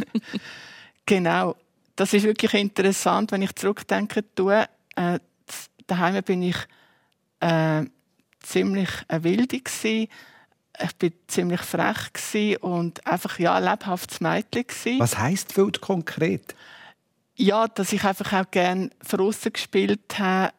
genau. 1.06 1.56
Das 1.96 2.14
ist 2.14 2.22
wirklich 2.22 2.54
interessant, 2.54 3.32
wenn 3.32 3.42
ich 3.42 3.54
zurückdenke. 3.56 4.24
Tue, 4.34 4.64
äh, 4.96 5.18
daheim 5.86 6.22
bin 6.22 6.42
ich 6.42 6.56
äh, 7.40 7.84
ziemlich 8.40 8.90
eine 9.08 9.24
Wilde 9.24 9.60
gewesen. 9.60 10.08
Ich 10.82 10.96
bin 10.96 11.12
ziemlich 11.26 11.60
frech 11.60 12.58
und 12.62 13.06
einfach 13.06 13.38
ja 13.38 13.54
ein 13.54 13.64
lebhaftes 13.64 14.20
Mädchen 14.20 14.66
gewesen. 14.66 15.00
Was 15.00 15.18
heißt 15.18 15.56
wild 15.56 15.80
konkret? 15.80 16.54
Ja, 17.36 17.68
dass 17.68 17.92
ich 17.92 18.04
einfach 18.04 18.32
auch 18.32 18.50
gerne 18.50 18.90
draussen 19.06 19.52
gespielt 19.52 20.18
habe, 20.18 20.52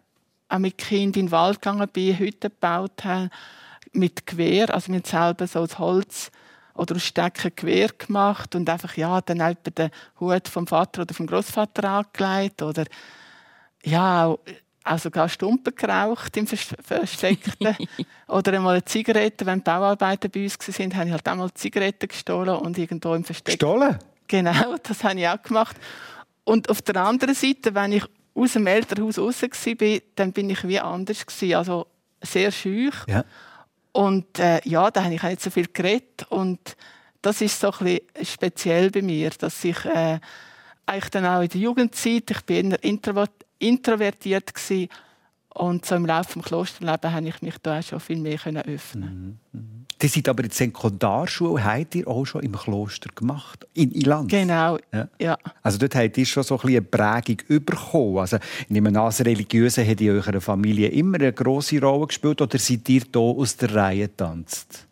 auch 0.50 0.60
mit 0.60 0.78
Kind 0.78 1.18
in 1.18 1.28
den 1.28 1.32
Wald 1.32 1.62
gegangen 1.62 1.88
bin, 1.88 2.18
Hütten 2.18 2.52
gebaut 2.52 3.04
habe, 3.04 3.30
mit 3.94 4.26
Gewehr, 4.26 4.74
also 4.74 4.92
mir 4.92 5.02
selber 5.06 5.48
so 5.48 5.60
aus 5.60 5.80
Holz 5.80 6.32
oder 6.74 6.96
aus 6.96 7.04
Stecken 7.04 7.52
Gewehr 7.56 7.90
gemacht 7.90 8.56
und 8.56 8.70
einfach 8.70 8.96
ja 8.96 9.22
dann 9.22 9.42
auch 9.42 9.54
den 9.56 9.92
Hut 10.20 10.48
vom 10.48 10.68
Vater 10.68 11.02
oder 11.02 11.14
vom 11.14 11.28
Großvater 11.28 11.84
angelegt 11.90 12.62
oder 12.62 12.86
ja 13.84 14.26
auch 14.26 14.40
sogar 14.98 15.30
Stumpen 15.30 15.76
geraucht 15.76 16.36
im 16.38 16.48
Versteckten. 16.48 17.76
Oder 18.28 18.54
einmal 18.54 18.76
eine 18.76 18.86
Zigarette, 18.86 19.46
wenn 19.46 19.60
die 19.60 19.64
Bauarbeiter 19.64 20.30
bei 20.30 20.44
uns 20.44 20.58
waren, 20.60 20.96
habe 20.96 21.06
ich 21.08 21.12
halt 21.12 21.28
einmal 21.28 21.54
Zigaretten 21.54 22.08
gestohlen 22.08 22.56
und 22.56 22.78
irgendwo 22.78 23.14
im 23.14 23.24
Versteck. 23.24 23.60
Gestohlen? 23.60 23.98
Genau, 24.28 24.76
das 24.84 25.04
habe 25.04 25.20
ich 25.20 25.28
auch 25.28 25.42
gemacht. 25.42 25.76
Und 26.44 26.70
auf 26.70 26.82
der 26.82 26.96
anderen 26.98 27.36
Seite, 27.36 27.76
wenn 27.76 27.92
ich 27.94 28.04
aus 28.34 28.54
dem 28.54 28.66
Elternhaus 28.68 29.20
raus 29.20 29.42
war, 29.44 30.00
dann 30.16 30.32
bin 30.32 30.50
ich 30.50 30.68
wie 30.68 30.80
anders 30.80 31.26
gewesen. 31.26 31.56
Also 31.56 31.88
sehr 32.22 32.52
schüch. 32.52 32.96
Ja. 33.08 33.24
Und 33.92 34.40
äh, 34.40 34.62
ja, 34.64 34.90
da 34.90 35.04
habe 35.04 35.14
ich 35.14 35.24
auch 35.24 35.30
nicht 35.30 35.42
so 35.42 35.50
viel 35.50 35.68
geredet. 35.72 36.26
Und 36.30 36.76
das 37.22 37.42
ist 37.42 37.60
so 37.60 37.72
ein 37.72 37.78
bisschen 37.78 38.26
speziell 38.26 38.90
bei 38.90 39.02
mir, 39.02 39.30
dass 39.32 39.64
ich 39.64 39.86
äh, 39.86 40.20
eigentlich 40.86 41.10
dann 41.12 41.26
auch 41.26 41.42
in 41.42 41.50
der 41.50 41.62
Jugendzeit, 41.62 42.32
ich 42.32 42.42
bin 42.42 42.72
eher 42.72 43.28
introvertiert 43.62 44.54
gewesen, 44.54 44.90
und 45.54 45.86
so 45.86 45.96
im 45.96 46.06
Laufe 46.06 46.40
des 46.40 46.48
Klosterlebens 46.48 47.14
habe 47.14 47.28
ich 47.28 47.42
mich 47.42 47.56
da 47.62 47.80
auch 47.80 47.84
schon 47.84 48.00
viel 48.00 48.18
mehr 48.18 48.40
öffnen. 48.66 49.40
Mhm. 49.52 49.60
Mhm. 49.60 49.86
Die 50.02 50.08
sind 50.08 50.28
aber 50.30 50.44
in 50.44 50.50
der 50.50 50.56
Sekundarschule, 50.56 51.64
habt 51.64 51.94
ihr 51.94 52.08
auch 52.08 52.26
schon 52.26 52.42
im 52.42 52.54
Kloster 52.54 53.10
gemacht, 53.14 53.68
in 53.74 53.92
Ilanz? 53.92 54.32
Genau, 54.32 54.78
ja. 54.92 55.08
ja. 55.20 55.38
Also 55.62 55.78
dort 55.78 55.94
habt 55.96 56.18
ihr 56.18 56.26
schon 56.26 56.44
so 56.44 56.58
ein 56.58 56.68
eine 56.68 56.82
Prägung 56.82 57.38
bekommen. 57.48 58.18
Also 58.18 58.38
ich 58.38 58.70
nehme 58.70 58.90
an, 58.90 58.94
das 58.94 59.20
Religiöse 59.24 59.86
hat 59.86 60.02
in 60.02 60.10
eurer 60.10 60.42
Familie 60.42 60.88
immer 60.88 61.18
eine 61.18 61.34
grosse 61.34 61.80
Rolle 61.80 62.08
gespielt 62.08 62.42
oder 62.42 62.58
seid 62.58 62.90
ihr 62.90 63.02
hier 63.02 63.22
aus 63.22 63.58
der 63.58 63.76
Reihe 63.76 64.08
getanzt? 64.08 64.88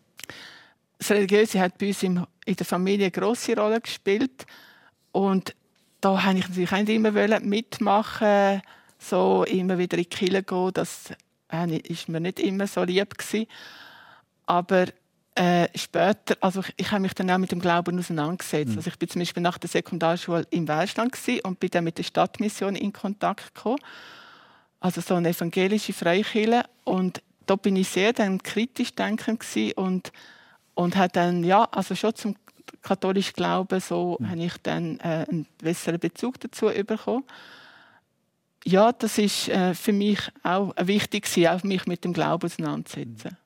Das 0.99 1.09
Religiöse 1.11 1.59
hat 1.61 1.78
bei 1.78 1.88
uns 1.88 2.03
in 2.03 2.26
der 2.45 2.65
Familie 2.65 3.05
eine 3.05 3.11
grosse 3.11 3.55
Rolle 3.55 3.80
gespielt 3.80 4.45
und 5.13 5.55
da 6.02 6.12
wollte 6.12 6.39
ich 6.39 6.47
natürlich 6.47 6.72
auch 6.72 6.78
nicht 6.78 6.89
immer 6.89 7.39
mitmachen 7.39 8.62
so 9.00 9.45
immer 9.45 9.78
wieder 9.78 9.97
in 9.97 10.04
die 10.04 10.10
Kirche 10.10 10.43
gehen. 10.43 10.72
Das 10.74 11.12
war 11.50 11.68
mir 11.68 12.20
nicht 12.20 12.39
immer 12.39 12.68
so 12.68 12.84
lieb. 12.84 13.18
Gewesen. 13.18 13.47
Aber 14.45 14.88
äh, 15.36 15.68
später, 15.76 16.36
also 16.41 16.60
ich, 16.60 16.74
ich 16.76 16.91
habe 16.91 17.02
mich 17.02 17.14
dann 17.14 17.32
auch 17.32 17.38
mit 17.38 17.52
dem 17.52 17.62
Glauben 17.62 17.97
auseinandergesetzt. 17.97 18.72
Mhm. 18.72 18.78
Also 18.78 18.89
ich 18.89 19.00
bin 19.00 19.10
zum 19.10 19.22
Beispiel 19.22 19.43
nach 19.43 19.58
der 19.58 19.70
Sekundarschule 19.70 20.45
im 20.50 20.68
Welschland 20.68 21.18
und 21.43 21.60
bin 21.60 21.70
dann 21.70 21.86
mit 21.86 21.97
der 21.97 22.04
Stadtmission 22.04 22.76
in 22.76 22.91
Kontakt 22.91 23.56
gekommen. 23.56 23.80
Also 24.82 25.02
so 25.02 25.16
eine 25.16 25.30
evangelische 25.30 25.93
Freikirche. 25.93 26.64
Und 26.84 27.22
da 27.45 27.56
bin 27.56 27.76
ich 27.78 27.89
sehr 27.89 28.14
dann 28.14 28.43
kritisch 28.43 28.93
denkend 28.93 29.45
und 29.76 30.12
und 30.76 30.95
hat 30.95 31.18
dann 31.18 31.43
ja 31.43 31.66
also 31.72 31.93
schon 31.93 32.16
zum 32.16 32.36
katholischen 32.82 33.34
Glauben 33.34 33.80
so 33.80 34.17
mhm. 34.20 34.30
habe 34.30 34.43
ich 34.43 34.57
dann 34.63 34.99
äh, 34.99 35.26
einen 35.30 35.45
besseren 35.61 35.99
Bezug 35.99 36.39
dazu 36.39 36.67
bekommen 36.67 37.24
ja, 38.65 38.91
das 38.91 39.17
ist 39.17 39.49
äh, 39.49 39.74
für 39.74 39.93
mich 39.93 40.20
auch 40.43 40.74
wichtig, 40.78 41.28
auch 41.47 41.63
mich 41.63 41.86
mit 41.86 42.03
dem 42.03 42.13
Glauben 42.13 42.45
auseinanderzusetzen. 42.45 43.38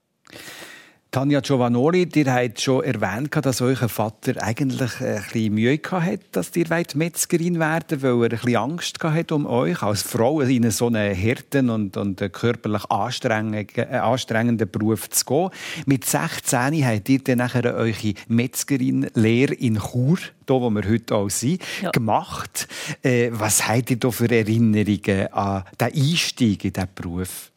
Tanja 1.14 1.42
Giovanoli, 1.42 2.10
ihr 2.16 2.34
habt 2.34 2.60
schon 2.60 2.84
erwähnt, 2.84 3.36
dass 3.46 3.62
euer 3.62 3.88
Vater 3.88 4.42
eigentlich 4.42 5.00
ein 5.00 5.22
bisschen 5.22 5.54
Mühe 5.54 5.80
hatte, 5.92 6.20
dass 6.32 6.56
ihr 6.56 6.66
Metzgerin 6.96 7.60
werden 7.60 8.02
wollt, 8.02 8.16
weil 8.16 8.32
er 8.32 8.32
ein 8.32 8.40
bisschen 8.40 8.56
Angst 8.56 9.04
hatte 9.04 9.36
um 9.36 9.46
euch 9.46 9.84
als 9.84 10.02
Frau 10.02 10.42
in 10.42 10.72
so 10.72 10.88
einen 10.88 11.16
harten 11.16 11.70
und, 11.70 11.98
und 11.98 12.18
körperlich 12.34 12.86
anstrengenden, 12.90 13.68
äh, 13.76 13.98
anstrengenden 13.98 14.68
Beruf 14.68 15.08
zu 15.12 15.24
gehen. 15.24 15.50
Mit 15.86 16.04
16 16.04 16.84
habt 16.84 17.08
ihr 17.08 17.20
dann 17.20 17.38
nachher 17.38 17.76
eure 17.76 18.14
Metzgerin-Lehre 18.28 19.54
in 19.54 19.78
Chur, 19.78 20.18
hier, 20.18 20.62
wo 20.62 20.72
wir 20.72 20.90
heute 20.90 21.14
auch 21.14 21.30
sind, 21.30 21.62
ja. 21.84 21.92
gemacht. 21.92 22.68
Äh, 23.04 23.30
was 23.34 23.68
habt 23.68 23.92
ihr 23.92 23.98
da 23.98 24.10
für 24.10 24.32
Erinnerungen 24.32 25.32
an 25.32 25.64
den 25.80 25.94
Einstieg 25.94 26.66
in 26.66 26.74
diesen 26.74 26.90
Beruf? 26.96 27.53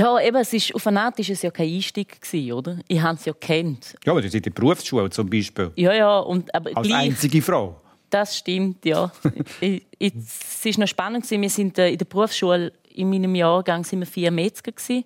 Ja, 0.00 0.18
eben, 0.18 0.36
es 0.36 0.52
ist, 0.54 0.74
auf 0.74 0.86
eine 0.86 0.98
Art 0.98 1.18
war 1.18 1.28
es 1.28 1.42
ja 1.42 1.50
kein 1.50 1.68
Einstieg, 1.68 2.22
gewesen, 2.22 2.52
oder? 2.52 2.78
Ich 2.88 3.00
habe 3.02 3.18
es 3.18 3.26
ja 3.26 3.34
kennt. 3.34 3.94
Ja, 4.02 4.12
aber 4.12 4.22
du 4.22 4.28
in 4.28 4.42
der 4.42 4.50
Berufsschule 4.50 5.10
zum 5.10 5.28
Beispiel. 5.28 5.72
Ja, 5.76 5.92
ja. 5.92 6.18
Und, 6.20 6.54
aber 6.54 6.70
Als 6.74 6.86
gleich, 6.86 7.10
einzige 7.10 7.42
Frau. 7.42 7.78
Das 8.08 8.38
stimmt, 8.38 8.82
ja. 8.86 9.12
es 9.60 10.64
war 10.64 10.80
noch 10.80 10.88
spannend. 10.88 11.30
Wir 11.30 11.50
sind 11.50 11.78
äh, 11.78 11.90
in 11.90 11.98
der 11.98 12.06
Berufsschule, 12.06 12.72
in 12.94 13.10
meinem 13.10 13.34
Jahrgang, 13.34 13.84
sind 13.84 14.00
wir 14.00 14.06
vier 14.06 14.30
Metzger. 14.30 14.72
Gewesen. 14.72 15.04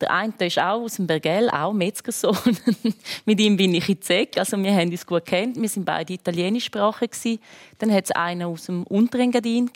Der 0.00 0.10
eine 0.10 0.32
ist 0.40 0.58
auch 0.58 0.82
aus 0.82 0.96
dem 0.96 1.06
Bergell, 1.06 1.48
auch 1.50 1.72
Metzgersohn. 1.72 2.36
Mit 3.24 3.40
ihm 3.40 3.56
bin 3.56 3.74
ich 3.74 3.88
in 3.88 4.02
Zeg. 4.02 4.36
Also 4.36 4.56
wir 4.56 4.74
haben 4.74 4.90
uns 4.90 5.06
gut 5.06 5.24
kennt. 5.24 5.60
Wir 5.60 5.68
sind 5.68 5.84
beide 5.84 6.12
italienischsprachig 6.12 7.40
Dann 7.78 7.92
hat 7.92 8.04
es 8.04 8.10
einen 8.10 8.42
aus 8.42 8.66
dem 8.66 8.82
Unterengadin 8.84 9.70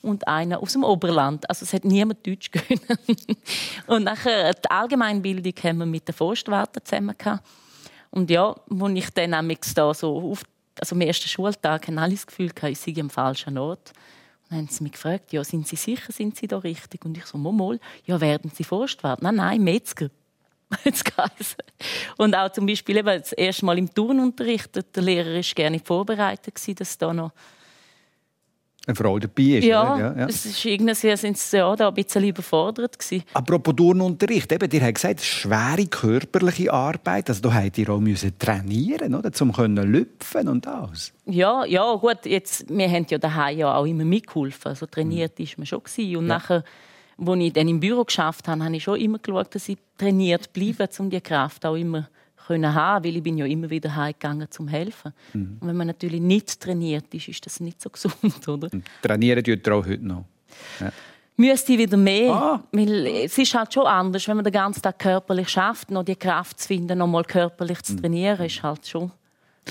und 0.00 0.26
einen 0.26 0.54
aus 0.54 0.72
dem 0.72 0.82
Oberland. 0.82 1.48
Also 1.48 1.64
es 1.64 1.74
hat 1.74 1.84
niemand 1.84 2.26
Deutsch 2.26 2.50
können. 2.52 2.80
und 3.86 4.04
nachher 4.04 4.54
die 4.54 4.70
Allgemeinbildung 4.70 5.52
haben 5.62 5.78
wir 5.78 5.86
mit 5.86 6.08
der 6.08 6.14
Forstwarte 6.14 6.82
zusammen 6.82 7.14
gehabt. 7.18 7.46
Und 8.10 8.30
ja, 8.30 8.56
als 8.70 8.92
ich 8.94 9.10
dann 9.10 9.56
da 9.74 9.94
so 9.94 10.32
auf, 10.32 10.42
also 10.80 10.94
am 10.94 11.00
ersten 11.02 11.28
Schultag, 11.28 11.86
hatte 11.86 12.00
alle 12.00 12.12
das 12.12 12.26
Gefühl, 12.26 12.50
ich 12.62 12.78
sei 12.78 12.94
am 12.98 13.10
falschen 13.10 13.58
Ort. 13.58 13.92
Dann 14.50 14.58
haben 14.58 14.68
sie 14.68 14.82
mich 14.82 14.92
gefragt, 14.92 15.32
ja, 15.32 15.44
sind 15.44 15.68
Sie 15.68 15.76
sicher, 15.76 16.12
sind 16.12 16.36
Sie 16.36 16.48
da 16.48 16.58
richtig? 16.58 17.04
Und 17.04 17.16
ich 17.16 17.24
so, 17.24 17.38
mal, 17.38 17.78
ja, 18.04 18.20
werden 18.20 18.50
Sie 18.52 18.64
Forstwart? 18.64 19.22
Nein, 19.22 19.36
nein, 19.36 19.62
Metzger. 19.62 20.10
und 22.16 22.34
auch 22.34 22.52
zum 22.52 22.66
Beispiel 22.66 22.96
eben 22.96 23.06
das 23.20 23.32
erste 23.32 23.64
Mal 23.64 23.78
im 23.78 23.92
Turnunterricht, 23.92 24.70
der 24.74 25.02
Lehrer 25.02 25.34
war 25.34 25.42
gerne 25.42 25.80
vorbereitet, 25.80 26.80
dass 26.80 26.98
da 26.98 27.12
noch 27.12 27.32
eine 28.86 28.96
Frau 28.96 29.18
dabei 29.18 29.42
ist. 29.42 29.64
Ja, 29.64 29.98
ja, 29.98 30.16
ja. 30.16 30.26
es 30.26 30.46
ist 30.46 30.64
irgendwie 30.64 31.16
sind 31.16 31.36
sie 31.36 31.58
ja 31.58 31.76
da 31.76 31.88
ein 31.88 31.94
bisschen 31.94 32.24
überfordert 32.24 32.98
gewesen. 32.98 33.24
Apropos 33.34 33.76
Turnunterricht, 33.76 34.50
eben, 34.52 34.70
ihr 34.70 34.80
habt 34.80 34.94
gesagt, 34.94 35.20
schwere 35.20 35.86
körperliche 35.86 36.72
Arbeit, 36.72 37.28
also 37.28 37.42
da 37.42 37.54
habt 37.54 37.76
ihr 37.76 37.90
auch 37.90 38.00
müssen 38.00 38.38
trainieren, 38.38 39.14
oder, 39.14 39.30
um 39.40 39.52
können 39.52 39.92
lüpfen 39.92 40.48
und 40.48 40.66
alles. 40.66 41.12
Ja, 41.26 41.64
ja, 41.66 41.94
gut, 41.94 42.24
jetzt, 42.24 42.68
wir 42.68 42.88
haben 42.88 43.06
ja 43.10 43.18
daheim 43.18 43.58
ja 43.58 43.74
auch 43.74 43.84
immer 43.84 44.04
mitgeholfen, 44.04 44.70
also 44.70 44.86
trainiert 44.86 45.38
mhm. 45.38 45.44
ist 45.44 45.58
man 45.58 45.66
schon 45.66 45.82
gewesen. 45.82 46.16
und 46.16 46.28
ja. 46.28 46.34
nachher 46.34 46.64
als 47.22 47.40
ich 47.40 47.52
dann 47.52 47.68
im 47.68 47.80
Büro 47.80 48.04
geschafft 48.04 48.48
habe, 48.48 48.64
habe 48.64 48.76
ich 48.76 48.82
schon 48.82 48.98
immer 48.98 49.18
geschaut, 49.18 49.54
dass 49.54 49.68
ich 49.68 49.76
trainiert 49.98 50.52
bleibe, 50.54 50.88
um 50.98 51.10
die 51.10 51.20
Kraft 51.20 51.66
auch 51.66 51.74
immer 51.74 52.08
können 52.54 52.74
haben, 52.74 53.04
weil 53.04 53.16
ich 53.16 53.22
bin 53.22 53.38
ja 53.38 53.46
immer 53.46 53.70
wieder 53.70 53.94
heimgegangen 53.94 54.50
zum 54.50 54.68
helfen. 54.68 55.12
Mhm. 55.32 55.58
Und 55.60 55.68
wenn 55.68 55.76
man 55.76 55.86
natürlich 55.86 56.20
nicht 56.20 56.60
trainiert 56.60 57.12
ist, 57.14 57.28
ist 57.28 57.44
das 57.46 57.60
nicht 57.60 57.80
so 57.80 57.90
gesund, 57.90 58.48
oder? 58.48 58.68
Und 58.72 58.84
trainieren 59.02 59.42
tut 59.42 59.66
ihr 59.66 59.74
auch 59.74 59.86
heute 59.86 60.06
noch? 60.06 60.24
Ja. 60.80 60.92
Müsste 61.36 61.72
ich 61.72 61.78
wieder 61.78 61.96
mehr, 61.96 62.32
ah. 62.32 62.62
weil 62.70 63.06
es 63.06 63.38
ist 63.38 63.54
halt 63.54 63.72
schon 63.72 63.86
anders, 63.86 64.28
wenn 64.28 64.36
man 64.36 64.44
den 64.44 64.52
ganzen 64.52 64.82
Tag 64.82 64.98
körperlich 64.98 65.48
schafft, 65.48 65.90
noch 65.90 66.04
die 66.04 66.16
Kraft 66.16 66.60
zu 66.60 66.68
finden, 66.68 66.98
noch 66.98 67.06
mal 67.06 67.24
körperlich 67.24 67.80
zu 67.82 67.94
mhm. 67.94 68.00
trainieren, 68.02 68.44
ist 68.44 68.62
halt 68.62 68.86
schon 68.86 69.10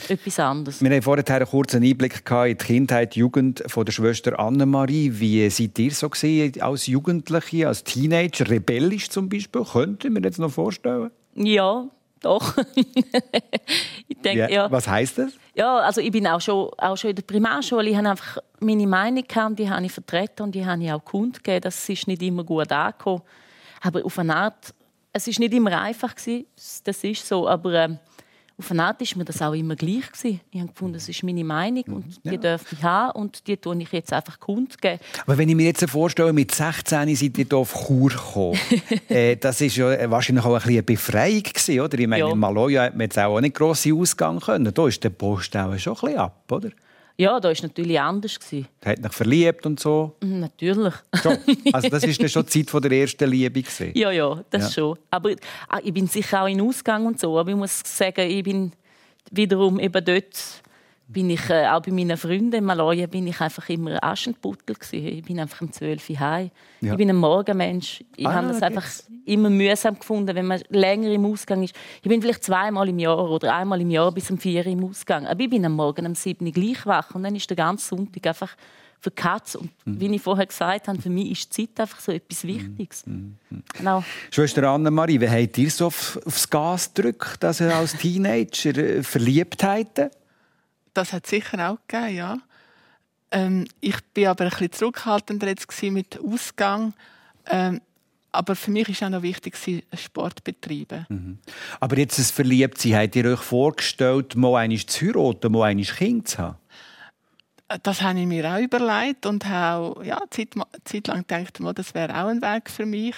etwas 0.07 0.39
anderes. 0.39 0.81
Wir 0.81 0.89
haben 0.89 1.01
vorhin 1.01 1.25
einen 1.27 1.45
kurzen 1.45 1.83
Einblick 1.83 2.23
in 2.27 2.45
die 2.45 2.55
Kindheit, 2.55 3.15
die 3.15 3.19
Jugend 3.19 3.63
von 3.67 3.85
der 3.85 3.91
Schwester 3.91 4.39
Annemarie. 4.39 5.11
Wie 5.13 5.47
seid 5.49 5.77
ihr 5.77 5.91
so 5.91 6.09
gesehen 6.09 6.59
als 6.61 6.87
Jugendliche, 6.87 7.67
als 7.67 7.83
Teenager, 7.83 8.49
rebellisch 8.49 9.09
zum 9.09 9.29
Beispiel? 9.29 9.63
Könnte 9.63 10.09
mir 10.09 10.21
jetzt 10.21 10.39
noch 10.39 10.51
vorstellen? 10.51 11.11
Ja, 11.35 11.87
doch. 12.21 12.57
ich 12.75 14.17
denke, 14.21 14.39
ja, 14.39 14.49
ja. 14.49 14.71
Was 14.71 14.87
heißt 14.87 15.17
das? 15.17 15.33
Ja, 15.55 15.77
also 15.77 16.01
ich 16.01 16.11
bin 16.11 16.25
auch 16.27 16.41
schon, 16.41 16.69
auch 16.77 16.95
schon 16.95 17.11
in 17.11 17.15
der 17.15 17.23
Primarschule. 17.23 17.89
Ich 17.89 17.95
habe 17.95 18.09
einfach 18.09 18.37
meine 18.59 18.87
Meinung 18.87 19.23
gehabt, 19.27 19.59
die 19.59 19.69
habe 19.69 19.85
ich 19.85 19.91
vertreten 19.91 20.43
und 20.43 20.55
die 20.55 20.65
habe 20.65 20.83
ich 20.83 20.91
auch 20.91 21.03
kundgegeben. 21.03 21.61
Das 21.61 21.87
ist 21.89 22.07
nicht 22.07 22.21
immer 22.21 22.43
gut 22.43 22.71
angekommen. 22.71 23.21
Aber 23.81 24.05
auf 24.05 24.19
eine 24.19 24.35
Art, 24.35 24.73
es 25.13 25.27
ist 25.27 25.39
nicht 25.39 25.53
immer 25.53 25.79
einfach 25.79 26.15
gewesen. 26.15 26.45
Das 26.83 27.03
ist 27.03 27.27
so, 27.27 27.47
aber 27.47 27.73
äh, 27.73 27.89
auf 28.59 28.71
eine 28.71 28.83
Art 28.83 28.99
war 28.99 29.17
mir 29.17 29.25
das 29.25 29.41
auch 29.41 29.53
immer 29.53 29.75
gleich. 29.75 30.11
Gewesen. 30.11 30.41
Ich 30.51 30.59
habe 30.59 30.71
gefunden, 30.71 30.93
das 30.95 31.07
ist 31.07 31.23
meine 31.23 31.43
Meinung 31.43 31.83
und 31.87 32.25
die 32.25 32.31
ja. 32.31 32.37
darf 32.37 32.71
ich 32.71 32.83
haben 32.83 33.19
und 33.19 33.47
die 33.47 33.55
tue 33.55 33.81
ich 33.81 33.91
jetzt 33.91 34.11
einfach 34.11 34.39
kundgeben. 34.39 34.99
Aber 35.25 35.37
wenn 35.37 35.47
ich 35.47 35.55
mir 35.55 35.67
jetzt 35.67 35.89
vorstelle, 35.89 36.33
mit 36.33 36.53
16 36.53 37.15
seid 37.15 37.37
ihr 37.37 37.45
hier 37.45 37.57
auf 37.57 37.73
Chur 37.73 38.09
gekommen, 38.09 38.59
äh, 39.09 39.37
das 39.37 39.61
war 39.61 39.67
ja 39.67 40.11
wahrscheinlich 40.11 40.45
auch 40.45 40.53
ein 40.53 40.55
bisschen 40.55 40.73
eine 40.73 40.83
Befreiung 40.83 41.43
gewesen, 41.43 41.79
oder? 41.79 41.99
Ich 41.99 42.07
meine, 42.07 42.25
ja. 42.25 42.31
in 42.31 42.37
Maloja 42.37 42.83
hat 42.83 42.93
man 42.93 43.01
jetzt 43.01 43.17
auch 43.17 43.39
nicht 43.39 43.55
grosse 43.55 43.93
Ausgang 43.93 44.39
können. 44.39 44.73
Da 44.73 44.87
ist 44.87 45.03
der 45.03 45.09
Post 45.09 45.55
auch 45.55 45.77
schon 45.77 45.93
ein 45.93 46.01
bisschen 46.01 46.17
ab, 46.17 46.51
oder? 46.51 46.69
Ja, 47.19 47.37
da 47.37 47.49
war 47.49 47.51
es 47.51 47.61
natürlich 47.61 47.99
anders. 47.99 48.39
Er 48.79 48.91
hat 48.93 49.03
dich 49.03 49.11
verliebt 49.11 49.65
und 49.65 49.77
so? 49.77 50.15
Mhm, 50.23 50.39
natürlich. 50.39 50.93
Schon. 51.21 51.37
Also 51.73 51.89
das 51.89 52.03
war 52.03 52.29
schon 52.29 52.45
die 52.45 52.65
Zeit 52.65 52.83
der 52.85 52.91
ersten 52.93 53.29
Liebe? 53.29 53.61
Gewesen. 53.61 53.91
Ja, 53.93 54.09
ja, 54.09 54.41
das 54.49 54.63
ja. 54.63 54.69
schon. 54.71 54.97
Aber 55.11 55.31
ah, 55.67 55.79
ich 55.83 55.93
bin 55.93 56.07
sicher 56.07 56.43
auch 56.43 56.47
in 56.47 56.61
Ausgang 56.61 57.05
und 57.05 57.19
so. 57.19 57.37
Aber 57.37 57.49
ich 57.49 57.57
muss 57.57 57.81
sagen, 57.83 58.21
ich 58.21 58.41
bin 58.41 58.71
wiederum 59.31 59.81
eben 59.81 60.05
dort 60.05 60.63
bin 61.11 61.31
ich 61.31 61.49
äh, 61.49 61.67
auch 61.67 61.81
bei 61.81 61.91
meinen 61.91 62.17
Freunden 62.17 62.53
in 62.53 62.63
Malaja 62.63 63.07
bin 63.07 63.25
ich 63.25 63.41
einfach 63.41 63.67
immer 63.69 64.01
Aschenputtel 64.03 64.75
gewesen. 64.75 65.07
Ich 65.07 65.23
bin 65.23 65.39
einfach 65.39 65.61
um 65.61 65.71
12 65.71 66.07
Uhr 66.11 66.19
heim. 66.19 66.51
Ja. 66.81 66.91
Ich 66.91 66.97
bin 66.97 67.09
ein 67.09 67.15
Morgenmensch. 67.15 68.03
Ich 68.15 68.27
ah, 68.27 68.33
habe 68.33 68.49
das 68.49 68.61
einfach 68.61 68.85
immer 69.25 69.49
mühsam 69.49 69.97
gefunden, 69.97 70.35
wenn 70.35 70.45
man 70.45 70.61
länger 70.69 71.09
im 71.09 71.25
Ausgang 71.25 71.63
ist. 71.63 71.75
Ich 72.03 72.09
bin 72.09 72.21
vielleicht 72.21 72.43
zweimal 72.43 72.87
im 72.89 72.99
Jahr 72.99 73.27
oder 73.27 73.55
einmal 73.55 73.81
im 73.81 73.89
Jahr 73.89 74.11
bis 74.11 74.29
um 74.29 74.37
4 74.37 74.61
Uhr 74.61 74.71
im 74.71 74.83
Ausgang. 74.85 75.25
Aber 75.25 75.39
ich 75.39 75.49
bin 75.49 75.65
am 75.65 75.73
Morgen 75.73 76.05
um 76.05 76.13
7 76.13 76.45
Uhr 76.45 76.51
gleich 76.51 76.85
wach 76.85 77.15
und 77.15 77.23
dann 77.23 77.35
ist 77.35 77.49
der 77.49 77.57
ganze 77.57 77.87
Sonntag 77.87 78.27
einfach 78.27 78.55
für 78.99 79.11
Katz. 79.11 79.55
Und 79.55 79.71
mhm. 79.85 79.99
wie 79.99 80.15
ich 80.15 80.21
vorher 80.21 80.45
gesagt 80.45 80.87
habe, 80.87 81.01
für 81.01 81.09
mich 81.09 81.31
ist 81.31 81.53
Zeit 81.53 81.79
einfach 81.79 81.99
so 81.99 82.11
etwas 82.11 82.43
Wichtiges. 82.43 83.05
Mhm. 83.07 83.37
mhm. 83.49 83.63
Genau. 83.73 84.03
Schwester 84.29 84.63
Annemarie, 84.69 85.19
wie 85.19 85.29
habt 85.29 85.57
ihr 85.57 85.71
so 85.71 85.87
auf, 85.87 86.19
aufs 86.25 86.47
Gas 86.49 86.93
gedrückt, 86.93 87.43
also 87.43 87.65
als 87.65 87.95
Teenager? 87.97 88.77
Äh, 88.77 89.03
Verliebtheiten? 89.03 90.09
Das 90.99 91.13
hat 91.13 91.27
sicher 91.27 91.69
auch 91.69 91.77
gegeben, 91.87 92.15
ja. 92.15 92.37
Ähm, 93.31 93.67
ich 93.79 93.95
bin 94.13 94.27
aber 94.27 94.45
ein 94.45 94.49
bisschen 94.49 94.71
zurückhaltender 94.71 95.47
jetzt 95.47 95.81
mit 95.83 96.19
Ausgang. 96.19 96.93
Ähm, 97.47 97.81
aber 98.31 98.55
für 98.55 98.69
mich 98.69 98.89
ist 98.89 99.01
auch 99.01 99.09
noch 99.09 99.21
wichtig, 99.21 99.57
Sport 99.93 100.39
zu 100.39 100.43
betreiben. 100.43 101.05
Mhm. 101.09 101.39
Aber 101.79 101.97
jetzt 101.97 102.19
das 102.19 102.31
Verliebtsein, 102.31 102.95
habt 102.95 103.15
ihr 103.15 103.25
euch 103.25 103.39
vorgestellt, 103.39 104.35
mal 104.35 104.57
einmal 104.57 104.77
zu 104.79 105.05
heiraten, 105.05 105.51
mal 105.51 105.69
einmal 105.69 105.85
Kind 105.85 106.27
zu 106.27 106.37
haben? 106.37 106.57
Das 107.83 108.01
habe 108.01 108.19
ich 108.19 108.25
mir 108.25 108.51
auch 108.51 108.59
überlegt 108.59 109.25
und 109.25 109.45
habe 109.45 110.05
ja, 110.05 110.19
Zeit, 110.31 110.49
Zeit 110.85 111.07
lang 111.07 111.25
gedacht, 111.27 111.59
das 111.75 111.93
wäre 111.93 112.13
auch 112.13 112.27
ein 112.27 112.41
Weg 112.41 112.69
für 112.69 112.85
mich. 112.85 113.15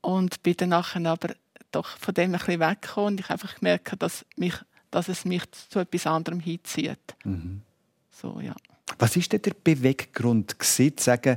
Und 0.00 0.42
bin 0.42 0.54
dann 0.56 0.70
nachher 0.70 1.04
aber 1.06 1.34
doch 1.70 1.88
von 1.98 2.14
dem 2.14 2.34
ein 2.34 2.38
bisschen 2.38 2.60
weggekommen 2.60 3.14
und 3.14 3.20
ich 3.20 3.30
einfach 3.30 3.54
gemerkt, 3.56 3.94
dass, 3.98 4.24
mich, 4.36 4.54
dass 4.94 5.08
es 5.08 5.24
mich 5.24 5.42
zu 5.50 5.80
etwas 5.80 6.06
anderem 6.06 6.38
hinzieht. 6.38 7.16
Mhm. 7.24 7.62
So, 8.12 8.38
ja. 8.40 8.54
Was 8.98 9.16
ist 9.16 9.32
denn 9.32 9.42
der 9.42 9.54
Beweggrund, 9.54 10.54
zu 10.62 10.92
sagen, 10.98 11.36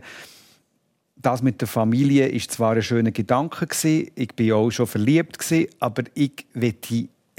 das 1.16 1.42
mit 1.42 1.60
der 1.60 1.68
Familie 1.68 2.28
ist 2.28 2.52
zwar 2.52 2.76
ein 2.76 2.84
schöner 2.84 3.10
Gedanke 3.10 3.66
gewesen, 3.66 4.12
ich 4.14 4.36
bin 4.36 4.52
auch 4.52 4.70
schon 4.70 4.86
verliebt 4.86 5.40
gewesen, 5.40 5.70
aber 5.80 6.04
ich 6.14 6.46
will 6.54 6.76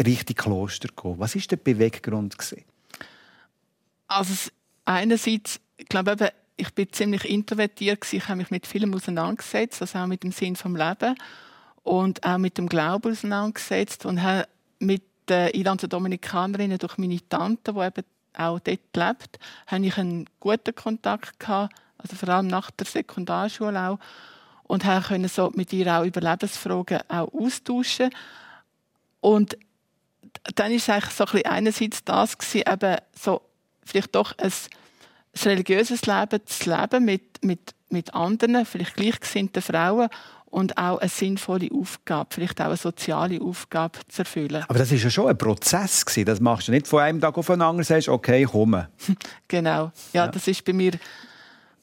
richtig 0.04 0.38
Kloster 0.38 0.88
gehen. 0.88 1.18
Was 1.18 1.36
ist 1.36 1.52
der 1.52 1.56
Beweggrund 1.56 2.36
gewesen? 2.36 2.64
Also 4.08 4.50
einerseits, 4.86 5.60
ich 5.76 5.88
glaube 5.88 6.12
eben, 6.12 6.28
ich 6.56 6.74
bin 6.74 6.92
ziemlich 6.92 7.24
introvertiert 7.30 8.00
gewesen. 8.00 8.16
ich 8.16 8.28
habe 8.28 8.38
mich 8.38 8.50
mit 8.50 8.66
vielem 8.66 8.92
auseinandergesetzt, 8.92 9.80
also 9.82 10.00
auch 10.00 10.08
mit 10.08 10.24
dem 10.24 10.32
Sinn 10.32 10.56
vom 10.56 10.74
Leben 10.74 11.14
und 11.84 12.24
auch 12.24 12.38
mit 12.38 12.58
dem 12.58 12.68
Glauben 12.68 13.12
auseinandergesetzt 13.12 14.04
und 14.04 14.20
habe 14.20 14.48
mit 14.80 15.02
den 15.28 15.48
Irland 15.50 15.92
Dominikanerinnen 15.92 16.78
durch 16.78 16.98
meine 16.98 17.20
Tante, 17.28 17.72
die 17.72 17.80
eben 17.80 18.04
auch 18.36 18.60
dort 18.60 18.96
lebt, 18.96 19.38
habe 19.66 19.86
ich 19.86 19.98
einen 19.98 20.26
guten 20.40 20.74
Kontakt 20.74 21.40
gehabt 21.40 21.74
also 21.98 22.16
vor 22.16 22.28
allem 22.28 22.46
nach 22.46 22.70
der 22.70 22.86
Sekundarschule 22.86 23.88
auch. 23.88 23.98
Und 24.64 24.84
können 24.84 25.28
so 25.28 25.50
mit 25.54 25.72
ihr 25.72 25.92
auch 25.92 26.04
über 26.04 26.20
Lebensfragen 26.20 27.00
auch 27.08 27.32
austauschen. 27.32 28.10
Und 29.20 29.58
dann 30.54 30.72
ist 30.72 30.82
es 30.82 30.90
eigentlich 30.90 31.14
so 31.14 31.24
ein 31.24 31.44
einerseits 31.44 32.04
das 32.04 32.38
gewesen, 32.38 32.70
eben 32.70 32.96
so 33.14 33.42
vielleicht 33.84 34.14
doch 34.14 34.36
ein, 34.38 34.52
ein 34.52 35.42
religiöses 35.42 36.06
Leben 36.06 36.46
zu 36.46 36.70
leben 36.70 37.04
mit, 37.04 37.44
mit, 37.44 37.74
mit 37.88 38.14
anderen, 38.14 38.66
vielleicht 38.66 38.94
gleichgesinnten 38.94 39.62
Frauen 39.62 40.08
und 40.50 40.78
auch 40.78 40.98
eine 40.98 41.08
sinnvolle 41.08 41.68
Aufgabe, 41.72 42.28
vielleicht 42.30 42.60
auch 42.60 42.66
eine 42.66 42.76
soziale 42.76 43.40
Aufgabe 43.40 43.98
zu 44.08 44.22
erfüllen. 44.22 44.64
Aber 44.66 44.78
das 44.78 44.90
ist 44.92 45.04
ja 45.04 45.10
schon 45.10 45.28
ein 45.28 45.36
Prozess 45.36 46.04
gewesen. 46.04 46.26
Das 46.26 46.40
machst 46.40 46.68
du 46.68 46.72
nicht 46.72 46.86
von 46.86 47.00
einem 47.00 47.20
Tag 47.20 47.36
auf 47.36 47.46
den 47.46 47.60
anderen, 47.60 47.84
sagst, 47.84 48.08
okay, 48.08 48.46
komm. 48.50 48.74
genau. 49.48 49.92
Ja, 50.12 50.24
ja, 50.24 50.28
das 50.28 50.48
ist 50.48 50.64
bei 50.64 50.72
mir 50.72 50.92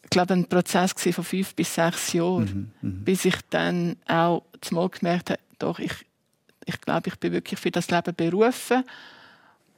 ich 0.05 0.11
glaube, 0.11 0.33
ein 0.33 0.47
Prozess 0.47 0.93
von 0.93 1.23
fünf 1.23 1.55
bis 1.55 1.73
sechs 1.73 2.13
Jahren, 2.13 2.71
mhm, 2.81 2.89
mh. 2.89 3.03
bis 3.03 3.25
ich 3.25 3.35
dann 3.49 3.97
auch 4.07 4.43
zumal 4.61 4.89
gemerkt 4.89 5.31
habe, 5.31 5.39
doch, 5.57 5.79
ich, 5.79 5.93
ich 6.65 6.79
glaube, 6.79 7.09
ich 7.09 7.15
bin 7.15 7.33
wirklich 7.33 7.59
für 7.59 7.71
das 7.71 7.89
Leben 7.89 8.13
berufen. 8.15 8.83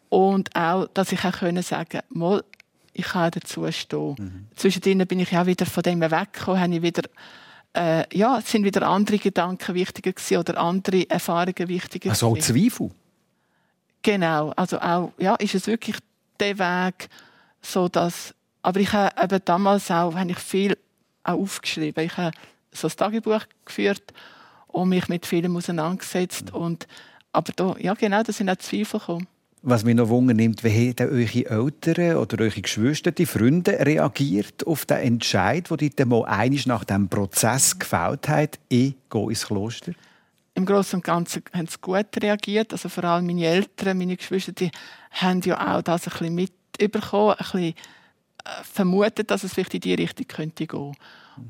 Und 0.09 0.53
auch, 0.55 0.87
dass 0.93 1.13
ich 1.13 1.23
auch 1.23 1.31
können 1.31 1.63
sagen 1.63 2.01
mal, 2.09 2.43
ich 2.93 3.05
kann 3.05 3.31
dazu 3.31 3.71
stehen. 3.71 4.15
Mhm. 4.17 4.47
Zwischendrin 4.55 5.07
bin 5.07 5.19
ich 5.19 5.37
auch 5.37 5.45
wieder 5.45 5.65
von 5.65 5.83
dem 5.83 6.01
weggekommen, 6.01 6.59
habe 6.59 6.75
ich 6.75 6.81
wieder, 6.81 7.03
äh, 7.77 8.05
ja, 8.17 8.41
sind 8.41 8.65
wieder 8.65 8.87
andere 8.87 9.17
Gedanken 9.17 9.75
wichtiger 9.75 10.11
gewesen 10.11 10.37
oder 10.37 10.57
andere 10.57 11.09
Erfahrungen 11.09 11.67
wichtiger 11.67 12.09
Also 12.09 12.27
auch 12.27 12.37
Zweifel? 12.37 12.91
Genau, 14.01 14.51
also 14.55 14.79
auch, 14.79 15.11
ja, 15.17 15.35
ist 15.35 15.55
es 15.55 15.67
wirklich 15.67 15.97
der 16.39 16.57
Weg, 16.59 17.09
so 17.61 17.87
dass 17.87 18.33
aber 18.67 18.81
ich 18.81 18.91
habe 18.91 19.23
eben 19.23 19.39
damals 19.45 19.89
auch, 19.91 20.13
habe 20.13 20.29
ich 20.29 20.39
viel 20.39 20.77
auch 21.23 21.39
aufgeschrieben. 21.39 22.03
Ich 22.03 22.17
habe 22.17 22.31
so 22.73 22.89
ein 22.89 22.95
Tagebuch 22.97 23.43
geführt 23.63 24.13
und 24.67 24.89
mich 24.89 25.07
mit 25.07 25.25
vielem 25.25 25.55
auseinandergesetzt. 25.55 26.53
Und, 26.53 26.85
aber 27.31 27.53
da, 27.55 27.75
ja 27.79 27.93
genau, 27.93 28.23
da 28.23 28.33
sind 28.33 28.49
auch 28.49 28.57
Zweifel 28.57 28.99
gekommen. 28.99 29.27
Was 29.63 29.83
mich 29.83 29.95
noch 29.95 30.09
Wunder 30.09 30.33
nimmt, 30.33 30.63
wie 30.63 30.89
haben 30.89 31.09
eure 31.09 31.45
Eltern 31.45 32.17
oder 32.17 32.43
eure 32.43 32.61
Geschwister, 32.61 33.11
die 33.11 33.25
Freunde 33.25 33.85
reagiert 33.85 34.65
auf 34.67 34.85
den 34.85 34.97
Entscheid, 34.97 35.69
den 35.69 35.91
ihr 35.97 36.05
mal 36.05 36.25
einig 36.25 36.67
nach 36.67 36.83
dem 36.83 37.09
Prozess 37.09 37.77
gefällt 37.77 38.29
habt, 38.29 38.59
ich 38.69 38.95
gehe 39.09 39.29
ins 39.29 39.47
Kloster? 39.47 39.93
Im 40.53 40.65
Großen 40.65 40.97
und 40.97 41.03
Ganzen 41.03 41.43
haben 41.53 41.67
sie 41.67 41.77
gut 41.81 42.07
reagiert. 42.21 42.71
Also 42.71 42.89
vor 42.89 43.03
allem 43.03 43.27
meine 43.27 43.45
Eltern, 43.45 43.97
meine 43.97 44.17
Geschwister, 44.17 44.53
die 44.53 44.71
haben 45.11 45.41
ja 45.41 45.75
auch 45.75 45.81
das 45.81 46.07
ein 46.07 46.11
bisschen 46.11 46.35
mitbekommen, 46.35 47.35
ein 47.37 47.45
bisschen 47.51 47.73
vermutet, 48.63 49.29
dass 49.31 49.43
es 49.43 49.53
vielleicht 49.53 49.73
in 49.73 49.81
diese 49.81 49.97
Richtung 49.97 50.27
könnte 50.27 50.67
gehen. 50.67 50.95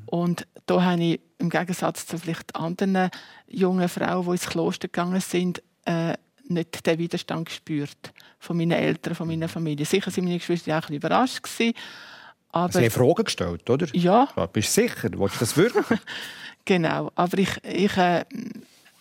Und 0.06 0.46
da 0.66 0.82
habe 0.82 1.02
ich 1.02 1.20
im 1.38 1.50
Gegensatz 1.50 2.06
zu 2.06 2.18
vielleicht 2.18 2.54
anderen 2.56 3.10
jungen 3.46 3.88
Frauen, 3.88 4.26
die 4.26 4.32
ins 4.32 4.46
Kloster 4.46 4.88
gegangen 4.88 5.20
sind, 5.20 5.62
äh, 5.84 6.14
nicht 6.50 6.86
den 6.86 6.98
Widerstand 6.98 7.46
gespürt 7.46 8.12
von 8.38 8.56
meinen 8.56 8.72
Eltern, 8.72 9.14
von 9.14 9.26
meiner 9.26 9.48
Familie. 9.48 9.86
Sicher 9.86 10.10
sind 10.10 10.24
meine 10.24 10.38
Geschwister 10.38 10.72
auch 10.72 10.76
ein 10.76 10.80
bisschen 10.80 10.96
überrascht 10.96 11.42
gewesen, 11.42 11.74
aber 12.50 12.72
Sie 12.72 12.84
haben 12.84 12.90
Fragen 12.90 13.24
gestellt, 13.24 13.68
oder? 13.68 13.86
Ja. 13.92 14.28
ja 14.36 14.46
bist 14.46 14.76
du 14.76 14.82
sicher? 14.82 15.10
Willst 15.16 15.36
du 15.36 15.40
das 15.40 15.56
wirklich? 15.56 16.00
genau. 16.64 17.12
Aber 17.14 17.38
ich, 17.38 17.62
ich 17.62 17.96
äh, 17.96 18.24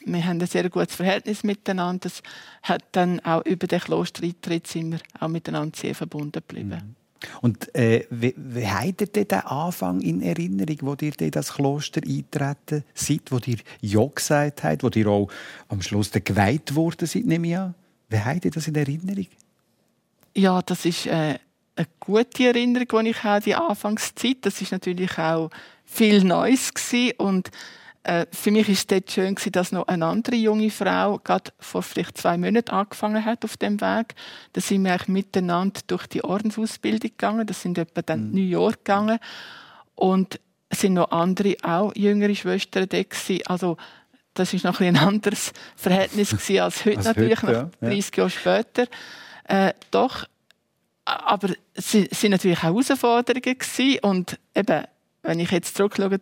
wir 0.07 0.25
haben 0.25 0.41
ein 0.41 0.47
sehr 0.47 0.69
gutes 0.69 0.95
Verhältnis 0.95 1.43
miteinander. 1.43 2.07
Es 2.07 2.21
hat 2.63 2.83
dann 2.93 3.19
auch 3.21 3.45
über 3.45 3.67
den 3.67 3.79
Klostereintritt 3.79 4.67
sind 4.67 4.91
wir 4.91 4.99
auch 5.19 5.27
miteinander 5.27 5.77
sehr 5.77 5.95
verbunden 5.95 6.43
geblieben. 6.47 6.69
Mhm. 6.69 6.95
Und 7.41 7.73
äh, 7.75 8.05
wie, 8.09 8.33
wie 8.37 8.67
habt 8.67 9.01
ihr 9.01 9.25
den 9.25 9.39
Anfang 9.39 10.01
in 10.01 10.21
Erinnerung, 10.21 10.77
wo 10.81 10.95
ihr 10.99 11.19
in 11.19 11.31
das 11.31 11.53
Kloster 11.53 12.01
eintreten 12.05 12.83
seid, 12.93 13.21
wo 13.29 13.39
ihr 13.45 13.57
Ja 13.81 14.05
gesagt 14.05 14.63
habt, 14.63 14.83
wo 14.83 14.89
ihr 14.89 15.07
auch 15.07 15.29
am 15.69 15.81
Schluss 15.81 16.11
geweiht 16.11 16.75
worden 16.75 17.07
seid, 17.07 17.25
nehme 17.25 17.47
ich 17.47 17.57
an? 17.57 17.75
Wie 18.09 18.19
habt 18.19 18.45
ihr 18.45 18.51
das 18.51 18.67
in 18.67 18.75
Erinnerung? 18.75 19.27
Ja, 20.35 20.61
das 20.61 20.85
ist 20.85 21.07
äh, 21.07 21.39
eine 21.75 21.87
gute 21.99 22.47
Erinnerung, 22.47 23.05
die 23.05 23.09
ich 23.09 23.23
habe, 23.23 23.43
die 23.43 23.55
Anfangszeit. 23.55 24.37
Das 24.41 24.61
ist 24.61 24.71
natürlich 24.71 25.17
auch 25.17 25.49
viel 25.85 26.23
Neues 26.23 26.73
gewesen 26.73 27.13
und 27.17 27.51
für 28.31 28.51
mich 28.51 28.69
ist 28.69 28.91
es 28.91 29.13
schön 29.13 29.35
dass 29.51 29.71
noch 29.71 29.87
eine 29.87 30.05
andere 30.05 30.35
junge 30.35 30.69
Frau 30.69 31.19
gerade 31.19 31.51
vor 31.59 31.83
vielleicht 31.83 32.17
zwei 32.17 32.37
Monaten 32.37 32.71
angefangen 32.71 33.25
hat 33.25 33.43
auf 33.43 33.57
dem 33.57 33.81
Weg. 33.81 34.15
Da 34.53 34.61
sind 34.61 34.83
wir 34.83 34.93
eigentlich 34.93 35.07
miteinander 35.09 35.81
durch 35.87 36.07
die 36.07 36.23
Ordensausbildung 36.23 37.11
gegangen. 37.11 37.45
Das 37.45 37.61
sind 37.61 37.77
etwa 37.77 38.01
dann 38.01 38.29
mhm. 38.29 38.35
New 38.35 38.47
York 38.47 38.85
gegangen 38.85 39.19
und 39.95 40.39
es 40.69 40.81
sind 40.81 40.93
noch 40.93 41.11
andere 41.11 41.55
auch 41.63 41.93
jüngere 41.95 42.35
Schwestern 42.35 42.87
da 42.87 43.01
gewesen. 43.01 43.41
Also 43.47 43.77
das 44.33 44.53
ist 44.53 44.63
noch 44.63 44.79
ein, 44.79 44.95
ein 44.95 44.97
anderes 44.97 45.51
Verhältnis 45.75 46.31
als 46.33 46.85
heute 46.85 46.97
als 46.97 47.05
natürlich 47.05 47.41
heute, 47.41 47.71
ja. 47.81 47.89
30 47.89 48.15
Jahre 48.15 48.29
später. 48.29 48.87
Äh, 49.45 49.73
doch, 49.91 50.25
aber 51.05 51.49
es 51.73 51.91
sind 51.91 52.29
natürlich 52.29 52.59
auch 52.59 52.63
Herausforderungen 52.63 53.57
gewesen. 53.57 53.99
und 54.01 54.39
eben, 54.55 54.83
wenn 55.23 55.39
ich 55.39 55.51
jetzt 55.51 55.75
zurückschaue 55.75 56.19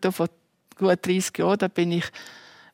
gut 0.75 1.05
30 1.05 1.37
Jahren, 1.37 1.57
da 1.57 1.67
bin 1.67 1.91
ich 1.91 2.05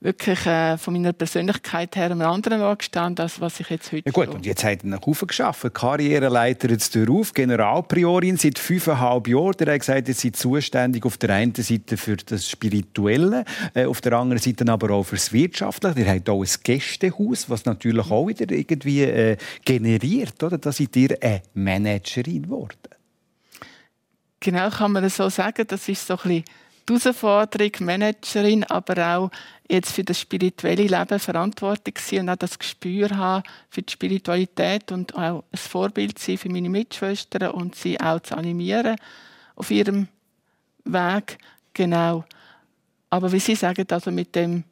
wirklich 0.02 0.48
äh, 0.48 0.78
von 0.78 0.94
meiner 0.94 1.14
Persönlichkeit 1.14 1.96
her 1.96 2.06
einem 2.06 2.22
anderen 2.22 2.62
Ort 2.62 2.80
gestanden, 2.80 3.22
als 3.22 3.40
was 3.40 3.60
ich 3.60 3.70
jetzt 3.70 3.92
heute 3.92 4.04
ja 4.08 4.12
gut, 4.12 4.30
und 4.30 4.46
jetzt 4.46 4.64
hat 4.64 4.80
er 4.80 4.86
einen 4.86 5.00
Haufen 5.00 5.28
geschafft. 5.28 5.72
Karriereleiter 5.74 6.70
jetzt 6.72 6.98
auf, 6.98 7.34
Generalpriorin 7.34 8.36
seit 8.38 8.58
fünfeinhalb 8.58 9.28
Jahren. 9.28 9.56
Der 9.60 9.74
hat 9.74 9.80
gesagt, 9.80 10.10
er 10.10 10.16
sei 10.16 10.32
zuständig 10.32 11.06
auf 11.06 11.18
der 11.18 11.30
einen 11.30 11.54
Seite 11.54 11.98
für 11.98 12.18
das 12.18 12.50
Spirituelle, 12.50 13.46
äh, 13.76 13.86
auf 13.86 14.02
der 14.02 14.14
anderen 14.14 14.42
Seite 14.42 14.70
aber 14.72 14.90
auch 14.92 15.04
für 15.04 15.16
das 15.16 15.32
Wirtschaftliche. 15.32 16.02
Er 16.02 16.16
hat 16.16 16.30
auch 16.30 16.42
ein 16.42 16.50
Gästehaus, 16.64 17.50
was 17.50 17.66
natürlich 17.66 18.10
auch 18.10 18.28
wieder 18.28 18.50
irgendwie 18.50 19.04
äh, 19.04 19.38
generiert. 19.64 20.42
Oder? 20.42 20.58
Da 20.58 20.72
seid 20.72 20.96
ihr 20.96 21.16
eine 21.22 21.44
Managerin 21.54 22.44
geworden. 22.44 22.76
Genau, 24.40 24.72
kann 24.72 24.92
man 24.92 25.04
das 25.04 25.18
so 25.18 25.30
sagen. 25.30 25.64
Das 25.68 25.88
ist 25.88 26.08
so 26.08 26.16
ein 26.16 26.18
bisschen 26.24 26.44
die 26.92 27.04
Herausforderung, 27.04 27.72
Managerin, 27.80 28.64
aber 28.66 29.18
auch 29.18 29.32
jetzt 29.70 29.94
für 29.94 30.04
das 30.04 30.20
spirituelle 30.20 30.84
Leben 30.84 31.20
verantwortlich 31.20 32.00
sein 32.00 32.22
und 32.22 32.30
auch 32.30 32.36
das 32.36 32.60
Gespür 32.60 33.10
haben 33.16 33.44
für 33.70 33.82
die 33.82 33.92
Spiritualität 33.92 34.92
und 34.92 35.16
auch 35.16 35.44
ein 35.52 35.58
Vorbild 35.58 36.20
sein 36.20 36.38
für 36.38 36.50
meine 36.50 36.70
Mitschwestern 36.70 37.52
und 37.52 37.76
sie 37.76 38.00
auch 38.00 38.20
zu 38.20 38.36
animieren 38.36 38.98
auf 39.56 39.72
ihrem 39.72 40.08
Weg. 40.84 41.38
Genau. 41.74 42.26
Aber 43.10 43.32
wie 43.32 43.40
Sie 43.40 43.56
sagen, 43.56 43.86
also 43.90 44.12
mit 44.12 44.36
dem 44.36 44.64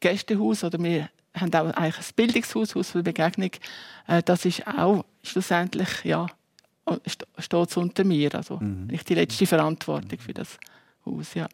Gästehaus 0.00 0.64
oder 0.64 0.78
wir 0.82 1.08
haben 1.34 1.54
auch 1.54 1.74
eigentlich 1.74 1.98
ein 1.98 2.14
Bildungshaus, 2.16 2.74
Haus 2.74 2.90
für 2.90 3.02
Begegnung, 3.02 3.50
äh, 4.06 4.22
das 4.22 4.44
ist 4.44 4.66
auch 4.66 5.04
schlussendlich, 5.22 6.04
ja, 6.04 6.26
steht 7.38 7.76
unter 7.76 8.04
mir. 8.04 8.34
Also 8.34 8.58
mhm. 8.58 8.88
ich 8.90 9.04
die 9.04 9.14
letzte 9.14 9.46
Verantwortung 9.46 10.18
für 10.18 10.34
das 10.34 10.58
Haus, 11.10 11.34
ja. 11.34 11.48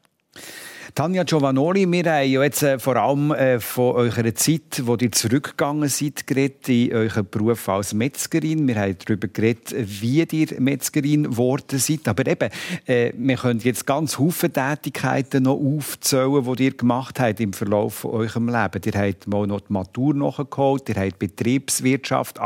Tanja 0.95 1.24
Giovanoli, 1.24 1.91
wir 1.91 2.05
haben 2.05 2.30
ja 2.30 2.43
jetzt 2.43 2.62
äh, 2.62 2.78
vor 2.78 2.97
allem 2.97 3.32
äh, 3.32 3.59
von 3.59 3.97
eurer 3.97 4.34
Zeit, 4.34 4.82
wo 4.84 4.95
ihr 4.97 5.11
zurückgegangen 5.11 5.89
seid, 5.89 6.26
geredet, 6.26 6.68
in 6.68 6.93
euren 6.93 7.26
Beruf 7.28 7.68
als 7.68 7.93
Metzgerin. 7.93 8.68
Wir 8.68 8.76
haben 8.76 8.97
darüber 9.05 9.26
geredet, 9.26 9.74
wie 9.76 10.22
ihr 10.22 10.61
Metzgerin 10.61 11.24
geworden 11.24 11.78
seid. 11.78 12.07
Aber 12.07 12.24
eben, 12.26 12.51
äh, 12.87 13.12
wir 13.16 13.37
können 13.37 13.61
jetzt 13.61 13.87
ganz 13.87 14.16
viele 14.16 14.53
Tätigkeiten 14.53 15.43
noch 15.43 15.59
aufzählen, 15.59 16.55
die 16.55 16.64
ihr 16.64 16.76
gemacht 16.76 17.20
habt 17.20 17.41
im 17.41 17.53
Verlauf 17.53 17.95
von 17.95 18.12
eurem 18.12 18.49
Leben. 18.49 18.80
Ihr 18.84 18.95
habt 18.95 19.26
mal 19.26 19.47
noch 19.47 19.62
die 19.62 19.72
Matur 19.72 20.14
nachgeholt, 20.14 20.89
ihr 20.89 20.97
habt 20.97 21.18
Betriebswirtschaft 21.18 22.39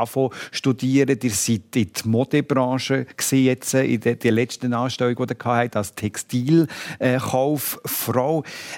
studieren, 0.50 1.18
ihr 1.22 1.30
seid 1.30 1.76
in 1.76 1.92
der 1.92 2.06
Modebranche 2.06 3.04
gewesen, 3.04 3.44
jetzt 3.44 3.74
in 3.74 4.00
der 4.00 4.32
letzten 4.32 4.72
Anstellung, 4.72 5.26
die 5.26 5.34
ihr 5.34 5.44
habt, 5.44 5.76
als 5.76 5.94
Textilkauffrau. 5.94 8.29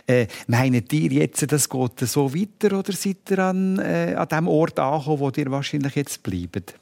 Äh, 0.07 0.26
meint 0.46 0.92
ihr 0.92 1.12
jetzt, 1.12 1.50
das 1.50 1.68
geht 1.68 2.00
so 2.00 2.34
weiter 2.34 2.78
oder 2.78 2.92
seid 2.92 3.30
ihr 3.30 3.38
an, 3.38 3.78
äh, 3.78 4.14
an 4.16 4.28
dem 4.28 4.48
Ort 4.48 4.78
angekommen, 4.78 5.20
wo 5.20 5.30
ihr 5.30 5.50
wahrscheinlich 5.50 5.94
jetzt 5.94 6.22
bleibt? 6.22 6.74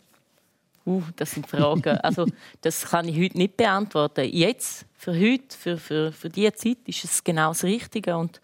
Uh, 0.86 1.02
das 1.16 1.32
sind 1.32 1.46
Fragen. 1.46 1.98
Also, 1.98 2.26
das 2.62 2.86
kann 2.86 3.06
ich 3.06 3.16
heute 3.16 3.36
nicht 3.36 3.56
beantworten. 3.56 4.28
Jetzt, 4.32 4.86
für 4.96 5.12
heute, 5.12 5.56
für, 5.56 5.76
für, 5.76 6.12
für 6.12 6.28
diese 6.28 6.54
Zeit, 6.54 6.78
ist 6.86 7.04
es 7.04 7.22
genau 7.22 7.48
das 7.48 7.64
Richtige. 7.64 8.16
Und 8.16 8.40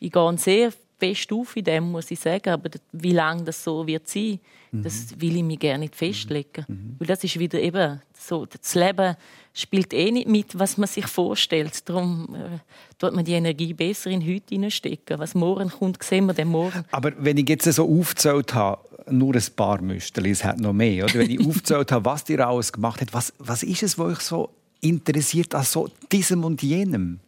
ich 0.00 0.12
gehe 0.12 0.38
sehr 0.38 0.72
fest 0.98 1.32
auf 1.32 1.56
in 1.56 1.64
dem, 1.64 1.92
muss 1.92 2.10
ich 2.10 2.18
sagen. 2.18 2.50
Aber 2.50 2.70
wie 2.92 3.12
lange 3.12 3.44
das 3.44 3.62
so 3.62 3.86
wird 3.86 4.08
sein, 4.08 4.40
mhm. 4.70 4.82
das 4.82 5.20
will 5.20 5.36
ich 5.36 5.42
mir 5.42 5.56
gerne 5.56 5.80
nicht 5.80 5.96
festlegen. 5.96 6.64
Mhm. 6.68 6.96
Weil 6.98 7.06
das 7.06 7.24
ist 7.24 7.38
wieder 7.38 7.60
eben 7.60 8.00
so, 8.14 8.46
das 8.46 8.74
Leben 8.74 9.16
spielt 9.54 9.92
eh 9.92 10.10
nicht 10.10 10.28
mit, 10.28 10.58
was 10.58 10.76
man 10.76 10.86
sich 10.86 11.06
vorstellt. 11.06 11.88
Darum 11.88 12.34
äh, 12.34 12.58
tut 12.98 13.14
man 13.14 13.24
die 13.24 13.32
Energie 13.32 13.72
besser 13.74 14.10
in 14.10 14.22
heute 14.22 14.54
hineinstecken. 14.54 15.18
Was 15.18 15.34
morgen 15.34 15.70
kommt, 15.70 16.02
sehen 16.02 16.26
wir 16.26 16.34
dann 16.34 16.48
morgen. 16.48 16.84
Aber 16.90 17.12
wenn 17.18 17.36
ich 17.36 17.48
jetzt 17.48 17.70
so 17.72 17.88
aufgezählt 17.88 18.54
habe, 18.54 18.82
nur 19.10 19.34
ein 19.34 19.44
paar 19.56 19.80
Müsterli, 19.80 20.30
es 20.30 20.44
hat 20.44 20.60
noch 20.60 20.72
mehr. 20.72 21.04
Oder? 21.04 21.14
Wenn 21.14 21.30
ich 21.30 21.40
aufgezählt 21.46 21.92
habe, 21.92 22.04
was 22.04 22.28
ihr 22.28 22.46
alles 22.46 22.72
gemacht 22.72 23.00
habt, 23.00 23.14
was, 23.14 23.32
was 23.38 23.62
ist 23.62 23.82
es, 23.82 23.98
was 23.98 24.06
euch 24.06 24.20
so 24.20 24.50
interessiert 24.80 25.54
an 25.54 25.64
so 25.64 25.88
diesem 26.12 26.44
und 26.44 26.62
jenem? 26.62 27.20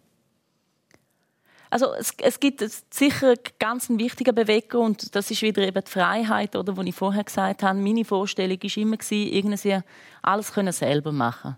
Also 1.71 1.95
es, 1.95 2.12
es 2.18 2.41
gibt 2.41 2.64
sicher 2.93 3.35
ganz 3.61 3.89
einen 3.89 4.01
wichtigen 4.01 4.35
Beweger 4.35 4.81
und 4.81 5.14
das 5.14 5.31
ist 5.31 5.41
wieder 5.43 5.62
eben 5.62 5.83
die 5.85 5.91
Freiheit, 5.91 6.57
oder, 6.57 6.77
wo 6.77 6.83
ich 6.83 6.95
vorher 6.95 7.23
gesagt 7.23 7.62
habe. 7.62 7.79
Meine 7.79 8.05
Vorstellung 8.05 8.59
war 8.61 8.77
immer 8.77 8.97
irgendwie 9.11 9.79
alles 10.21 10.53
können 10.53 10.73
selber 10.73 11.12
machen, 11.12 11.57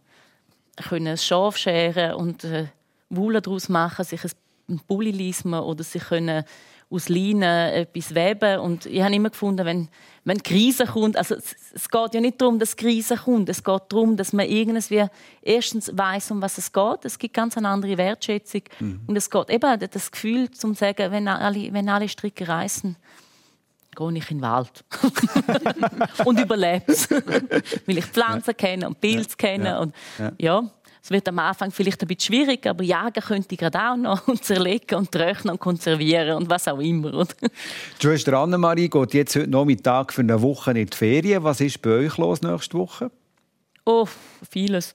können 0.89 1.09
ein 1.09 1.17
Schaf 1.17 1.57
scheren 1.57 2.15
und 2.15 2.45
äh, 2.45 2.67
Wolle 3.09 3.41
daraus 3.41 3.71
machen, 3.71 4.05
sich 4.05 4.21
ein 4.69 4.81
Pulli 4.87 5.11
lismen 5.11 5.61
oder 5.61 5.83
sie 5.83 5.99
können 5.99 6.45
aus 6.93 7.09
Leinen 7.09 7.43
etwas 7.43 8.15
weben. 8.15 8.61
Und 8.61 8.87
ich 8.87 9.03
habe 9.03 9.15
immer 9.15 9.31
gefunden, 9.31 9.65
wenn, 9.65 9.89
wenn 10.25 10.43
Krise 10.43 10.87
kommt, 10.87 11.17
also 11.17 11.35
es, 11.35 11.57
es 11.75 11.89
geht 11.89 12.15
ja 12.15 12.21
nicht 12.21 12.41
darum, 12.41 12.59
dass 12.59 12.77
Krise 12.77 13.17
kommt, 13.17 13.49
es 13.49 13.65
geht 13.65 13.83
darum, 13.89 14.17
dass 14.17 14.33
man 14.33 14.47
irgendwie 14.47 15.07
erstens 15.41 15.91
weiß, 15.97 16.31
um 16.33 16.43
was 16.43 16.59
es 16.59 16.73
geht. 16.73 17.05
Es 17.05 17.19
gibt 17.19 17.35
ganz 17.35 17.57
eine 17.57 17.69
andere 17.69 17.97
Wertschätzung. 17.97 18.63
Mhm. 18.79 19.01
Und 19.07 19.17
es 19.17 19.31
geht 19.31 19.51
eben 19.51 19.81
das 19.91 20.11
Gefühl, 20.11 20.51
zum 20.51 20.75
sagen, 20.75 21.11
wenn 21.11 21.27
alle, 21.29 21.73
wenn 21.73 21.89
alle 21.89 22.09
Stricke 22.09 22.47
reißen, 22.47 22.97
gehe 23.95 24.13
ich 24.13 24.31
in 24.31 24.39
den 24.39 24.43
Wald 24.43 24.85
und 26.25 26.41
überlebe 26.41 26.85
es. 26.87 27.11
Weil 27.87 27.99
ich 27.99 28.07
Pflanzen 28.07 28.57
kenne 28.57 28.87
und 28.87 29.01
Pilze 29.01 29.37
kenne. 29.37 29.69
Ja. 29.69 29.79
Und, 29.79 29.95
ja. 30.39 30.71
Es 31.05 31.11
wird 31.11 31.27
am 31.29 31.39
Anfang 31.41 31.73
vielleicht 31.73 32.01
ein 32.03 32.07
bisschen 32.07 32.33
schwierig, 32.33 32.65
aber 32.65 32.85
jagen 32.85 33.21
könnte 33.21 33.49
ich 33.53 33.59
gerade 33.59 33.79
auch 33.79 33.97
noch 33.97 34.29
und 34.29 34.45
zerlegen 34.45 34.99
und 34.99 35.11
trocknen 35.11 35.55
und 35.55 35.61
konservieren 35.61 36.37
und 36.37 36.49
was 36.49 36.69
auch 36.69 36.79
immer. 36.79 37.13
Oder? 37.13 37.35
Die 37.43 38.07
Schwester 38.07 38.39
Annemarie 38.39 38.89
geht 38.89 39.15
jetzt 39.15 39.35
heute 39.35 39.51
Nachmittag 39.51 40.13
für 40.13 40.21
eine 40.21 40.41
Woche 40.41 40.71
in 40.71 40.87
die 40.87 40.97
Ferien. 40.97 41.43
Was 41.43 41.61
ist 41.61 41.83
bei 41.83 41.91
euch 41.91 42.17
los 42.19 42.41
nächste 42.43 42.79
Woche? 42.79 43.11
Oh, 43.85 44.07
vieles. 44.49 44.95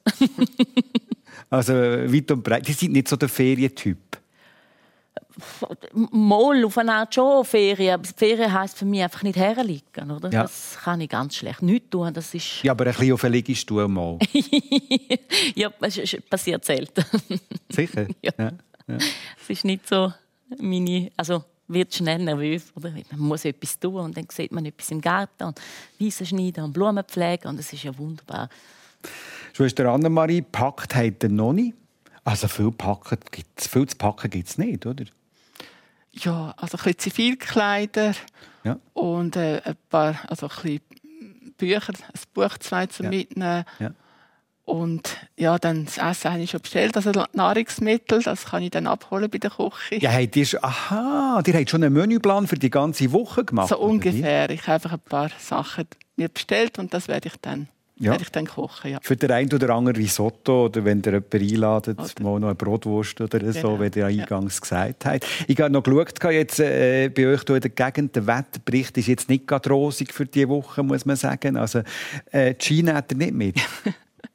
also 1.49 1.74
weit 1.74 2.32
und 2.32 2.41
breit. 2.41 2.66
Die 2.66 2.74
sind 2.74 2.93
nicht 2.93 3.10
so 3.10 3.18
der 3.18 3.28
Ferientyp 3.28 3.97
mal 5.93 6.65
auf 6.65 6.78
eine 6.78 6.93
Art 6.93 7.13
schon 7.13 7.45
Ferien. 7.45 8.03
Ferien 8.03 8.51
heisst 8.53 8.78
für 8.78 8.86
mich 8.86 9.01
einfach 9.01 9.24
nicht 9.24 9.38
herliegen. 9.38 10.11
Oder? 10.11 10.32
Ja. 10.32 10.43
Das 10.43 10.78
kann 10.84 11.01
ich 11.01 11.09
ganz 11.09 11.36
schlecht 11.36 11.61
nicht 11.61 11.91
tun. 11.91 12.13
Das 12.13 12.34
ist 12.34 12.63
ja, 12.63 12.72
aber 12.72 12.86
ein 12.86 12.93
bisschen 12.93 13.13
auf 13.13 13.24
eine 13.24 13.36
Liegestuhl 13.36 13.88
mal. 13.88 14.18
ja, 15.55 15.72
das 15.80 16.18
passiert 16.30 16.65
selten. 16.65 17.05
Sicher? 17.70 18.07
ja. 18.22 18.32
ja. 18.38 18.51
ja. 18.88 18.97
Es 18.97 19.49
ist 19.49 19.65
nicht 19.65 19.88
so 19.88 20.11
meine... 20.59 21.11
Also, 21.18 21.43
wird 21.68 21.93
schnell 21.93 22.20
nervös. 22.20 22.72
Oder? 22.76 22.91
Man 23.11 23.20
muss 23.20 23.45
etwas 23.45 23.80
tun 23.80 23.95
und 23.95 24.18
dann 24.18 24.28
sieht 24.32 24.51
man 24.51 24.65
etwas 24.65 24.89
im 24.91 25.01
Garten 25.01 25.43
und 25.43 25.61
Wiesen 25.97 26.26
schneiden 26.26 26.63
und 26.63 26.74
Blumen 26.74 27.03
pflegen 27.03 27.47
und 27.49 27.59
das 27.59 27.74
ist 27.74 27.84
ja 27.84 27.97
wunderbar. 27.97 28.49
Schwester 29.53 29.86
Annemarie, 29.91 30.41
packt 30.41 30.95
heute 30.95 31.30
noch 31.30 31.53
nicht? 31.53 31.76
Also 32.28 32.49
viel, 32.49 32.71
packen, 32.71 33.19
viel 33.55 33.88
zu 33.88 33.95
packen 33.95 34.30
gibt 34.30 34.49
es 34.49 34.57
nicht, 34.57 34.86
oder? 34.86 35.05
Ja, 36.11 36.53
also 36.57 36.78
ein 36.78 36.84
bisschen 36.84 36.99
Zivilkleider 36.99 38.15
ja. 38.65 38.78
und 38.91 39.38
äh, 39.38 39.61
ein 39.63 39.78
paar, 39.89 40.19
also 40.28 40.49
ein 40.49 40.55
bisschen 40.61 40.82
Bücher, 41.57 41.93
ein 41.93 42.19
Buch 42.34 42.57
zwei 42.57 42.86
zu 42.88 43.03
ja. 43.03 43.09
mitnehmen. 43.09 43.63
Ja. 43.80 43.91
Und 44.65 45.15
ja, 45.38 45.57
dann 45.57 45.86
das 45.86 45.99
Essen 45.99 46.34
habe 46.34 46.41
ich 46.41 46.51
schon 46.51 46.59
bestellt, 46.59 46.97
also 46.97 47.13
Nahrungsmittel, 47.32 48.21
das 48.21 48.43
kann 48.43 48.61
ich 48.61 48.71
dann 48.71 48.88
abholen 48.88 49.30
bei 49.30 49.38
der 49.38 49.51
Küche. 49.51 49.95
Ja, 49.95 50.11
habt 50.11 50.36
ihr, 50.36 50.47
aha, 50.61 51.41
ihr 51.47 51.53
habt 51.53 51.69
schon 51.69 51.82
einen 51.82 51.93
Menüplan 51.93 52.45
für 52.45 52.57
die 52.57 52.69
ganze 52.69 53.13
Woche 53.13 53.45
gemacht? 53.45 53.69
So 53.69 53.80
ungefähr. 53.80 54.49
Ich 54.49 54.63
habe 54.63 54.73
einfach 54.73 54.91
ein 54.91 54.99
paar 54.99 55.30
Sachen 55.39 55.86
mir 56.17 56.28
bestellt 56.28 56.78
und 56.78 56.93
das 56.93 57.07
werde 57.07 57.30
ich 57.30 57.36
dann 57.39 57.69
ja. 57.99 58.11
werde 58.11 58.23
ich 58.23 58.31
dann 58.31 58.45
kochen. 58.45 58.91
Ja. 58.91 58.99
Für 59.01 59.15
den 59.15 59.31
einen 59.31 59.51
oder 59.53 59.73
anderen 59.73 59.95
Risotto 59.95 60.65
oder 60.65 60.83
wenn 60.85 61.01
ihr 61.01 61.13
jemanden 61.13 61.53
einladet, 61.53 61.99
oder. 61.99 62.23
mal 62.23 62.39
noch 62.39 62.47
eine 62.47 62.55
Brotwurst 62.55 63.21
oder 63.21 63.39
so, 63.53 63.77
genau. 63.77 63.81
wie 63.81 63.99
ihr 63.99 64.05
eingangs 64.05 64.55
ja. 64.55 64.59
gesagt 64.61 65.05
habt. 65.05 65.25
Ich 65.47 65.59
habe 65.59 65.71
noch 65.71 65.83
geschaut, 65.83 66.31
jetzt, 66.31 66.59
äh, 66.59 67.09
bei 67.09 67.27
euch 67.27 67.43
in 67.49 67.61
der 67.61 67.69
Gegend, 67.69 68.15
der 68.15 68.27
Wetterbericht 68.27 68.97
ist 68.97 69.07
jetzt 69.07 69.29
nicht 69.29 69.47
gerade 69.47 69.69
rosig 69.69 70.13
für 70.13 70.25
diese 70.25 70.49
Woche, 70.49 70.83
muss 70.83 71.05
man 71.05 71.15
sagen. 71.15 71.57
Also, 71.57 71.81
äh, 72.31 72.53
die 72.53 72.63
Ski 72.65 72.83
hat 72.85 73.11
er 73.11 73.17
nicht 73.17 73.33
mit. 73.33 73.59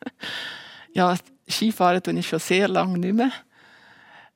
ja, 0.93 1.17
Skifahren 1.49 2.03
tue 2.03 2.15
ich 2.15 2.29
schon 2.29 2.39
sehr 2.39 2.69
lange 2.69 2.99
nicht 2.99 3.15
mehr. 3.15 3.33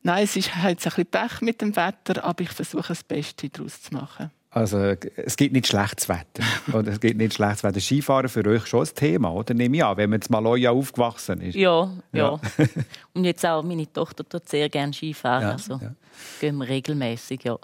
Nein, 0.02 0.24
es 0.24 0.36
ist 0.36 0.54
halt 0.54 0.78
ein 0.78 0.84
bisschen 0.84 1.06
Pech 1.06 1.40
mit 1.40 1.60
dem 1.60 1.74
Wetter, 1.74 2.22
aber 2.22 2.42
ich 2.42 2.50
versuche 2.50 2.88
das 2.88 3.02
Beste 3.02 3.48
daraus 3.48 3.82
zu 3.82 3.94
machen. 3.94 4.30
Also 4.56 4.96
es 5.16 5.36
gibt 5.36 5.52
nicht 5.52 5.66
schlechtes 5.66 6.08
Wetter. 6.08 6.42
oder 6.72 6.90
es 6.90 6.98
gibt 6.98 7.18
nicht 7.18 7.34
schlechtes 7.34 7.62
Wetter. 7.62 7.78
Skifahren 7.78 8.30
für 8.30 8.46
euch 8.46 8.66
schon 8.66 8.86
ein 8.86 8.94
Thema, 8.94 9.30
oder? 9.30 9.52
Nehme 9.52 9.76
ich 9.76 9.84
an, 9.84 9.98
wenn 9.98 10.08
man 10.08 10.18
jetzt 10.18 10.30
mal 10.30 10.46
euch 10.46 10.66
aufgewachsen 10.66 11.42
ist. 11.42 11.56
Ja, 11.56 11.90
ja. 12.14 12.40
ja. 12.56 12.66
Und 13.12 13.24
jetzt 13.24 13.44
auch 13.44 13.62
meine 13.62 13.92
Tochter 13.92 14.26
tut 14.26 14.48
sehr 14.48 14.70
gerne 14.70 14.94
Skifahren. 14.94 15.42
Ja, 15.42 15.52
also 15.52 15.74
ja. 15.74 15.92
gehen 16.40 16.56
wir 16.56 16.66
regelmäßig, 16.66 17.44
ja. 17.44 17.58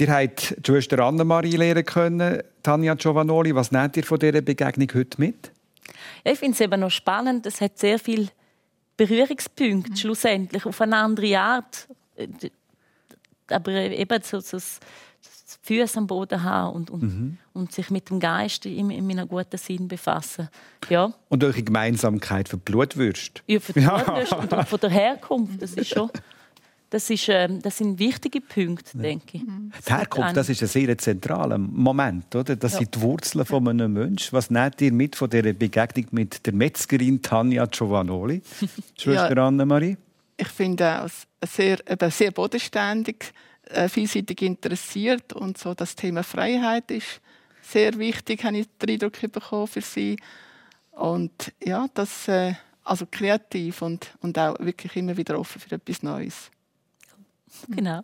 Ihr 0.00 0.12
habt 0.12 0.56
die 0.58 0.72
Schwester 0.72 0.98
Annemarie 0.98 1.54
lernen 1.54 1.84
können, 1.84 2.42
Tanja 2.64 2.94
Giovanoli. 2.94 3.54
Was 3.54 3.70
nehmt 3.70 3.96
ihr 3.96 4.02
von 4.02 4.18
dieser 4.18 4.40
Begegnung 4.40 4.88
heute 4.94 5.20
mit? 5.20 5.52
Ich 6.24 6.40
finde 6.40 6.54
es 6.54 6.60
eben 6.60 6.80
noch 6.80 6.90
spannend. 6.90 7.46
Es 7.46 7.60
hat 7.60 7.78
sehr 7.78 8.00
viele 8.00 8.30
Berührungspunkte 8.96 9.92
mhm. 9.92 9.96
schlussendlich 9.96 10.66
auf 10.66 10.80
eine 10.80 10.96
andere 10.96 11.38
Art. 11.38 11.86
Aber 13.48 13.70
eben 13.70 14.22
so, 14.24 14.40
so 14.40 14.58
Füße 15.64 15.96
am 15.96 16.06
Boden 16.06 16.42
haben 16.42 16.74
und, 16.74 16.90
und, 16.90 17.02
mhm. 17.02 17.38
und 17.54 17.72
sich 17.72 17.90
mit 17.90 18.10
dem 18.10 18.20
Geist 18.20 18.66
in, 18.66 18.90
in 18.90 19.10
einem 19.10 19.26
guten 19.26 19.56
Sinn 19.56 19.88
befassen. 19.88 20.50
Ja. 20.90 21.14
Und 21.30 21.42
eure 21.42 21.62
Gemeinsamkeit 21.62 22.50
für 22.50 22.58
Blutwürste. 22.58 23.40
Ja, 23.46 23.60
für 23.60 23.72
die 23.72 23.80
ja. 23.80 23.96
Blutwürste 23.96 24.36
und 24.36 24.68
von 24.68 24.80
der 24.80 24.90
Herkunft. 24.90 25.62
Das 25.62 25.72
ist 25.72 25.88
schon... 25.88 26.10
Das, 26.90 27.10
ist, 27.10 27.28
äh, 27.28 27.48
das 27.60 27.78
sind 27.78 27.98
wichtige 27.98 28.40
Punkte, 28.40 28.96
denke 28.96 29.38
ich. 29.38 29.42
Mhm. 29.42 29.72
Die 29.84 29.92
Herkunft, 29.92 30.36
das 30.36 30.48
ist 30.48 30.62
ein 30.62 30.68
sehr 30.68 30.96
zentraler 30.96 31.58
Moment, 31.58 32.32
oder? 32.36 32.54
Das 32.54 32.74
ja. 32.74 32.80
sind 32.80 32.94
die 32.94 33.00
Wurzeln 33.00 33.44
von 33.44 33.66
einem 33.66 33.94
Menschen. 33.94 34.32
Was 34.32 34.48
nehmt 34.48 34.80
ihr 34.80 34.92
mit 34.92 35.16
von 35.16 35.28
dieser 35.28 35.54
Begegnung 35.54 36.06
mit 36.12 36.46
der 36.46 36.52
Metzgerin 36.52 37.20
Tanja 37.20 37.66
Giovanoli, 37.66 38.42
Schwester 38.96 39.34
ja, 39.34 39.48
Annemarie? 39.48 39.96
Ich 40.36 40.48
finde 40.48 41.04
es 41.04 41.26
sehr, 41.52 41.78
sehr 42.10 42.30
bodenständig 42.30 43.32
äh, 43.70 43.88
vielseitig 43.88 44.42
interessiert 44.42 45.32
und 45.32 45.58
so 45.58 45.74
das 45.74 45.96
Thema 45.96 46.22
Freiheit 46.22 46.90
ist 46.90 47.20
sehr 47.62 47.98
wichtig, 47.98 48.44
habe 48.44 48.58
ich 48.58 48.66
den 48.78 48.90
Eindruck 48.90 49.20
bekommen 49.32 49.66
für 49.66 49.80
sie. 49.80 50.16
Und 50.90 51.52
ja, 51.62 51.86
das 51.94 52.28
äh, 52.28 52.54
also 52.84 53.06
kreativ 53.10 53.82
und, 53.82 54.10
und 54.20 54.38
auch 54.38 54.58
wirklich 54.60 54.94
immer 54.96 55.16
wieder 55.16 55.38
offen 55.38 55.60
für 55.60 55.74
etwas 55.74 56.02
Neues. 56.02 56.50
Genau. 57.68 58.02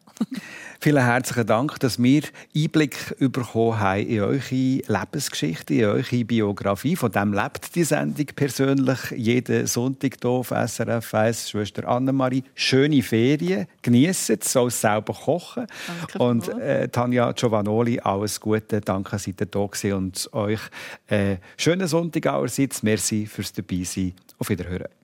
Vielen 0.80 1.04
herzlichen 1.04 1.46
Dank, 1.46 1.78
dass 1.80 2.02
wir 2.02 2.22
Einblick 2.56 3.16
bekommen 3.18 3.78
haben 3.78 4.06
in 4.06 4.20
eure 4.20 4.40
Lebensgeschichte, 4.40 5.74
in 5.74 5.84
eure 5.84 6.24
Biografie. 6.24 6.96
Von 6.96 7.12
dem 7.12 7.32
lebt 7.32 7.74
die 7.74 7.84
Sendung 7.84 8.26
persönlich 8.34 9.10
jeden 9.10 9.66
Sonntag 9.66 10.16
hier 10.20 10.30
auf 10.30 10.48
SRF 10.48 11.14
1. 11.14 11.50
Schwester 11.50 11.86
Annemarie, 11.88 12.44
schöne 12.54 13.02
Ferien, 13.02 13.66
genießen 13.82 14.38
es, 14.40 14.52
soll 14.52 14.70
selber 14.70 15.12
kochen. 15.12 15.66
Danke 15.86 16.18
und 16.18 16.48
äh, 16.48 16.88
Tanja 16.88 17.32
Giovanoli, 17.32 18.00
alles 18.00 18.40
Gute, 18.40 18.80
danke, 18.80 19.10
dass 19.10 19.26
ihr 19.26 19.34
da 19.34 19.44
gewesen 19.66 19.92
und 19.92 20.28
euch 20.32 20.60
äh, 21.08 21.36
schönen 21.56 21.86
Sonntag 21.86 22.26
allerseits. 22.26 22.82
Merci 22.82 23.26
fürs 23.26 23.52
Dabeisein. 23.52 24.14
Auf 24.38 24.48
Wiederhören. 24.48 24.99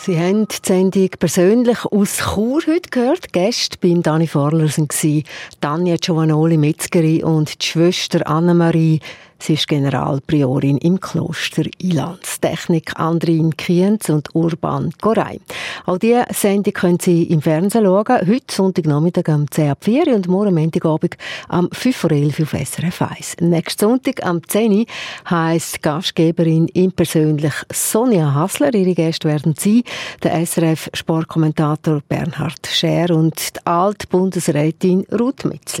Sie 0.00 0.16
haben 0.18 0.46
die 0.46 0.54
Sendung 0.62 1.10
persönlich 1.18 1.84
aus 1.84 2.18
Chur 2.18 2.62
heute 2.68 2.88
gehört. 2.88 3.32
Gäste 3.32 3.78
beim 3.80 4.00
Dani 4.00 4.28
Forler 4.28 4.68
waren 4.68 5.24
Tanja 5.60 5.96
Giovanoli, 5.96 6.56
Metzgerin 6.56 7.24
und 7.24 7.60
die 7.60 7.66
Schwester 7.66 8.24
Annemarie 8.26 9.00
Sie 9.38 9.54
ist 9.54 9.68
Generalpriorin 9.68 10.78
im 10.78 11.00
Kloster 11.00 11.64
Ilanz. 11.78 12.40
Technik 12.40 12.98
Andrin 12.98 13.56
Kienz 13.56 14.08
und 14.08 14.34
Urban 14.34 14.92
Gorey. 15.00 15.40
Auch 15.86 15.98
diese 15.98 16.24
Sendung 16.30 16.72
können 16.72 16.98
Sie 17.00 17.24
im 17.24 17.42
Fernsehen 17.42 17.84
schauen. 17.84 18.26
Heute 18.26 18.54
Sonntagnachmittag 18.54 19.28
am 19.28 19.50
10 19.50 19.70
ab 19.70 19.78
4 19.82 20.14
und 20.14 20.28
morgen 20.28 20.54
Montagabend 20.54 21.16
am 21.48 21.68
5 21.72 21.96
vor 21.96 22.10
11 22.10 22.40
auf 22.40 22.50
SRF 22.50 23.02
1. 23.02 23.36
Nächsten 23.40 23.80
Sonntag 23.80 24.24
am 24.24 24.46
10 24.46 24.86
heisst 25.28 25.82
Gastgeberin 25.82 26.68
im 26.68 26.92
persönlich 26.92 27.54
Sonja 27.72 28.34
Hassler. 28.34 28.74
Ihre 28.74 28.94
Gäste 28.94 29.28
werden 29.28 29.54
Sie, 29.58 29.84
der 30.22 30.34
SRF-Sportkommentator 30.44 32.02
Bernhard 32.08 32.66
Scher 32.66 33.10
und 33.10 33.56
die 33.56 33.66
Altbundesrätin 33.66 35.06
Ruth 35.12 35.44
Metzler. 35.44 35.80